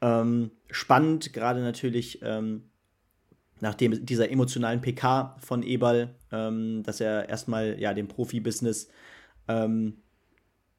Ähm, 0.00 0.52
spannend, 0.70 1.34
gerade 1.34 1.60
natürlich 1.60 2.20
ähm, 2.22 2.62
nach 3.60 3.74
dem, 3.74 4.06
dieser 4.06 4.30
emotionalen 4.30 4.80
PK 4.80 5.36
von 5.38 5.62
Eberl, 5.62 6.14
ähm, 6.32 6.82
dass 6.82 7.02
er 7.02 7.28
erstmal 7.28 7.78
ja 7.78 7.92
den 7.92 8.08
Profibusiness 8.08 8.88
ähm, 9.48 9.98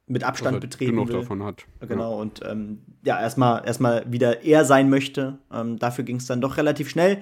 mit 0.07 0.23
Abstand 0.23 0.55
also 0.55 0.61
betreten 0.61 0.93
genug 0.93 1.09
will. 1.09 1.17
davon 1.17 1.43
hat. 1.43 1.67
Genau, 1.79 2.15
ja. 2.15 2.21
und 2.21 2.41
ähm, 2.43 2.79
ja, 3.05 3.21
erstmal 3.21 3.67
erstmal 3.67 4.11
wieder 4.11 4.41
er 4.41 4.65
sein 4.65 4.89
möchte. 4.89 5.37
Dafür 5.77 6.03
ging 6.03 6.15
es 6.15 6.25
dann 6.25 6.41
doch 6.41 6.57
relativ 6.57 6.89
schnell. 6.89 7.21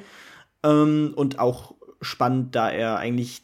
Ähm, 0.64 1.14
und 1.16 1.40
auch 1.40 1.76
spannend, 2.02 2.56
da 2.56 2.70
er 2.70 2.98
eigentlich 2.98 3.42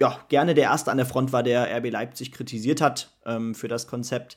ja, 0.00 0.18
gerne 0.28 0.54
der 0.54 0.64
Erste 0.64 0.90
an 0.90 0.98
der 0.98 1.06
Front 1.06 1.32
war, 1.32 1.42
der 1.42 1.74
RB 1.78 1.90
Leipzig 1.90 2.32
kritisiert 2.32 2.80
hat 2.80 3.10
ähm, 3.24 3.54
für 3.54 3.68
das 3.68 3.86
Konzept. 3.86 4.36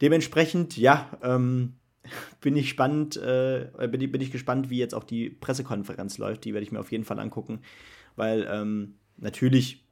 Dementsprechend, 0.00 0.76
ja, 0.76 1.10
ähm, 1.22 1.74
bin 2.40 2.56
ich 2.56 2.70
spannend, 2.70 3.16
äh, 3.16 3.68
bin, 3.90 4.10
bin 4.10 4.20
ich 4.20 4.32
gespannt, 4.32 4.70
wie 4.70 4.78
jetzt 4.78 4.94
auch 4.94 5.04
die 5.04 5.30
Pressekonferenz 5.30 6.18
läuft. 6.18 6.44
Die 6.44 6.52
werde 6.54 6.64
ich 6.64 6.72
mir 6.72 6.80
auf 6.80 6.92
jeden 6.92 7.04
Fall 7.04 7.18
angucken, 7.18 7.60
weil 8.16 8.48
ähm, 8.50 8.94
natürlich 9.16 9.84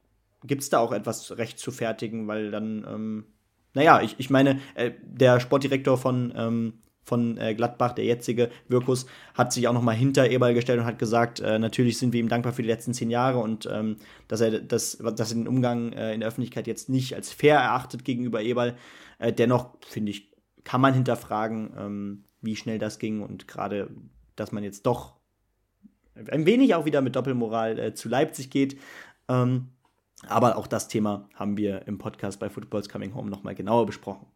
gibt 0.45 0.61
es 0.61 0.69
da 0.69 0.79
auch 0.79 0.91
etwas 0.91 1.37
recht 1.37 1.59
zu 1.59 1.71
fertigen, 1.71 2.27
weil 2.27 2.51
dann, 2.51 2.85
ähm, 2.87 3.25
naja, 3.73 4.01
ich, 4.01 4.15
ich 4.17 4.29
meine, 4.29 4.59
äh, 4.75 4.91
der 5.03 5.39
Sportdirektor 5.39 5.97
von 5.97 6.33
ähm, 6.35 6.73
von 7.09 7.37
äh, 7.37 7.53
Gladbach, 7.55 7.93
der 7.93 8.05
jetzige 8.05 8.49
Wirkus, 8.69 9.07
hat 9.33 9.51
sich 9.51 9.67
auch 9.67 9.73
noch 9.73 9.81
mal 9.81 9.95
hinter 9.95 10.29
Eberl 10.29 10.53
gestellt 10.53 10.79
und 10.79 10.85
hat 10.85 10.99
gesagt, 10.99 11.41
äh, 11.41 11.59
natürlich 11.59 11.97
sind 11.97 12.13
wir 12.13 12.21
ihm 12.21 12.29
dankbar 12.29 12.53
für 12.53 12.61
die 12.61 12.69
letzten 12.69 12.93
zehn 12.93 13.09
Jahre 13.09 13.39
und 13.39 13.67
ähm, 13.69 13.97
dass, 14.29 14.39
er 14.39 14.59
das, 14.59 14.97
dass 14.97 15.31
er 15.31 15.35
den 15.35 15.47
Umgang 15.47 15.91
äh, 15.91 16.13
in 16.13 16.21
der 16.21 16.29
Öffentlichkeit 16.29 16.67
jetzt 16.67 16.87
nicht 16.87 17.15
als 17.15 17.33
fair 17.33 17.57
erachtet 17.57 18.05
gegenüber 18.05 18.41
Eberl. 18.41 18.75
Äh, 19.17 19.33
dennoch, 19.33 19.75
finde 19.85 20.11
ich, 20.11 20.31
kann 20.63 20.79
man 20.79 20.93
hinterfragen, 20.93 21.71
ähm, 21.77 22.23
wie 22.41 22.55
schnell 22.55 22.79
das 22.79 22.99
ging 22.99 23.21
und 23.21 23.47
gerade, 23.47 23.89
dass 24.35 24.51
man 24.51 24.63
jetzt 24.63 24.85
doch 24.85 25.15
ein 26.31 26.45
wenig 26.45 26.75
auch 26.75 26.85
wieder 26.85 27.01
mit 27.01 27.15
Doppelmoral 27.15 27.79
äh, 27.79 27.93
zu 27.93 28.07
Leipzig 28.07 28.49
geht. 28.49 28.79
Ähm, 29.27 29.69
aber 30.27 30.57
auch 30.57 30.67
das 30.67 30.87
Thema 30.87 31.29
haben 31.33 31.57
wir 31.57 31.87
im 31.87 31.97
Podcast 31.97 32.39
bei 32.39 32.49
Football's 32.49 32.89
Coming 32.89 33.15
Home 33.15 33.29
noch 33.29 33.43
mal 33.43 33.55
genauer 33.55 33.85
besprochen. 33.85 34.27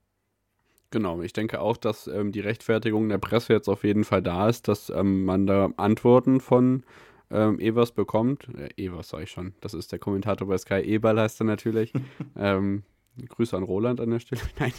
Genau, 0.94 1.24
ich 1.24 1.34
denke 1.34 1.60
auch, 1.60 1.76
dass 1.76 2.06
ähm, 2.06 2.32
die 2.32 2.40
Rechtfertigung 2.40 3.10
der 3.10 3.18
Presse 3.18 3.52
jetzt 3.52 3.68
auf 3.68 3.84
jeden 3.84 4.04
Fall 4.04 4.22
da 4.22 4.48
ist, 4.48 4.68
dass 4.68 4.92
ähm, 4.92 5.26
man 5.26 5.48
da 5.48 5.72
Antworten 5.76 6.40
von 6.40 6.84
ähm, 7.32 7.60
Evers 7.60 7.94
bekommt. 7.94 8.48
Äh, 8.56 8.70
Evers 8.80 9.10
sage 9.10 9.24
ich 9.24 9.32
schon, 9.32 9.56
das 9.60 9.74
ist 9.74 9.92
der 9.92 9.98
Kommentator 9.98 10.48
bei 10.48 10.56
Sky. 10.56 10.82
Eberl 10.82 11.20
heißt 11.20 11.42
er 11.42 11.46
natürlich. 11.46 11.94
ähm, 12.38 12.84
Grüße 13.28 13.58
an 13.58 13.64
Roland 13.64 14.02
an 14.02 14.12
der 14.12 14.20
Stelle. 14.20 14.42
Nein. 14.60 14.72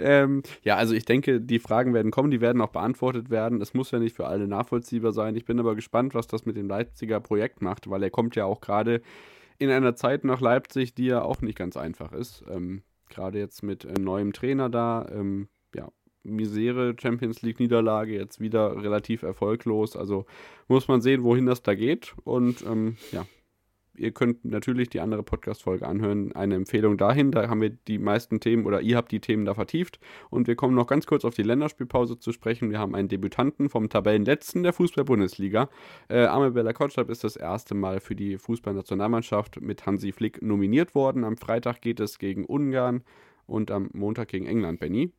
Ähm, 0.00 0.42
ja, 0.64 0.74
also 0.74 0.92
ich 0.92 1.04
denke, 1.04 1.40
die 1.40 1.60
Fragen 1.60 1.94
werden 1.94 2.10
kommen, 2.10 2.32
die 2.32 2.40
werden 2.40 2.60
auch 2.62 2.70
beantwortet 2.70 3.30
werden. 3.30 3.60
Es 3.60 3.72
muss 3.72 3.92
ja 3.92 4.00
nicht 4.00 4.16
für 4.16 4.26
alle 4.26 4.48
nachvollziehbar 4.48 5.12
sein. 5.12 5.36
Ich 5.36 5.44
bin 5.44 5.60
aber 5.60 5.76
gespannt, 5.76 6.14
was 6.14 6.26
das 6.26 6.46
mit 6.46 6.56
dem 6.56 6.66
Leipziger 6.66 7.20
Projekt 7.20 7.62
macht, 7.62 7.88
weil 7.88 8.02
er 8.02 8.10
kommt 8.10 8.34
ja 8.34 8.44
auch 8.44 8.60
gerade 8.60 9.02
in 9.58 9.70
einer 9.70 9.94
Zeit 9.94 10.24
nach 10.24 10.40
Leipzig, 10.40 10.96
die 10.96 11.06
ja 11.06 11.22
auch 11.22 11.42
nicht 11.42 11.56
ganz 11.56 11.76
einfach 11.76 12.10
ist. 12.10 12.42
Ähm, 12.50 12.82
gerade 13.08 13.38
jetzt 13.38 13.62
mit 13.62 13.84
äh, 13.84 14.00
neuem 14.00 14.32
Trainer 14.32 14.68
da. 14.68 15.06
Ähm, 15.74 15.90
Misere 16.22 16.94
Champions 17.00 17.42
League 17.42 17.60
Niederlage 17.60 18.14
jetzt 18.14 18.40
wieder 18.40 18.82
relativ 18.82 19.22
erfolglos. 19.22 19.96
Also 19.96 20.26
muss 20.68 20.88
man 20.88 21.00
sehen, 21.00 21.22
wohin 21.22 21.46
das 21.46 21.62
da 21.62 21.74
geht. 21.74 22.14
Und 22.24 22.62
ähm, 22.66 22.96
ja, 23.10 23.24
ihr 23.94 24.12
könnt 24.12 24.44
natürlich 24.44 24.90
die 24.90 25.00
andere 25.00 25.22
Podcast-Folge 25.22 25.86
anhören. 25.86 26.32
Eine 26.32 26.56
Empfehlung 26.56 26.98
dahin. 26.98 27.32
Da 27.32 27.48
haben 27.48 27.62
wir 27.62 27.70
die 27.70 27.98
meisten 27.98 28.38
Themen 28.38 28.66
oder 28.66 28.82
ihr 28.82 28.98
habt 28.98 29.12
die 29.12 29.20
Themen 29.20 29.46
da 29.46 29.54
vertieft. 29.54 29.98
Und 30.28 30.46
wir 30.46 30.56
kommen 30.56 30.74
noch 30.74 30.86
ganz 30.86 31.06
kurz 31.06 31.24
auf 31.24 31.34
die 31.34 31.42
Länderspielpause 31.42 32.18
zu 32.18 32.32
sprechen. 32.32 32.70
Wir 32.70 32.78
haben 32.78 32.94
einen 32.94 33.08
Debütanten 33.08 33.70
vom 33.70 33.88
Tabellenletzten 33.88 34.62
der 34.62 34.74
Fußball-Bundesliga. 34.74 35.70
Äh, 36.08 36.26
Amel 36.26 36.50
Bella 36.50 36.74
Kotschab 36.74 37.08
ist 37.08 37.24
das 37.24 37.36
erste 37.36 37.74
Mal 37.74 38.00
für 38.00 38.14
die 38.14 38.36
Fußballnationalmannschaft 38.36 39.62
mit 39.62 39.86
Hansi 39.86 40.12
Flick 40.12 40.42
nominiert 40.42 40.94
worden. 40.94 41.24
Am 41.24 41.38
Freitag 41.38 41.80
geht 41.80 41.98
es 41.98 42.18
gegen 42.18 42.44
Ungarn 42.44 43.04
und 43.46 43.70
am 43.70 43.88
Montag 43.94 44.28
gegen 44.28 44.44
England, 44.44 44.80
Benny. 44.80 45.14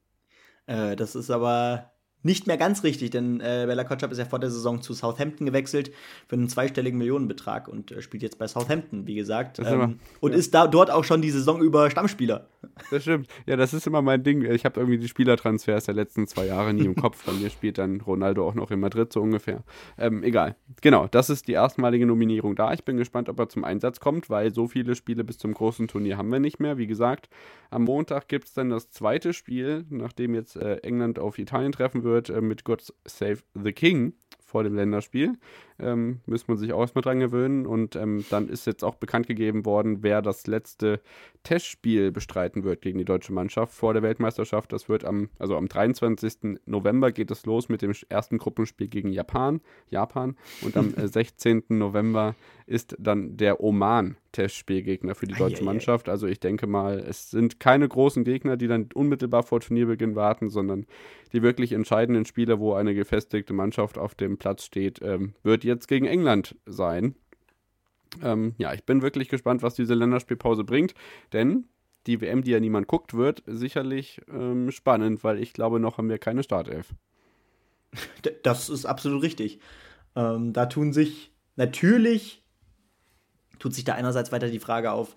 Äh, 0.72 0.96
das 0.96 1.16
ist 1.16 1.30
aber 1.30 1.92
nicht 2.24 2.48
mehr 2.48 2.58
ganz 2.58 2.84
richtig, 2.84 3.10
denn 3.12 3.40
äh, 3.40 3.66
Bella 3.68 3.84
Kotschap 3.84 4.12
ist 4.12 4.18
ja 4.18 4.26
vor 4.26 4.40
der 4.40 4.52
Saison 4.52 4.82
zu 4.82 4.94
Southampton 4.94 5.46
gewechselt 5.46 5.92
für 6.28 6.36
einen 6.36 6.50
zweistelligen 6.50 6.98
Millionenbetrag 6.98 7.68
und 7.68 7.92
äh, 7.92 8.02
spielt 8.02 8.24
jetzt 8.24 8.38
bei 8.38 8.48
Southampton, 8.48 9.08
wie 9.08 9.16
gesagt. 9.16 9.60
Ähm, 9.60 9.66
immer, 9.66 9.94
und 10.20 10.32
ja. 10.32 10.38
ist 10.38 10.54
da 10.54 10.68
dort 10.68 10.92
auch 10.92 11.04
schon 11.04 11.22
die 11.22 11.32
Saison 11.32 11.62
über 11.62 11.90
Stammspieler. 11.90 12.48
Das 12.92 13.04
stimmt. 13.04 13.28
Ja, 13.46 13.56
das 13.56 13.74
ist 13.74 13.88
immer 13.88 14.02
mein 14.02 14.24
Ding. 14.24 14.44
Ich 14.44 14.66
habe 14.66 14.80
irgendwie 14.80 15.00
die 15.00 15.08
Spielertransfers 15.08 15.86
der 15.86 15.96
letzten 15.96 16.28
zwei 16.28 16.46
Jahre 16.46 16.74
nie 16.74 16.86
im 16.86 16.96
Kopf. 16.96 17.26
Bei 17.26 17.32
mir 17.32 17.50
spielt 17.50 17.78
dann 17.78 18.02
Ronaldo 18.02 18.48
auch 18.48 18.54
noch 18.54 18.72
in 18.72 18.80
Madrid 18.80 19.12
so 19.12 19.22
ungefähr. 19.22 19.64
Ähm, 19.98 20.24
egal. 20.24 20.56
Genau, 20.82 21.08
das 21.08 21.30
ist 21.30 21.48
die 21.48 21.54
erstmalige 21.54 22.06
Nominierung 22.06 22.56
da. 22.56 22.74
Ich 22.74 22.84
bin 22.84 22.98
gespannt, 22.98 23.30
ob 23.30 23.40
er 23.40 23.50
zum 23.50 23.64
Einsatz 23.64 24.00
kommt, 24.00 24.30
weil 24.30 24.54
so 24.54 24.68
viele 24.68 24.96
Spiele 24.96 25.24
bis 25.24 25.38
zum 25.38 25.54
großen 25.54 25.88
Turnier 25.88 26.18
haben 26.18 26.32
wir 26.32 26.40
nicht 26.40 26.60
mehr. 26.60 26.78
Wie 26.78 26.88
gesagt, 26.88 27.30
am 27.70 27.84
Montag 27.84 28.28
gibt 28.28 28.46
es 28.46 28.54
dann 28.54 28.70
das 28.70 28.92
zweite 28.92 29.34
Spiel, 29.34 29.86
nachdem 29.90 30.36
jetzt 30.36 30.56
äh, 30.56 30.78
England 30.78 31.20
auf 31.20 31.40
Italien 31.40 31.72
treffen 31.72 32.04
wird, 32.04 32.11
äh, 32.18 32.42
mit 32.42 32.64
God 32.64 32.94
Save 33.06 33.40
the 33.54 33.72
King 33.72 34.14
vor 34.46 34.64
dem 34.64 34.76
Länderspiel. 34.76 35.38
Ähm, 35.82 36.22
müssen 36.26 36.48
wir 36.48 36.58
sich 36.58 36.74
auch 36.74 36.82
erstmal 36.82 37.02
dran 37.02 37.20
gewöhnen. 37.20 37.66
Und 37.66 37.96
ähm, 37.96 38.26
dann 38.30 38.50
ist 38.50 38.66
jetzt 38.68 38.84
auch 38.84 38.96
bekannt 38.96 39.28
gegeben 39.28 39.66
worden, 39.66 40.04
wer 40.04 40.22
das 40.22 40.48
letzte 40.48 41.02
Testspiel 41.44 42.12
bestreiten 42.12 42.64
wird 42.64 42.82
gegen 42.82 42.98
die 42.98 43.06
deutsche 43.06 43.34
Mannschaft 43.34 43.74
vor 43.74 43.94
der 43.94 44.04
Weltmeisterschaft. 44.04 44.72
Das 44.72 44.90
wird 44.90 45.06
am, 45.06 45.30
also 45.40 45.58
am 45.58 45.68
23. 45.68 46.60
November 46.66 47.12
geht 47.12 47.32
es 47.32 47.46
los 47.46 47.70
mit 47.70 47.82
dem 47.82 47.94
ersten 48.10 48.38
Gruppenspiel 48.38 48.88
gegen 48.88 49.12
Japan. 49.12 49.62
Japan. 49.90 50.36
Und 50.62 50.78
am 50.78 50.94
16. 50.96 51.58
Äh, 51.58 51.64
November 51.74 52.36
ist 52.68 52.96
dann 53.00 53.36
der 53.38 53.62
Oman 53.62 54.16
Testspielgegner 54.32 55.16
für 55.16 55.28
die 55.28 55.34
deutsche 55.34 55.64
Mannschaft. 55.64 56.08
Also 56.08 56.28
ich 56.28 56.40
denke 56.40 56.68
mal, 56.68 57.00
es 57.00 57.32
sind 57.32 57.60
keine 57.60 57.88
großen 57.88 58.24
Gegner, 58.24 58.56
die 58.56 58.68
dann 58.68 58.88
unmittelbar 58.94 59.44
vor 59.44 59.60
Turnierbeginn 59.60 60.16
warten, 60.16 60.50
sondern 60.50 60.86
die 61.34 61.42
wirklich 61.42 61.74
entscheidenden 61.74 62.26
Spieler, 62.26 62.60
wo 62.60 62.74
eine 62.74 62.94
gefestigte 62.94 63.54
Mannschaft 63.54 63.98
auf 63.98 64.16
dem 64.16 64.38
Platz 64.38 64.64
steht, 64.64 65.02
ähm, 65.02 65.34
wird 65.44 65.64
jetzt 65.64 65.71
gegen 65.80 66.06
England 66.06 66.56
sein. 66.66 67.16
Ähm, 68.22 68.56
ja, 68.58 68.74
ich 68.74 68.84
bin 68.86 69.02
wirklich 69.02 69.30
gespannt, 69.30 69.64
was 69.64 69.76
diese 69.76 69.94
Länderspielpause 69.94 70.64
bringt, 70.64 70.94
denn 71.34 71.66
die 72.08 72.20
WM, 72.20 72.44
die 72.44 72.52
ja 72.52 72.60
niemand 72.60 72.88
guckt, 72.88 73.14
wird 73.14 73.44
sicherlich 73.46 74.22
ähm, 74.30 74.72
spannend, 74.72 75.24
weil 75.24 75.40
ich 75.40 75.54
glaube, 75.54 75.80
noch 75.80 75.98
haben 75.98 76.10
wir 76.10 76.18
keine 76.18 76.44
Startelf. 76.44 76.94
Das 78.44 78.70
ist 78.70 78.86
absolut 78.86 79.22
richtig. 79.22 79.60
Ähm, 80.16 80.54
da 80.54 80.66
tun 80.66 80.94
sich 80.94 81.32
natürlich, 81.56 82.44
tut 83.60 83.74
sich 83.74 83.84
da 83.84 83.96
einerseits 83.96 84.32
weiter 84.32 84.50
die 84.50 84.60
Frage 84.60 84.92
auf, 84.92 85.16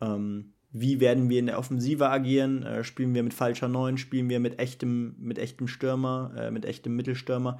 ähm, 0.00 0.52
wie 0.70 1.00
werden 1.00 1.28
wir 1.28 1.38
in 1.38 1.46
der 1.46 1.58
Offensive 1.58 2.08
agieren? 2.08 2.62
Äh, 2.62 2.82
spielen 2.82 3.14
wir 3.14 3.22
mit 3.22 3.34
falscher 3.34 3.68
Neun? 3.68 3.98
Spielen 3.98 4.30
wir 4.30 4.40
mit 4.40 4.58
echtem, 4.58 5.14
mit 5.18 5.38
echtem 5.38 5.68
Stürmer, 5.68 6.32
äh, 6.36 6.50
mit 6.50 6.64
echtem 6.64 6.96
Mittelstürmer? 6.96 7.58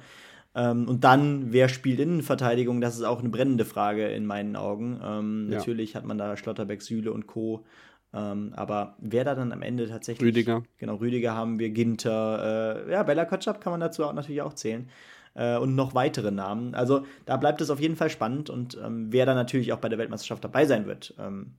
Ähm, 0.55 0.87
und 0.87 1.03
dann, 1.03 1.51
wer 1.51 1.67
spielt 1.67 1.99
Innenverteidigung? 1.99 2.81
Das 2.81 2.95
ist 2.95 3.03
auch 3.03 3.19
eine 3.19 3.29
brennende 3.29 3.65
Frage 3.65 4.07
in 4.07 4.25
meinen 4.25 4.55
Augen. 4.55 4.99
Ähm, 5.03 5.47
ja. 5.49 5.57
Natürlich 5.57 5.95
hat 5.95 6.05
man 6.05 6.17
da 6.17 6.37
Schlotterbeck, 6.37 6.81
Süle 6.81 7.11
und 7.11 7.27
Co. 7.27 7.65
Ähm, 8.13 8.53
aber 8.55 8.95
wer 8.99 9.23
da 9.23 9.33
dann 9.33 9.51
am 9.51 9.63
Ende 9.63 9.87
tatsächlich. 9.87 10.27
Rüdiger. 10.27 10.63
Genau, 10.77 10.95
Rüdiger 10.95 11.33
haben 11.33 11.57
wir, 11.57 11.71
Ginter. 11.71 12.85
Äh, 12.87 12.91
ja, 12.91 13.03
Bella 13.03 13.25
Kotschap 13.25 13.61
kann 13.61 13.71
man 13.71 13.79
dazu 13.79 14.05
auch 14.05 14.13
natürlich 14.13 14.43
auch 14.43 14.53
zählen. 14.53 14.89
Äh, 15.33 15.57
und 15.57 15.73
noch 15.73 15.95
weitere 15.95 16.29
Namen. 16.29 16.75
Also 16.75 17.05
da 17.25 17.37
bleibt 17.37 17.59
es 17.61 17.71
auf 17.71 17.79
jeden 17.79 17.95
Fall 17.95 18.11
spannend 18.11 18.51
und 18.51 18.77
ähm, 18.83 19.11
wer 19.11 19.25
dann 19.25 19.35
natürlich 19.35 19.73
auch 19.73 19.79
bei 19.79 19.89
der 19.89 19.97
Weltmeisterschaft 19.97 20.43
dabei 20.43 20.65
sein 20.65 20.85
wird. 20.85 21.15
Ähm, 21.17 21.55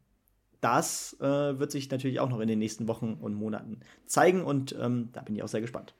das 0.60 1.16
äh, 1.20 1.58
wird 1.58 1.72
sich 1.72 1.90
natürlich 1.90 2.20
auch 2.20 2.30
noch 2.30 2.40
in 2.40 2.48
den 2.48 2.60
nächsten 2.60 2.86
Wochen 2.86 3.18
und 3.20 3.34
Monaten 3.34 3.80
zeigen 4.06 4.44
und 4.44 4.74
ähm, 4.80 5.10
da 5.12 5.22
bin 5.22 5.34
ich 5.34 5.42
auch 5.42 5.48
sehr 5.48 5.60
gespannt. 5.60 5.94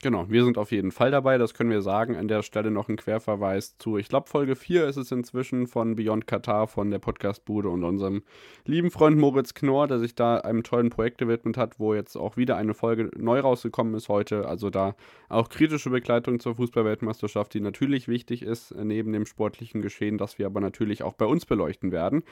Genau, 0.00 0.30
wir 0.30 0.44
sind 0.44 0.58
auf 0.58 0.70
jeden 0.70 0.92
Fall 0.92 1.10
dabei, 1.10 1.38
das 1.38 1.54
können 1.54 1.70
wir 1.70 1.82
sagen. 1.82 2.14
An 2.14 2.28
der 2.28 2.42
Stelle 2.42 2.70
noch 2.70 2.88
ein 2.88 2.96
Querverweis 2.96 3.76
zu, 3.78 3.98
ich 3.98 4.08
glaube, 4.08 4.28
Folge 4.28 4.54
4 4.54 4.86
ist 4.86 4.96
es 4.96 5.10
inzwischen 5.10 5.66
von 5.66 5.96
Beyond 5.96 6.28
Qatar, 6.28 6.68
von 6.68 6.92
der 6.92 7.00
Podcastbude 7.00 7.68
und 7.68 7.82
unserem 7.82 8.22
lieben 8.64 8.92
Freund 8.92 9.18
Moritz 9.18 9.54
Knorr, 9.54 9.88
der 9.88 9.98
sich 9.98 10.14
da 10.14 10.36
einem 10.36 10.62
tollen 10.62 10.90
Projekt 10.90 11.18
gewidmet 11.18 11.56
hat, 11.56 11.80
wo 11.80 11.94
jetzt 11.94 12.14
auch 12.14 12.36
wieder 12.36 12.56
eine 12.56 12.74
Folge 12.74 13.10
neu 13.16 13.40
rausgekommen 13.40 13.94
ist 13.94 14.08
heute. 14.08 14.46
Also 14.46 14.70
da 14.70 14.94
auch 15.28 15.48
kritische 15.48 15.90
Begleitung 15.90 16.38
zur 16.38 16.54
Fußballweltmeisterschaft, 16.54 17.52
die 17.54 17.60
natürlich 17.60 18.06
wichtig 18.06 18.42
ist, 18.42 18.72
neben 18.76 19.12
dem 19.12 19.26
sportlichen 19.26 19.82
Geschehen, 19.82 20.16
das 20.16 20.38
wir 20.38 20.46
aber 20.46 20.60
natürlich 20.60 21.02
auch 21.02 21.14
bei 21.14 21.26
uns 21.26 21.44
beleuchten 21.44 21.90
werden. 21.90 22.22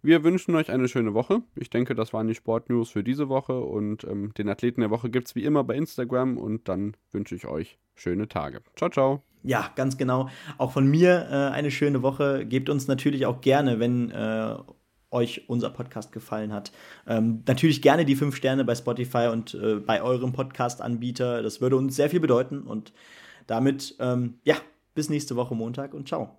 Wir 0.00 0.22
wünschen 0.22 0.54
euch 0.54 0.70
eine 0.70 0.86
schöne 0.86 1.12
Woche. 1.12 1.42
Ich 1.56 1.70
denke, 1.70 1.96
das 1.96 2.12
waren 2.12 2.28
die 2.28 2.34
Sportnews 2.34 2.90
für 2.90 3.02
diese 3.02 3.28
Woche 3.28 3.58
und 3.58 4.04
ähm, 4.04 4.32
den 4.38 4.48
Athleten 4.48 4.80
der 4.80 4.90
Woche 4.90 5.10
gibt 5.10 5.28
es 5.28 5.34
wie 5.34 5.42
immer 5.42 5.64
bei 5.64 5.74
Instagram 5.74 6.38
und 6.38 6.68
dann 6.68 6.96
wünsche 7.10 7.34
ich 7.34 7.46
euch 7.46 7.78
schöne 7.96 8.28
Tage. 8.28 8.60
Ciao, 8.76 8.90
ciao. 8.90 9.22
Ja, 9.42 9.70
ganz 9.74 9.96
genau. 9.96 10.28
Auch 10.56 10.70
von 10.70 10.86
mir 10.86 11.26
äh, 11.30 11.52
eine 11.52 11.72
schöne 11.72 12.02
Woche. 12.02 12.46
Gebt 12.46 12.70
uns 12.70 12.86
natürlich 12.86 13.26
auch 13.26 13.40
gerne, 13.40 13.80
wenn 13.80 14.10
äh, 14.12 14.54
euch 15.10 15.48
unser 15.48 15.70
Podcast 15.70 16.12
gefallen 16.12 16.52
hat. 16.52 16.70
Ähm, 17.06 17.42
natürlich 17.46 17.82
gerne 17.82 18.04
die 18.04 18.14
fünf 18.14 18.36
Sterne 18.36 18.64
bei 18.64 18.76
Spotify 18.76 19.30
und 19.32 19.54
äh, 19.54 19.76
bei 19.76 20.00
eurem 20.02 20.32
Podcast-Anbieter. 20.32 21.42
Das 21.42 21.60
würde 21.60 21.76
uns 21.76 21.96
sehr 21.96 22.10
viel 22.10 22.20
bedeuten. 22.20 22.62
Und 22.62 22.92
damit, 23.48 23.96
ähm, 23.98 24.34
ja, 24.44 24.56
bis 24.94 25.10
nächste 25.10 25.34
Woche 25.34 25.56
Montag 25.56 25.92
und 25.92 26.06
ciao. 26.06 26.38